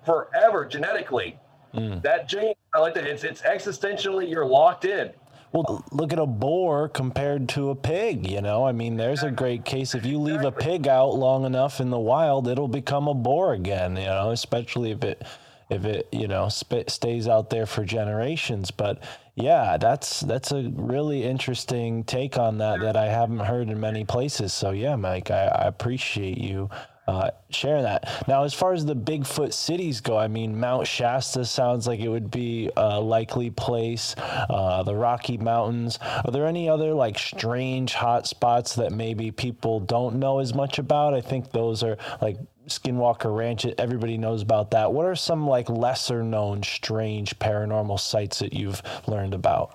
[0.04, 1.38] forever genetically.
[1.74, 2.02] Mm.
[2.02, 3.06] That gene, I like that.
[3.06, 5.10] It's it's existentially you're locked in.
[5.52, 8.66] Well, look at a boar compared to a pig, you know?
[8.66, 9.94] I mean, there's a great case.
[9.94, 13.54] If you leave a pig out long enough in the wild, it'll become a boar
[13.54, 15.22] again, you know, especially if it
[15.70, 18.70] if it, you know, sp- stays out there for generations.
[18.70, 19.02] But
[19.34, 24.04] yeah, that's that's a really interesting take on that that I haven't heard in many
[24.04, 24.52] places.
[24.52, 26.70] So yeah, Mike, I, I appreciate you
[27.08, 28.28] uh, sharing that.
[28.28, 32.08] Now, as far as the Bigfoot cities go, I mean, Mount Shasta sounds like it
[32.08, 34.14] would be a likely place.
[34.18, 35.98] Uh, the Rocky Mountains.
[36.02, 40.78] Are there any other like strange hot spots that maybe people don't know as much
[40.78, 41.14] about?
[41.14, 42.36] I think those are like
[42.66, 43.64] Skinwalker Ranch.
[43.64, 44.92] Everybody knows about that.
[44.92, 49.74] What are some like lesser known strange paranormal sites that you've learned about?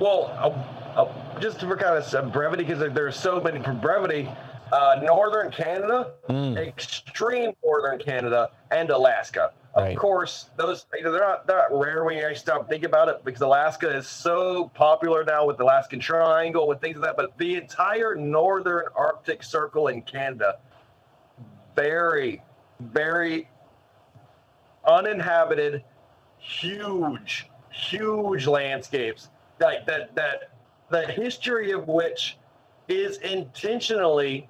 [0.00, 4.30] Well, uh, uh, just for kind of brevity, because there, there's so many for brevity.
[4.72, 6.12] Uh, northern Canada,
[6.56, 9.52] extreme northern Canada, and Alaska.
[9.74, 9.96] Of Right.
[9.96, 13.08] course, those you know they're not they're not rare when you actually stop thinking about
[13.08, 17.16] it because Alaska is so popular now with the Alaskan Triangle with things like that.
[17.16, 20.58] But the entire northern Arctic Circle in Canada,
[21.76, 22.42] very,
[22.80, 23.48] very
[24.86, 25.84] uninhabited,
[26.38, 29.28] huge, huge landscapes
[29.60, 30.50] like that that
[30.90, 32.36] the history of which
[32.88, 34.48] is intentionally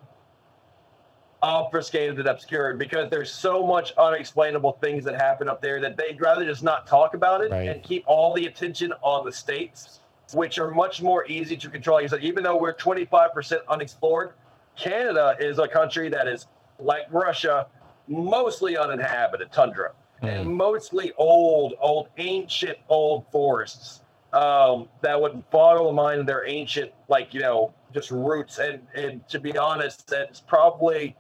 [1.43, 6.20] obfuscated and obscured because there's so much unexplainable things that happen up there that they'd
[6.20, 7.69] rather just not talk about it Right.
[7.69, 10.01] and keep all the attention on the states,
[10.35, 12.01] which are much more easy to control.
[12.01, 14.32] You said even though we're 25% unexplored,
[14.77, 16.47] Canada is a country that is
[16.81, 17.66] like Russia,
[18.09, 19.93] mostly uninhabited tundra
[20.23, 24.01] and mostly old, old, ancient, old forests
[24.32, 28.59] um, that would boggle the mind of their ancient, like you know, just roots.
[28.59, 31.15] And and to be honest, that's probably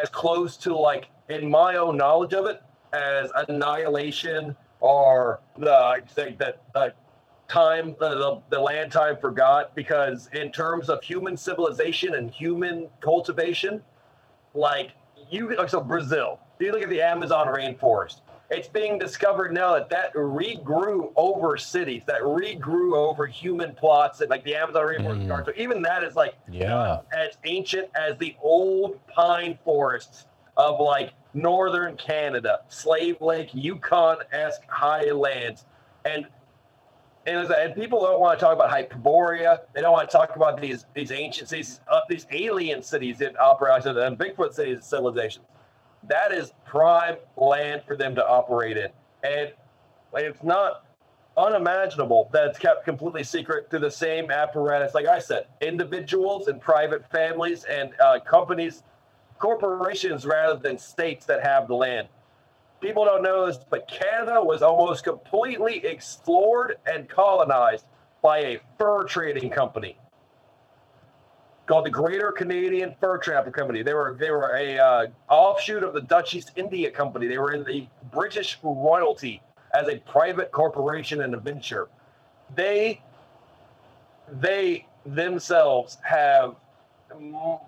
[0.00, 2.62] as close to like, in my own knowledge of it,
[2.92, 6.90] as annihilation or the I think that uh,
[7.48, 12.88] time the, the the land time forgot because in terms of human civilization and human
[13.00, 13.82] cultivation,
[14.54, 14.92] like
[15.30, 18.20] you like so Brazil, you look at the Amazon rainforest.
[18.52, 24.28] It's being discovered now that that regrew over cities, that regrew over human plots, and
[24.28, 25.26] like the Amazon rainforest.
[25.26, 25.46] Mm.
[25.46, 27.00] So even that is like Yeah.
[27.16, 30.26] as ancient as the old pine forests
[30.58, 35.64] of like northern Canada, Slave Lake, Yukon-esque highlands,
[36.04, 36.26] and
[37.24, 39.60] and, and people don't want to talk about Hyperborea.
[39.72, 43.38] They don't want to talk about these these ancient these uh, these alien cities that
[43.40, 45.46] operate and Bigfoot cities and civilizations.
[46.08, 48.88] That is prime land for them to operate in,
[49.22, 49.52] and
[50.14, 50.84] it's not
[51.36, 54.94] unimaginable that it's kept completely secret through the same apparatus.
[54.94, 58.82] Like I said, individuals and private families and uh, companies,
[59.38, 62.08] corporations rather than states that have the land.
[62.80, 67.86] People don't know this, but Canada was almost completely explored and colonized
[68.22, 69.96] by a fur trading company
[71.66, 73.82] called the Greater Canadian Fur Trapper Company.
[73.82, 77.26] They were they were a uh, offshoot of the Dutch East India Company.
[77.26, 79.42] They were in the British royalty
[79.74, 81.88] as a private corporation and a venture.
[82.54, 83.02] They
[84.40, 86.56] they themselves have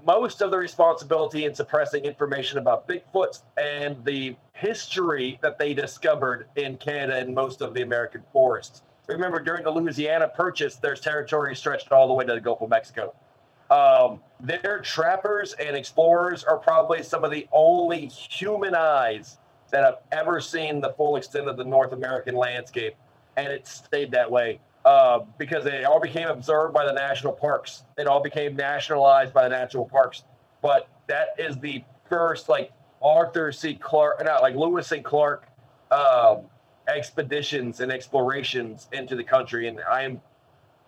[0.04, 6.48] most of the responsibility in suppressing information about Bigfoot and the history that they discovered
[6.56, 8.82] in Canada and most of the American forests.
[9.06, 12.70] Remember, during the Louisiana Purchase, there's territory stretched all the way to the Gulf of
[12.70, 13.14] Mexico.
[13.70, 19.39] Um, their trappers and explorers are probably some of the only human eyes
[19.70, 22.95] that have ever seen the full extent of the North American landscape,
[23.36, 27.85] and it stayed that way uh, because they all became observed by the national parks.
[27.97, 30.24] It all became nationalized by the national parks.
[30.62, 32.70] But that is the first like
[33.03, 33.74] Arthur C.
[33.74, 35.49] Clarke, not like Lewis and Clark
[35.91, 36.43] um,
[36.89, 40.20] expeditions and explorations into the country, and I am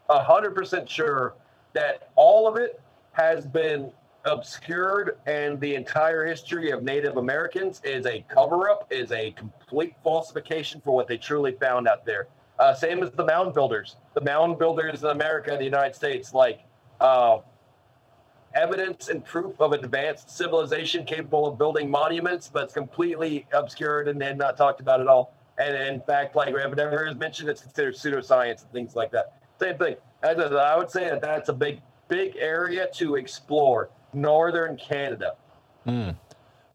[0.08, 1.34] hundred percent sure
[1.76, 2.80] that all of it
[3.12, 3.90] has been
[4.24, 9.94] obscured and the entire history of Native Americans is a cover up, is a complete
[10.02, 12.28] falsification for what they truly found out there.
[12.58, 13.96] Uh, same as the mound builders.
[14.14, 16.60] The mound builders in America and the United States, like
[17.00, 17.38] uh,
[18.54, 24.22] evidence and proof of advanced civilization capable of building monuments, but it's completely obscured and,
[24.22, 25.34] and not talked about at all.
[25.58, 29.10] And in fact, like if it ever is mentioned, it's considered pseudoscience and things like
[29.12, 29.34] that.
[29.60, 29.96] Same thing.
[30.26, 33.90] I would say that that's a big, big area to explore.
[34.12, 35.34] Northern Canada,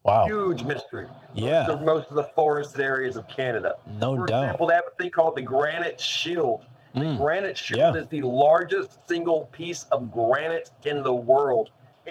[0.03, 0.26] Wow.
[0.26, 1.07] huge mystery.
[1.34, 1.61] Yeah.
[1.68, 3.76] Most of, most of the forested areas of Canada.
[3.99, 4.44] No For doubt.
[4.44, 6.65] example, they have a thing called the Granite Shield.
[6.94, 7.18] The Mm.
[7.18, 8.02] Granite Shield Yeah.
[8.02, 11.69] is the largest single piece of granite in the world,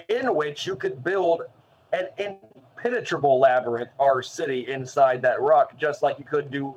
[0.09, 1.43] in which you could build
[1.93, 6.73] an impenetrable labyrinth or city inside that rock, just like you could do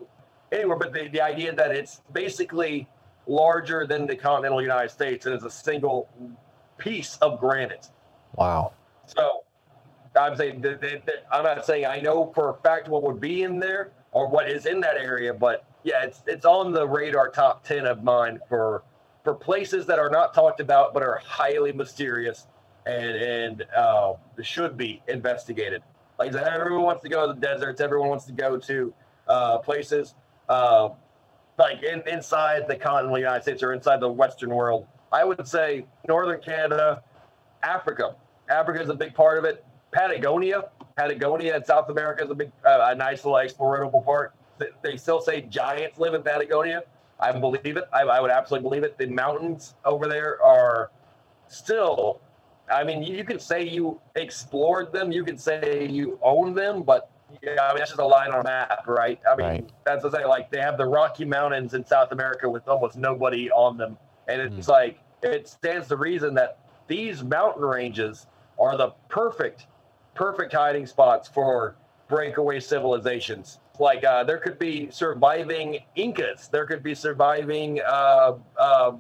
[0.53, 0.77] anywhere.
[0.77, 2.87] But the, the idea that it's basically
[3.27, 6.09] larger than the continental United States and is a single
[6.79, 7.89] piece of granite.
[8.37, 8.73] Wow.
[9.07, 9.45] So
[10.17, 13.21] I'm saying that, that, that- I'm not saying I know for a fact what would
[13.21, 16.87] be in there or what is in that area, but yeah, it's it's on the
[16.87, 18.83] radar top ten of mine for
[19.23, 22.47] for places that are not talked about but are highly mysterious
[22.87, 25.83] and and uh, should be investigated.
[26.19, 27.81] Like everyone wants to go to the deserts.
[27.81, 28.95] Everyone wants to go to
[29.27, 30.15] uh, places
[30.49, 30.91] uh,
[31.59, 34.87] like in, inside the continental United States or inside the Western world.
[35.13, 37.03] I would say northern Canada,
[37.63, 38.17] Africa.
[38.49, 39.65] Africa is a big part of it.
[39.93, 40.65] Patagonia,
[40.97, 44.35] Patagonia in South America is a big, uh, a nice little explorable part.
[44.83, 46.83] They, still say giants live in Patagonia.
[47.21, 47.85] I believe it.
[47.93, 48.99] I, I would absolutely believe it.
[48.99, 50.91] The mountains over there are
[51.49, 52.21] still.
[52.73, 55.13] I mean, you can say you explored them.
[55.13, 57.11] You can say you own them, but
[57.43, 59.21] yeah, I mean that's just a line on a map, right?
[59.31, 59.71] I mean, Right.
[59.85, 63.51] that's to say, like they have the Rocky Mountains in South America with almost nobody
[63.51, 63.97] on them,
[64.29, 68.27] and it's like it stands to reason that these mountain ranges
[68.59, 69.67] are the perfect,
[70.15, 71.77] perfect hiding spots for
[72.09, 73.59] breakaway civilizations.
[73.79, 78.93] Like uh, there could be surviving Incas, there could be surviving uh, uh,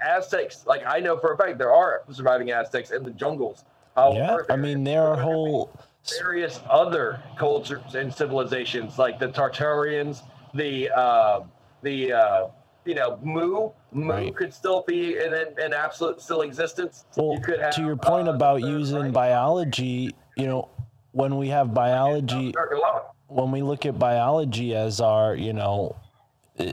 [0.00, 0.64] Aztecs.
[0.66, 3.64] Like I know for a fact there are surviving Aztecs in the jungles.
[3.96, 4.38] Yeah.
[4.48, 5.72] I mean, there are whole.
[6.20, 10.22] Various other cultures and civilizations like the Tartarians,
[10.54, 11.40] the uh,
[11.82, 12.46] the uh,
[12.84, 13.70] you know Mu.
[13.92, 14.36] Mu Right.
[14.36, 17.06] could still be in an, absolute still existence.
[17.16, 19.12] Well, You could have, to your point uh, about using right?
[19.12, 20.68] biology, you know,
[21.12, 22.54] when we have biology,
[23.28, 25.96] when we look at biology as our, you know,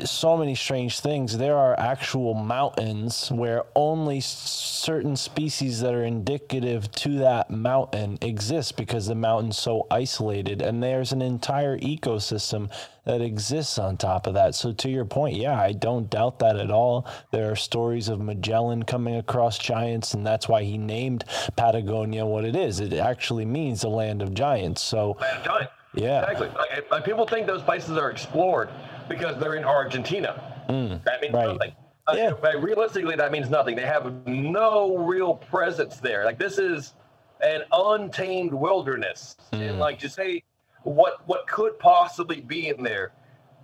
[0.06, 6.92] so many strange things, there are actual mountains where only certain species that are indicative
[6.94, 12.72] to that mountain exist because the mountain's so isolated and there's an entire ecosystem
[13.06, 14.56] that exists on top of that.
[14.56, 17.08] So to your point, yeah, I don't doubt that at all.
[17.32, 21.26] There are stories of Magellan coming across giants and that's why he named
[21.56, 22.80] Patagonia what it is.
[22.80, 24.82] It actually means the land of giants.
[24.82, 25.70] So Man, giant.
[25.94, 26.24] yeah.
[26.24, 26.50] Exactly.
[26.90, 28.70] Like, people think those places are explored
[29.10, 30.54] because they're in Argentina.
[30.68, 31.48] that means Mm, right.
[31.54, 31.76] nothing.
[32.08, 32.32] Uh, Yeah.
[32.40, 33.76] But realistically, that means nothing.
[33.76, 36.26] They have no real presence there.
[36.26, 36.94] Like this is
[37.42, 39.36] an untamed wilderness.
[39.54, 39.70] Mm.
[39.70, 40.44] And like to say
[40.84, 43.12] what what could possibly be in there.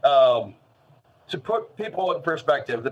[0.03, 0.55] Um,
[1.29, 2.91] to put people in perspective, the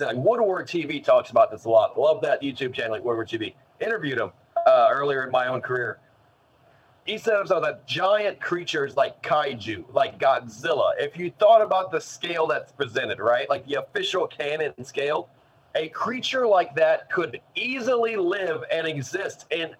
[0.00, 1.98] like Woodward TV talks about this a lot.
[1.98, 3.54] Love that YouTube channel, like Woodward TV.
[3.80, 4.32] Interviewed him
[4.66, 6.00] uh, earlier in my own career
[7.08, 11.98] he said himself that giant creatures like kaiju, like Godzilla, if you thought about the
[11.98, 13.48] scale that's presented, right?
[13.48, 15.30] Like the official canon scale,
[15.74, 19.74] a creature like that could easily live and exist in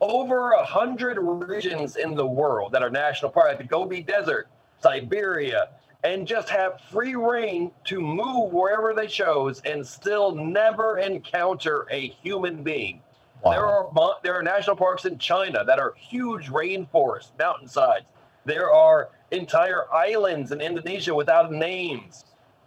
[0.00, 4.48] over a hundred regions in the world that are national park, like the Gobi Desert,
[4.82, 5.68] Siberia,
[6.02, 12.08] and just have free reign to move wherever they chose and still never encounter a
[12.08, 13.02] human being.
[13.44, 13.88] There are
[14.22, 18.06] there are national parks in China that are huge rainforests, mountainsides.
[18.44, 22.24] There are entire islands in Indonesia without names.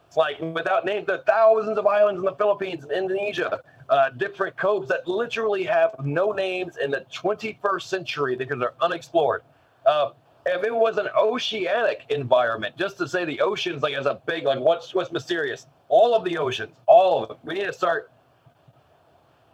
[0.08, 4.10] It's like without names, there are thousands of islands in the Philippines and Indonesia, uh,
[4.12, 9.44] different coves that literally have no names in the 21st century because they're unexplored.
[9.86, 10.12] Uh,
[10.46, 14.46] if it was an oceanic environment, just to say the oceans like as a big
[14.46, 17.38] like what's what's mysterious, all of the oceans, all of them.
[17.44, 18.12] We need to start.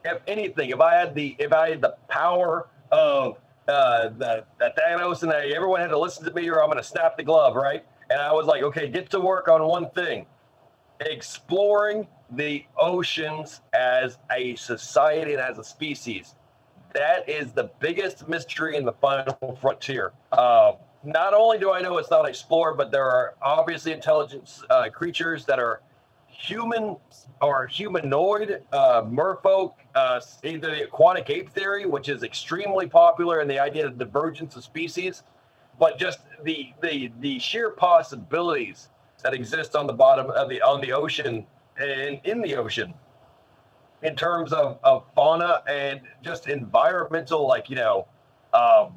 [0.08, 4.74] If anything, if I had the if I had the power of uh, the, the
[4.80, 7.56] Thanos and everyone had to listen to me or I'm going to snap the glove,
[7.56, 7.86] right?
[8.10, 10.26] And I was like, okay, get to work on one thing
[11.02, 16.36] exploring the oceans as a society and as a species.
[16.94, 20.14] That is the biggest mystery in the final frontier.
[20.32, 20.74] Uh,
[21.04, 25.46] not only do I know it's not explored, but there are obviously intelligent uh, creatures
[25.46, 25.82] that are
[26.38, 26.96] human
[27.42, 33.50] or humanoid, uh, merfolk, uh, either the aquatic ape theory, which is extremely popular, and
[33.50, 35.24] the idea of divergence of species,
[35.80, 38.90] but just the the the sheer possibilities
[39.24, 41.46] that exist on the bottom of the on the ocean
[41.78, 42.94] and in the ocean.
[44.04, 48.08] In terms of, of fauna and just environmental like you know
[48.54, 48.94] um,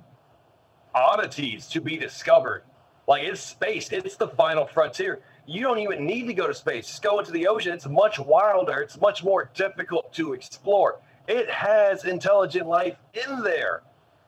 [0.95, 2.65] oddities to be discovered.
[3.09, 3.91] Like it's space.
[3.93, 6.87] It's the final frontier you don't even need to go to space.
[6.87, 7.73] Just go into the ocean.
[7.73, 8.81] It's much wilder.
[8.81, 11.01] It's much more difficult to explore.
[11.29, 13.83] It has intelligent life in there.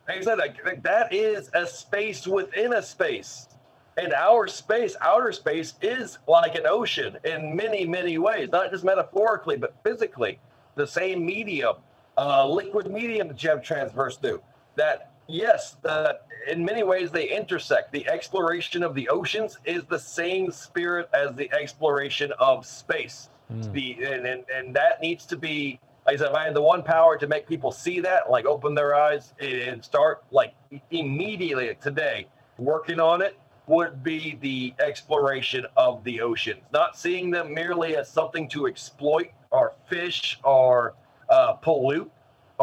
[0.08, 3.48] Like i said like, that is a space within a space.
[3.96, 8.84] And our space, outer space, is like an ocean in many, many ways, not just
[8.84, 10.38] metaphorically, but physically.
[10.76, 11.76] The same medium,
[12.16, 14.42] uh, liquid medium that you have transverse through.
[14.76, 16.14] That, yes, uh,
[16.48, 17.92] in many ways they intersect.
[17.92, 23.28] The exploration of the oceans is the same spirit as the exploration of space.
[23.72, 26.62] The and, and, and that needs to be like I said, if I had the
[26.62, 30.54] one power to make people see that, like open their eyes and start like
[30.90, 32.26] immediately today
[32.58, 38.10] working on it, would be the exploration of the oceans, not seeing them merely as
[38.10, 40.94] something to exploit or fish or
[41.30, 42.10] uh, pollute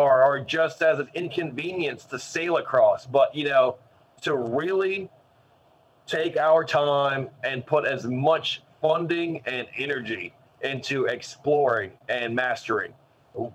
[0.07, 3.77] or, just as an inconvenience to sail across, but you know,
[4.21, 5.09] to really
[6.07, 12.93] take our time and put as much funding and energy into exploring and mastering.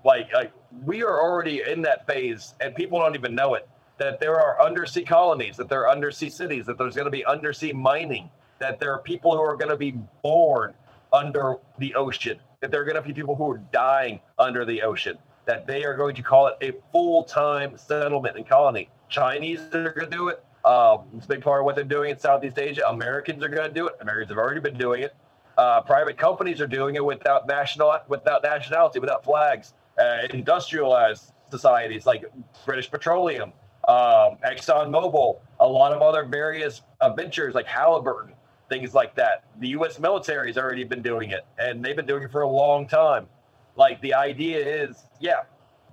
[0.03, 0.51] Like, like
[0.83, 3.67] we are already in that phase, and people don't even know it
[3.97, 7.25] that there are undersea colonies, that there are undersea cities, that there's going to be
[7.25, 9.91] undersea mining, that there are people who are going to be
[10.21, 10.73] born
[11.13, 14.81] under the ocean, that there are going to be people who are dying under the
[14.81, 18.89] ocean, that they are going to call it a full time settlement and colony.
[19.09, 20.43] Chinese are going to do it.
[20.65, 22.87] Um, it's a big part of what they're doing in Southeast Asia.
[22.87, 23.95] Americans are going to do it.
[24.01, 25.15] Americans have already been doing it.
[25.57, 29.73] Uh, private companies are doing it without national, without nationality, without flags.
[29.97, 32.25] Uh, industrialized societies like
[32.65, 33.53] British Petroleum,
[33.87, 38.33] um, ExxonMobil, a lot of other various uh, ventures like Halliburton,
[38.67, 39.45] things like that.
[39.59, 39.99] The U.S.
[39.99, 43.27] military has already been doing it, and they've been doing it for a long time.
[43.75, 45.41] Like the idea is, yeah,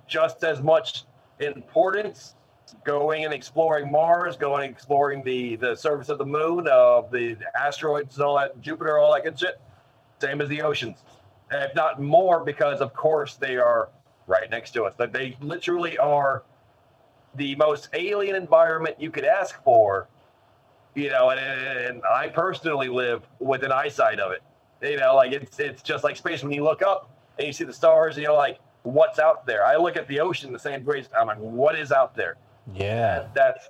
[0.07, 1.03] just as much
[1.39, 2.35] importance
[2.83, 7.37] going and exploring Mars, going and exploring the the surface of the moon, of the
[7.59, 9.59] asteroids and all that, Jupiter, all that good shit.
[10.19, 10.99] Same as the oceans,
[11.51, 13.89] if not more, because of course they are
[14.27, 14.95] right next to us.
[14.95, 16.43] That they literally are
[17.35, 20.07] the most alien environment you could ask for,
[20.95, 24.41] you know, and, and I personally live within eyesight of it.
[24.81, 27.63] You know, like it's it's just like space when you look up and you see
[27.63, 29.65] the stars, and you're like, what's out there?
[29.65, 31.03] I look at the ocean the same way.
[31.17, 32.35] I'm like, what is out there?
[32.73, 33.27] Yeah.
[33.33, 33.69] That's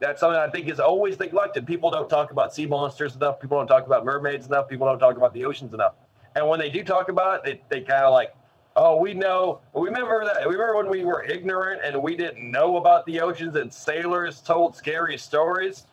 [0.00, 1.64] that's something I think is always neglected.
[1.66, 3.40] People don't talk about sea monsters enough.
[3.40, 4.68] People don't talk about mermaids enough.
[4.68, 5.94] People don't talk about the oceans enough.
[6.34, 8.34] And when they do talk about it, they, they kind of like,
[8.74, 9.60] oh, we know.
[9.74, 10.48] We remember that.
[10.48, 14.40] We remember when we were ignorant and we didn't know about the oceans, and sailors
[14.40, 15.86] told scary stories.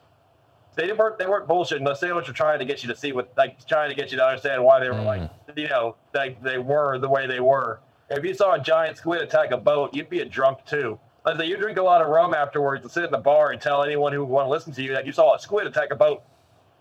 [0.80, 1.18] They weren't.
[1.18, 1.84] They weren't bullshitting.
[1.84, 4.18] The sailors were trying to get you to see what, like, trying to get you
[4.18, 5.58] to understand why they were like, mm.
[5.58, 7.82] you know, like they were the way they were.
[8.10, 10.98] If you saw a giant squid attack a boat, you'd be a drunk too.
[11.26, 13.84] Like, you drink a lot of rum afterwards and sit in the bar and tell
[13.84, 15.96] anyone who would want to listen to you that you saw a squid attack a
[15.96, 16.24] boat.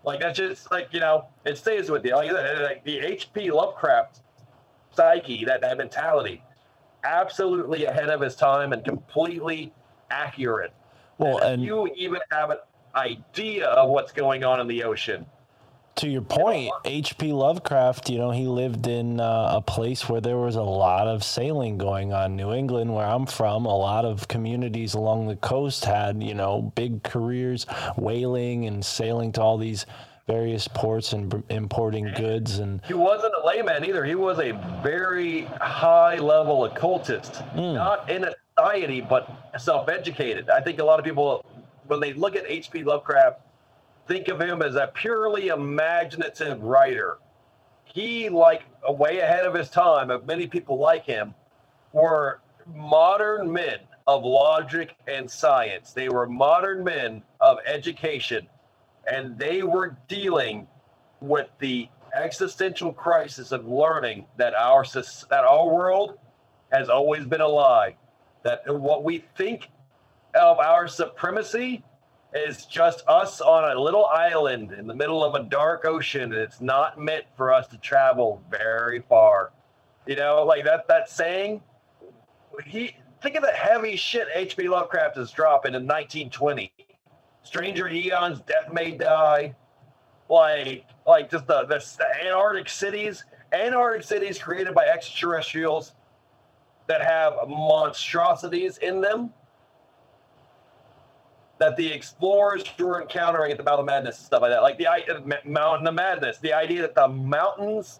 [0.05, 2.15] Like that's just like you know, it stays with you.
[2.15, 3.51] Like, like the H.P.
[3.51, 4.21] Lovecraft
[4.91, 6.41] psyche, that that mentality,
[7.03, 9.73] absolutely ahead of his time and completely
[10.09, 10.73] accurate.
[11.17, 12.57] Well, If and you even have an
[12.95, 15.25] idea of what's going on in the ocean.
[15.97, 17.33] to your point, H.P.
[17.33, 21.23] Lovecraft, you know, he lived in uh, a place where there was a lot of
[21.23, 22.37] sailing going on.
[22.37, 26.71] New England, where I'm from, a lot of communities along the coast had, you know,
[26.75, 27.65] big careers
[27.97, 29.85] whaling and sailing to all these
[30.25, 34.05] various ports and br- importing goods and He wasn't a layman either.
[34.05, 34.51] He was a
[34.83, 40.49] very high level occultist, not in a society, but self educated.
[40.49, 41.43] I think a lot of people,
[41.89, 42.83] when they look at H.P.
[42.83, 43.41] Lovecraft,
[44.07, 47.17] think of him as a purely imaginative writer.
[47.93, 51.33] he, like, way ahead of his time, of many people like him,
[51.91, 52.39] were
[52.73, 55.91] modern men of logic and science.
[55.91, 58.47] They were modern men of education,
[59.11, 60.67] and they were dealing
[61.21, 66.17] with the existential crisis of learning that our that our world
[66.71, 67.95] has always been a lie.
[68.43, 69.69] That what we think
[70.39, 71.83] of our supremacy
[72.33, 76.33] is just us on a little island in the middle of a dark ocean, and
[76.33, 79.51] it's not meant for us to travel very far.
[80.05, 81.61] You know, like that that saying.
[82.65, 84.67] He think of the heavy shit H.P.
[84.67, 86.71] Lovecraft is dropping in 1920.
[87.43, 89.55] Stranger Eons, Death May Die,
[90.29, 95.93] like like just the, the the Antarctic cities, Antarctic cities created by extraterrestrials
[96.87, 99.31] that have monstrosities in them
[101.59, 104.61] that the explorers were encountering at the Mountain of Madness and stuff like that.
[104.63, 107.99] Like the Ma- Mountain of Madness, the idea that the mountains,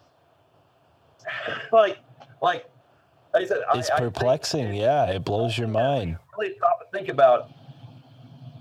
[1.71, 1.97] like,
[2.41, 2.65] like
[3.35, 4.73] I said, It's I, I perplexing.
[4.73, 6.17] Yeah, it blows your mind.
[6.37, 7.49] really stop and think about.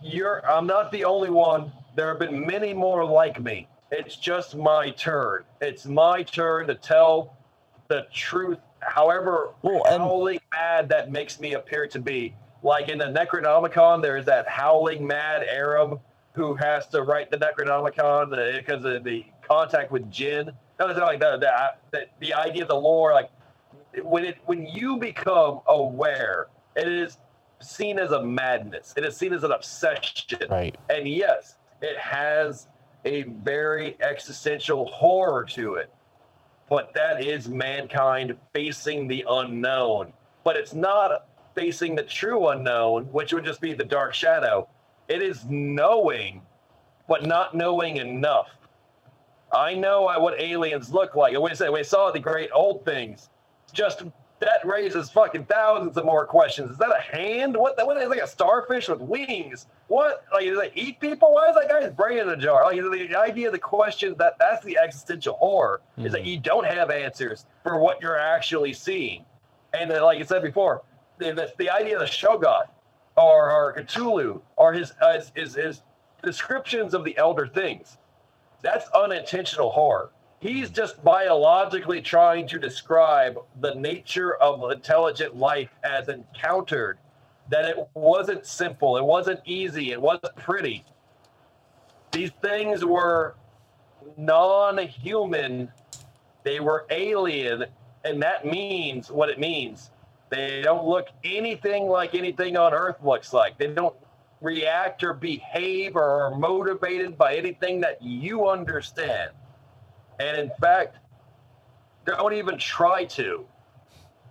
[0.03, 0.49] You're.
[0.49, 1.73] I'm not the only one.
[1.97, 3.67] There have been many more like me.
[3.91, 5.45] It's just my turn.
[5.61, 7.37] It's my turn to tell
[7.89, 12.35] the truth, however Well, and- howling mad that makes me appear to be.
[12.63, 16.01] Like in the Necronomicon, there is that howling mad Arab
[16.33, 20.51] who has to write the Necronomicon uh, because of the contact with Jinn.
[20.79, 21.53] No, it's not like the, the,
[21.91, 23.31] the, the idea of the lore, like
[24.03, 27.19] when it when you become aware, it is
[27.61, 28.95] seen as a madness.
[28.97, 30.39] It is seen as an obsession.
[30.49, 30.77] Right.
[30.91, 32.69] And yes, it has
[33.05, 35.93] a very existential horror to it.
[36.69, 40.13] But that is mankind facing the unknown.
[40.45, 41.28] But it's not
[41.59, 44.69] facing the true unknown, which would just be the dark shadow.
[45.09, 46.43] It is knowing,
[47.09, 48.49] but not knowing enough.
[49.53, 51.35] I know what aliens look like.
[51.35, 53.29] And we said we saw the great old things.
[53.73, 54.05] Just
[54.41, 56.71] that raises fucking thousands of more questions.
[56.71, 57.57] Is that a hand?
[57.57, 57.75] What?
[57.85, 59.67] What is like a starfish with wings?
[59.89, 60.25] What?
[60.33, 61.33] Like, does it eat people?
[61.33, 62.65] Why is that guy's brain in a jar?
[62.65, 66.29] Like, the idea, the question that that's the existential horror is that hmm.
[66.29, 69.25] you don't have answers for what you're actually seeing.
[69.75, 70.83] And then, like I said before,
[71.19, 72.69] the, the, idea of the Shoggoth
[73.17, 75.83] or, or Cthulhu or his, uh, his, his his
[76.23, 77.99] descriptions of the elder things
[78.63, 80.11] that's unintentional horror.
[80.41, 86.99] He's just biologically trying to describe the nature of intelligent life as encountered.
[87.51, 90.85] That it wasn't simple, it wasn't easy, it wasn't pretty.
[92.13, 93.37] These things were
[94.17, 95.73] non human,
[96.45, 97.65] they were alien,
[98.05, 99.91] and that means what it means.
[100.31, 103.59] They don't look anything like anything on Earth looks like.
[103.59, 103.97] They don't
[104.41, 109.31] react or behave or are motivated by anything that you understand.
[110.21, 110.97] And in fact,
[112.05, 113.45] don't even try to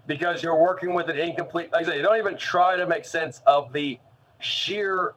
[0.05, 3.41] because you're working with an incomplete, like I you don't even try to make sense
[3.45, 3.99] of the
[4.39, 5.15] sheer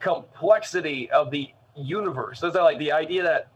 [0.00, 2.40] complexity of the universe.
[2.40, 3.48] So it's like the idea that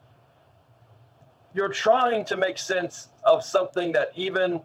[1.55, 4.61] you're trying to make sense of something that even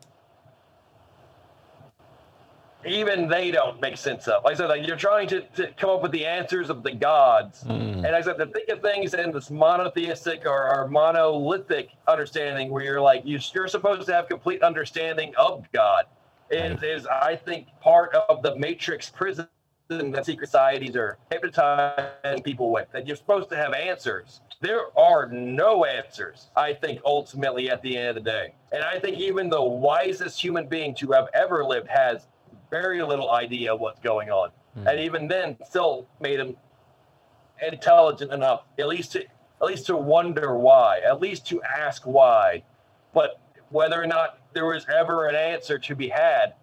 [2.86, 4.44] even they don't make sense of.
[4.44, 6.92] Like I said, like you're trying to, to come up with the answers of the
[6.92, 7.64] gods.
[7.64, 8.06] Mm.
[8.06, 12.84] And I said to think of things in this monotheistic or, or monolithic understanding where
[12.84, 16.06] you're like, you, you're supposed to have complete understanding of God.
[16.52, 19.48] Is, is I think part of the matrix prison
[19.88, 24.42] that secret societies are hypnotizing people with, that you're supposed to have answers.
[24.62, 28.54] There are no answers, I think, ultimately at the end of the day.
[28.72, 32.28] And I think even the wisest human being to have ever lived has
[32.70, 34.52] very little idea what's going on.
[34.88, 36.58] And even then, still made him
[37.66, 39.22] intelligent enough, at least to
[39.62, 42.64] at least to wonder why, at least to ask why.
[43.14, 43.40] But
[43.70, 46.56] whether or not there was ever an answer to be had,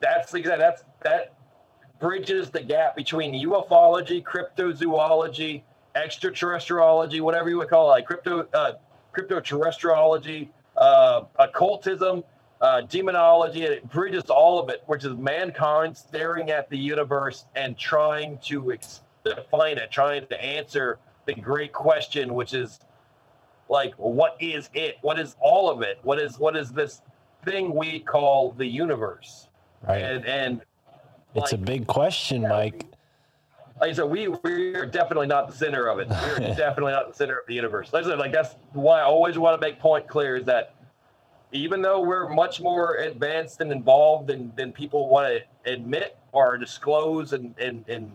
[0.00, 1.34] that's exactly that's that
[2.00, 5.62] bridges the gap between ufology, cryptozoology,
[5.94, 8.72] extraterrestriology, whatever you would call it, like crypto uh,
[9.14, 12.24] cryptoterrestriology, uh, occultism,
[12.62, 13.64] uh, demonology.
[13.64, 18.72] It bridges all of it, which is mankind staring at the universe and trying to
[18.72, 22.80] ex- define it, trying to answer the great question, which is
[23.68, 24.96] like, what is it?
[25.02, 25.98] What is all of it?
[26.02, 27.02] What is what is this
[27.44, 29.48] thing we call the universe?
[29.86, 30.02] Right.
[30.02, 30.62] And and
[31.34, 32.86] It's a big question, Mike.
[33.80, 36.08] like I said, we we are definitely not the center of it.
[36.08, 37.92] We're definitely not the center of the universe.
[37.92, 40.74] Like I said, like that's why I always want to make point clear is that
[41.52, 46.56] even though we're much more advanced and involved than, than people want to admit or
[46.56, 48.10] disclose and, and and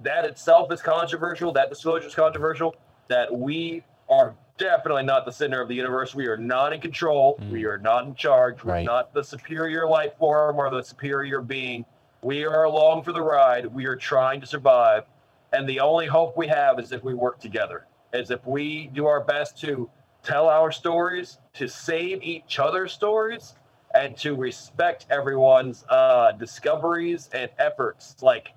[0.00, 2.74] that itself is controversial, that disclosure is controversial,
[3.06, 6.12] that we are definitely not the center of the universe.
[6.12, 7.38] We are not in control.
[7.40, 7.50] Mm.
[7.52, 8.64] We are not in charge.
[8.64, 8.84] We're Right.
[8.84, 11.84] not the superior life form or the superior being.
[12.20, 13.66] We are along for the ride.
[13.66, 15.04] We are trying to survive.
[15.52, 19.06] And the only hope we have is if we work together, is if we do
[19.06, 19.88] our best to
[20.22, 23.54] tell our stories, to save each other's stories,
[23.94, 28.16] and to respect everyone's uh, discoveries and efforts.
[28.22, 28.52] Like,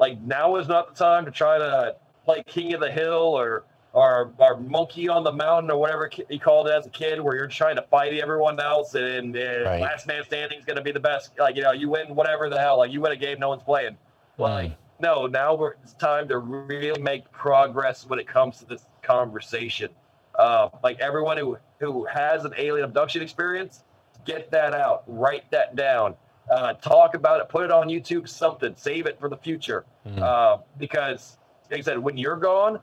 [0.00, 3.64] like now is not the time to try to play king of the hill or
[3.94, 7.36] or, or monkey on the mountain or whatever he called it as a kid, where
[7.36, 9.82] you're trying to fight everyone else and uh, Right.
[9.82, 11.38] last man standing is going to be the best.
[11.38, 12.78] Like you know, you win whatever the hell.
[12.78, 13.98] Like you win a game, no one's playing.
[14.38, 18.86] Like no, now we're, it's time to really make progress when it comes to this
[19.02, 19.90] conversation.
[20.38, 23.82] Uh, like everyone who who has an alien abduction experience,
[24.24, 26.14] get that out, write that down,
[26.50, 29.84] uh, talk about it, put it on YouTube, something, save it for the future.
[30.20, 31.38] Uh, because,
[31.70, 32.80] like I said, when you're gone,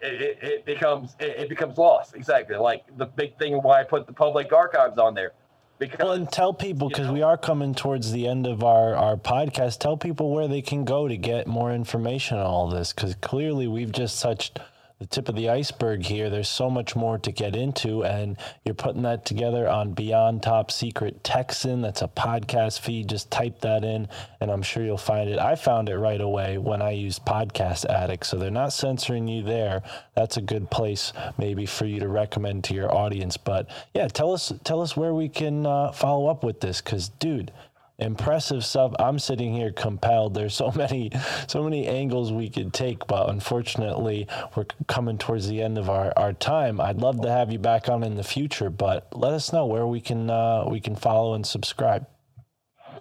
[0.00, 2.14] it, it, it becomes it, it becomes lost.
[2.14, 5.32] Exactly, like the big thing why I put the public archives on there.
[5.78, 7.12] Because Well, and tell people you because know?
[7.12, 9.78] we are coming towards the end of our our podcast.
[9.78, 13.66] Tell people where they can go to get more information on all this because clearly
[13.66, 14.58] we've just touched
[14.98, 16.30] the tip of the iceberg here.
[16.30, 20.70] There's so much more to get into, and you're putting that together on Beyond Top
[20.70, 21.82] Secret Texan.
[21.82, 23.08] That's a podcast feed.
[23.08, 24.08] Just type that in,
[24.40, 25.38] and I'm sure you'll find it.
[25.38, 29.42] I found it right away when I used Podcast Addict, so they're not censoring you
[29.42, 29.82] there.
[30.14, 33.36] That's a good place maybe for you to recommend to your audience.
[33.36, 37.10] But yeah, tell us tell us where we can uh, follow up with this, because
[37.10, 37.52] dude
[37.98, 38.92] impressive stuff.
[38.98, 40.34] I'm sitting here compelled.
[40.34, 41.10] There's so many
[41.46, 46.12] so many angles we could take but unfortunately we're coming towards the end of our,
[46.16, 46.80] our time.
[46.80, 49.86] I'd love to have you back on in the future but let us know where
[49.86, 52.06] we can uh, we can follow and subscribe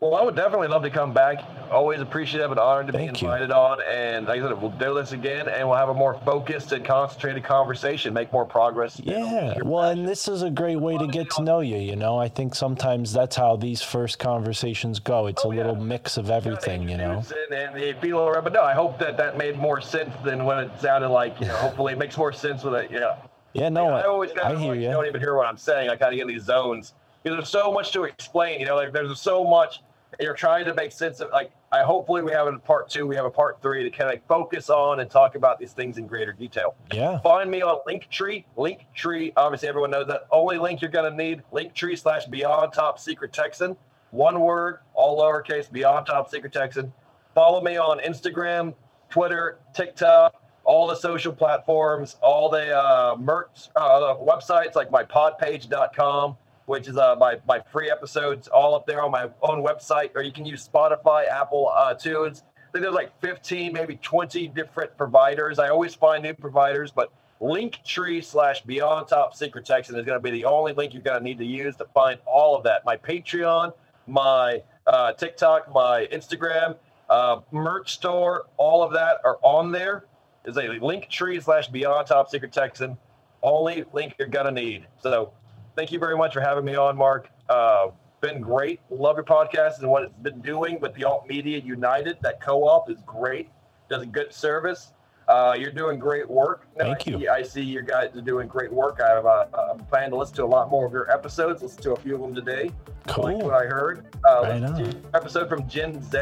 [0.02, 1.44] Well, I would definitely love to come back.
[1.72, 3.28] Always appreciative and honored to Thank be you.
[3.32, 3.80] invited on.
[3.90, 6.84] And like I said, we'll do this again and we'll have a more focused and
[6.86, 9.00] concentrated conversation, make more progress.
[9.04, 11.78] Yeah, well, and this is a great way to get to know you.
[11.78, 15.28] You know, I think sometimes that's how these first conversations go.
[15.28, 15.58] It's a Oh, yeah.
[15.58, 17.24] little mix of everything, you know.
[17.52, 20.60] And, and feel around, but no, I hope that that made more sense than what
[20.60, 21.40] it sounded like.
[21.40, 22.92] You know, hopefully it makes more sense with it.
[22.92, 23.16] Yeah.
[23.54, 24.90] Yeah, no, I always kind I hear like, you.
[24.90, 25.90] don't even hear what I'm saying.
[25.90, 26.94] I kind of get in these zones
[27.24, 28.60] because there's so much to explain.
[28.60, 29.80] You know, like there's so much.
[30.20, 31.52] You're trying to make sense of like.
[31.72, 34.22] I hopefully we have a part two, we have a part three to kind of
[34.30, 36.76] focus on and talk about these things in greater detail.
[36.94, 38.46] Yeah, Find me on Linktree.
[38.58, 40.28] Linktree, obviously everyone knows that.
[40.32, 41.44] Only link you're gonna need.
[41.52, 43.76] Linktree slash Beyond Top Secret Texan.
[44.12, 45.70] One word, all lowercase.
[45.70, 46.94] Beyond Top Secret Texan.
[47.34, 48.74] Follow me on Instagram,
[49.10, 56.38] Twitter, TikTok, all the social platforms, all the uh, merch uh, websites like my podpage.com,
[56.66, 60.12] which is uh, my my free episodes, all up there on my own website.
[60.16, 62.44] Or you can use Spotify, Apple uh, Tunes.
[62.58, 65.60] I think there's like 15, maybe 20 different providers.
[65.60, 67.10] I always find new providers, but
[67.42, 71.18] Linktree slash Beyond Top Secret Texan is going to be the only link you're going
[71.18, 72.86] to need to use to find all of that.
[72.86, 73.74] My Patreon,
[74.08, 76.76] my uh, TikTok, my Instagram,
[77.10, 80.06] uh, merch store, all of that are on there.
[80.46, 82.98] Is a Linktree slash Beyond Top Secret Texan.
[83.42, 84.86] Only link you're going to need.
[85.02, 85.34] So
[85.76, 87.30] thank you very much for having me on, Mark.
[87.50, 87.88] Uh,
[88.22, 88.80] been great.
[88.90, 92.18] Love your podcast and what it's been doing with the Alt Media United.
[92.22, 93.50] That co-op is great.
[93.90, 94.94] Does a good service.
[95.28, 96.68] Uh, you're doing great work.
[96.78, 97.30] Thank you.
[97.30, 99.00] I see you guys are doing great work.
[99.02, 101.64] I have uh, I'm planning to listen to a lot more of your episodes.
[101.64, 102.72] Listen to a few of them today.
[103.08, 103.40] Like cool.
[103.40, 104.06] what I heard.
[104.28, 106.18] Uh, Right episode from Gen Z.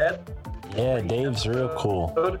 [0.76, 2.40] Yeah, Dave's real cool.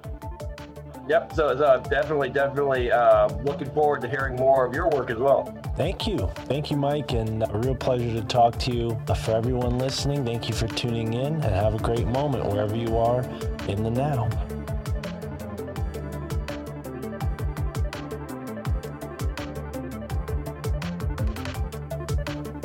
[1.10, 1.10] Episode.
[1.10, 1.34] Yep.
[1.34, 5.56] So uh, definitely, definitely uh, looking forward to hearing more of your work as well.
[5.76, 6.30] Thank you.
[6.46, 8.98] Thank you, Mike, and a real pleasure to talk to you.
[9.08, 12.76] Uh, For everyone listening, thank you for tuning in and have a great moment wherever
[12.76, 13.20] you are
[13.68, 14.28] in the now.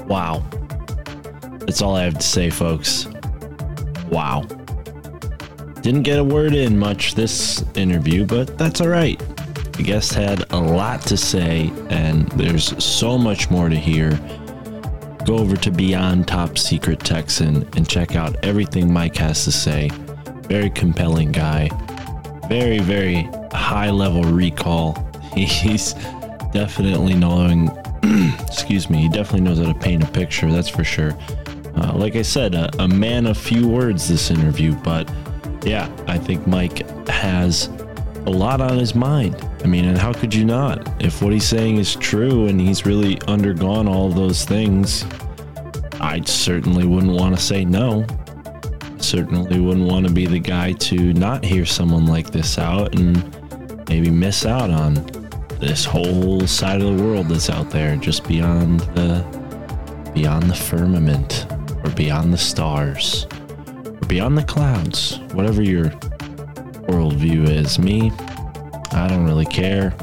[0.06, 0.44] Wow.
[1.60, 3.08] That's all I have to say, folks.
[4.10, 4.48] Wow.
[5.90, 9.18] Didn't get a word in much this interview, but that's all right.
[9.72, 14.12] The guest had a lot to say, and there's so much more to hear.
[15.26, 19.90] Go over to Beyond Top Secret Texan and check out everything Mike has to say.
[20.44, 21.70] Very compelling guy.
[22.48, 24.94] Very, very high level recall.
[25.34, 25.96] He's
[26.54, 27.72] definitely knowing,
[28.48, 31.18] excuse me, he definitely knows how to paint a picture, that's for sure.
[31.76, 35.10] Uh, like I said, a, a man of few words this interview, but
[35.64, 37.70] yeah, I think Mike has
[38.26, 39.36] a lot on his mind.
[39.64, 41.02] I mean, and how could you not?
[41.02, 45.06] If what he's saying is true and he's really undergone all those things,
[46.00, 48.06] I certainly wouldn't want to say no.
[49.00, 53.88] Certainly wouldn't want to be the guy to not hear someone like this out and
[53.90, 54.94] maybe miss out on
[55.60, 59.26] this whole side of the world that's out there, just beyond the
[60.14, 61.46] beyond the firmament,
[61.84, 63.28] or beyond the stars,
[64.10, 65.86] beyond the clouds, whatever your
[66.90, 67.78] worldview is.
[67.78, 68.12] Me,
[68.92, 69.96] I don't really care.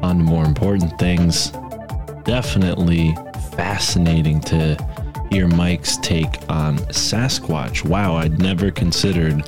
[0.00, 1.50] On to more important things.
[2.24, 3.14] Definitely
[3.54, 4.76] fascinating to
[5.30, 7.84] hear Mike's take on Sasquatch.
[7.84, 9.44] Wow, I'd never considered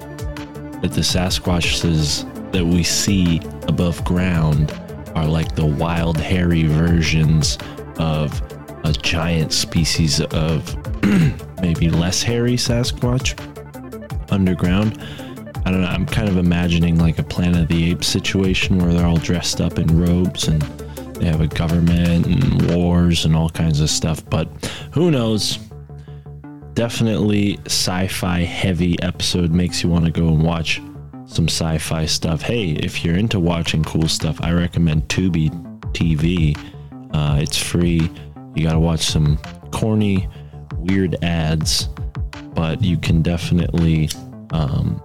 [0.82, 4.78] that the Sasquatches that we see above ground
[5.14, 7.56] are like the wild, hairy versions
[7.98, 8.42] of
[8.84, 10.76] a giant species of
[11.62, 13.38] maybe less hairy Sasquatch
[14.30, 14.98] underground.
[15.64, 15.88] I don't know.
[15.88, 19.60] I'm kind of imagining like a Planet of the Apes situation where they're all dressed
[19.60, 20.62] up in robes and
[21.20, 24.24] they have a government and wars and all kinds of stuff.
[24.30, 24.48] But
[24.92, 25.58] who knows?
[26.74, 30.80] Definitely sci fi heavy episode makes you want to go and watch
[31.26, 32.40] some sci fi stuff.
[32.40, 35.50] Hey, if you're into watching cool stuff, I recommend Tubi
[35.92, 36.56] TV.
[37.12, 38.10] Uh, it's free.
[38.54, 39.36] You got to watch some
[39.72, 40.28] corny,
[40.76, 41.88] weird ads,
[42.54, 44.08] but you can definitely
[44.52, 45.00] um,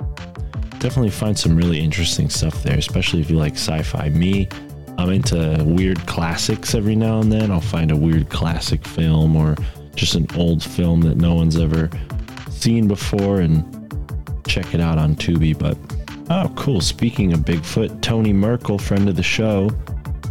[0.80, 4.10] definitely find some really interesting stuff there, especially if you like sci-fi.
[4.10, 4.48] Me,
[4.98, 7.52] I'm into weird classics every now and then.
[7.52, 9.56] I'll find a weird classic film or
[9.96, 11.90] just an old film that no one's ever
[12.50, 13.64] seen before and
[14.48, 15.58] check it out on Tubi.
[15.58, 15.78] But
[16.30, 16.82] oh, cool.
[16.82, 19.70] Speaking of Bigfoot, Tony Merkel, friend of the show,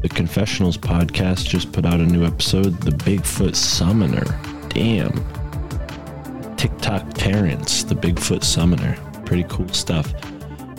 [0.03, 4.25] the Confessionals podcast just put out a new episode, The Bigfoot Summoner.
[4.69, 5.44] Damn.
[6.57, 8.97] TikTok Terrence, the Bigfoot Summoner.
[9.25, 10.13] Pretty cool stuff.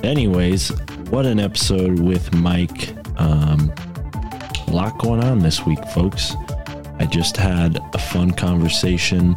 [0.04, 0.70] Anyways,
[1.10, 2.96] what an episode with Mike.
[3.20, 3.74] Um,
[4.68, 6.34] a lot going on this week, folks.
[7.00, 9.36] I just had a fun conversation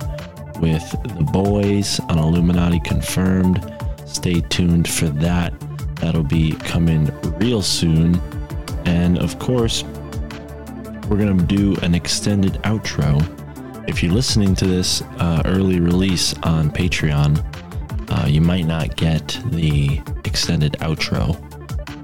[0.61, 3.75] with the boys on Illuminati Confirmed.
[4.07, 5.53] Stay tuned for that.
[5.97, 7.07] That'll be coming
[7.39, 8.21] real soon.
[8.85, 9.85] And of course,
[11.09, 13.21] we're going to do an extended outro.
[13.89, 17.43] If you're listening to this uh, early release on Patreon,
[18.11, 21.35] uh, you might not get the extended outro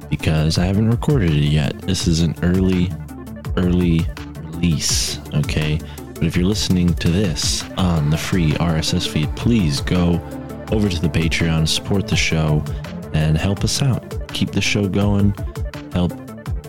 [0.08, 1.78] because I haven't recorded it yet.
[1.82, 2.90] This is an early,
[3.58, 4.00] early
[4.38, 5.78] release, okay?
[6.14, 10.14] But if you're listening to this on the free RSS feed, please go
[10.72, 12.64] over to the Patreon, support the show,
[13.12, 14.26] and help us out.
[14.32, 15.34] Keep the show going,
[15.92, 16.12] help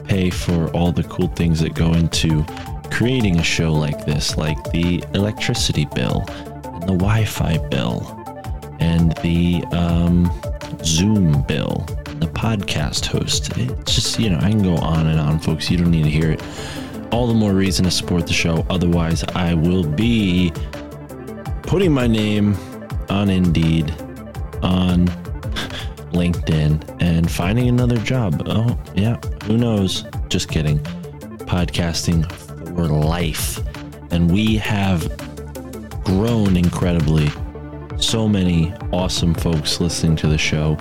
[0.04, 2.46] pay for all the cool things that go into
[2.92, 8.12] creating a show like this, like the electricity bill and the Wi Fi bill
[8.80, 10.32] and the um,
[10.84, 11.86] Zoom bill,
[12.20, 13.58] the podcast host.
[13.58, 15.70] It's just, you know, I can go on and on, folks.
[15.70, 16.42] You don't need to hear it.
[17.12, 18.66] All the more reason to support the show.
[18.70, 20.52] Otherwise, I will be
[21.64, 22.56] putting my name
[23.10, 23.92] on Indeed,
[24.62, 25.08] on
[26.12, 28.44] LinkedIn, and finding another job.
[28.46, 30.06] Oh, yeah, who knows?
[30.30, 30.80] Just kidding.
[31.46, 32.45] Podcasting
[32.76, 33.60] for life.
[34.12, 35.02] And we have
[36.04, 37.30] grown incredibly.
[37.98, 40.78] So many awesome folks listening to the show.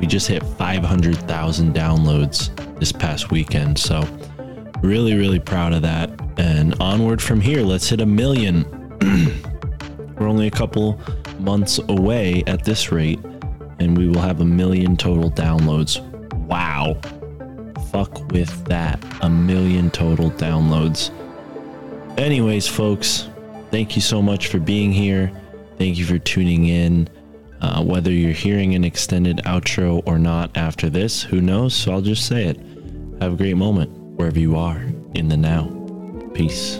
[0.00, 3.78] We just hit 500,000 downloads this past weekend.
[3.78, 4.06] So,
[4.82, 6.10] really, really proud of that.
[6.36, 8.64] And onward from here, let's hit a million.
[10.18, 11.00] We're only a couple
[11.38, 13.20] months away at this rate,
[13.78, 16.00] and we will have a million total downloads.
[16.46, 16.98] Wow.
[17.90, 19.02] Fuck with that.
[19.22, 21.10] A million total downloads.
[22.16, 23.28] Anyways, folks,
[23.70, 25.30] thank you so much for being here.
[25.76, 27.08] Thank you for tuning in.
[27.60, 31.74] Uh, whether you're hearing an extended outro or not after this, who knows?
[31.74, 32.58] So I'll just say it.
[33.20, 34.82] Have a great moment wherever you are
[35.14, 35.70] in the now.
[36.34, 36.78] Peace.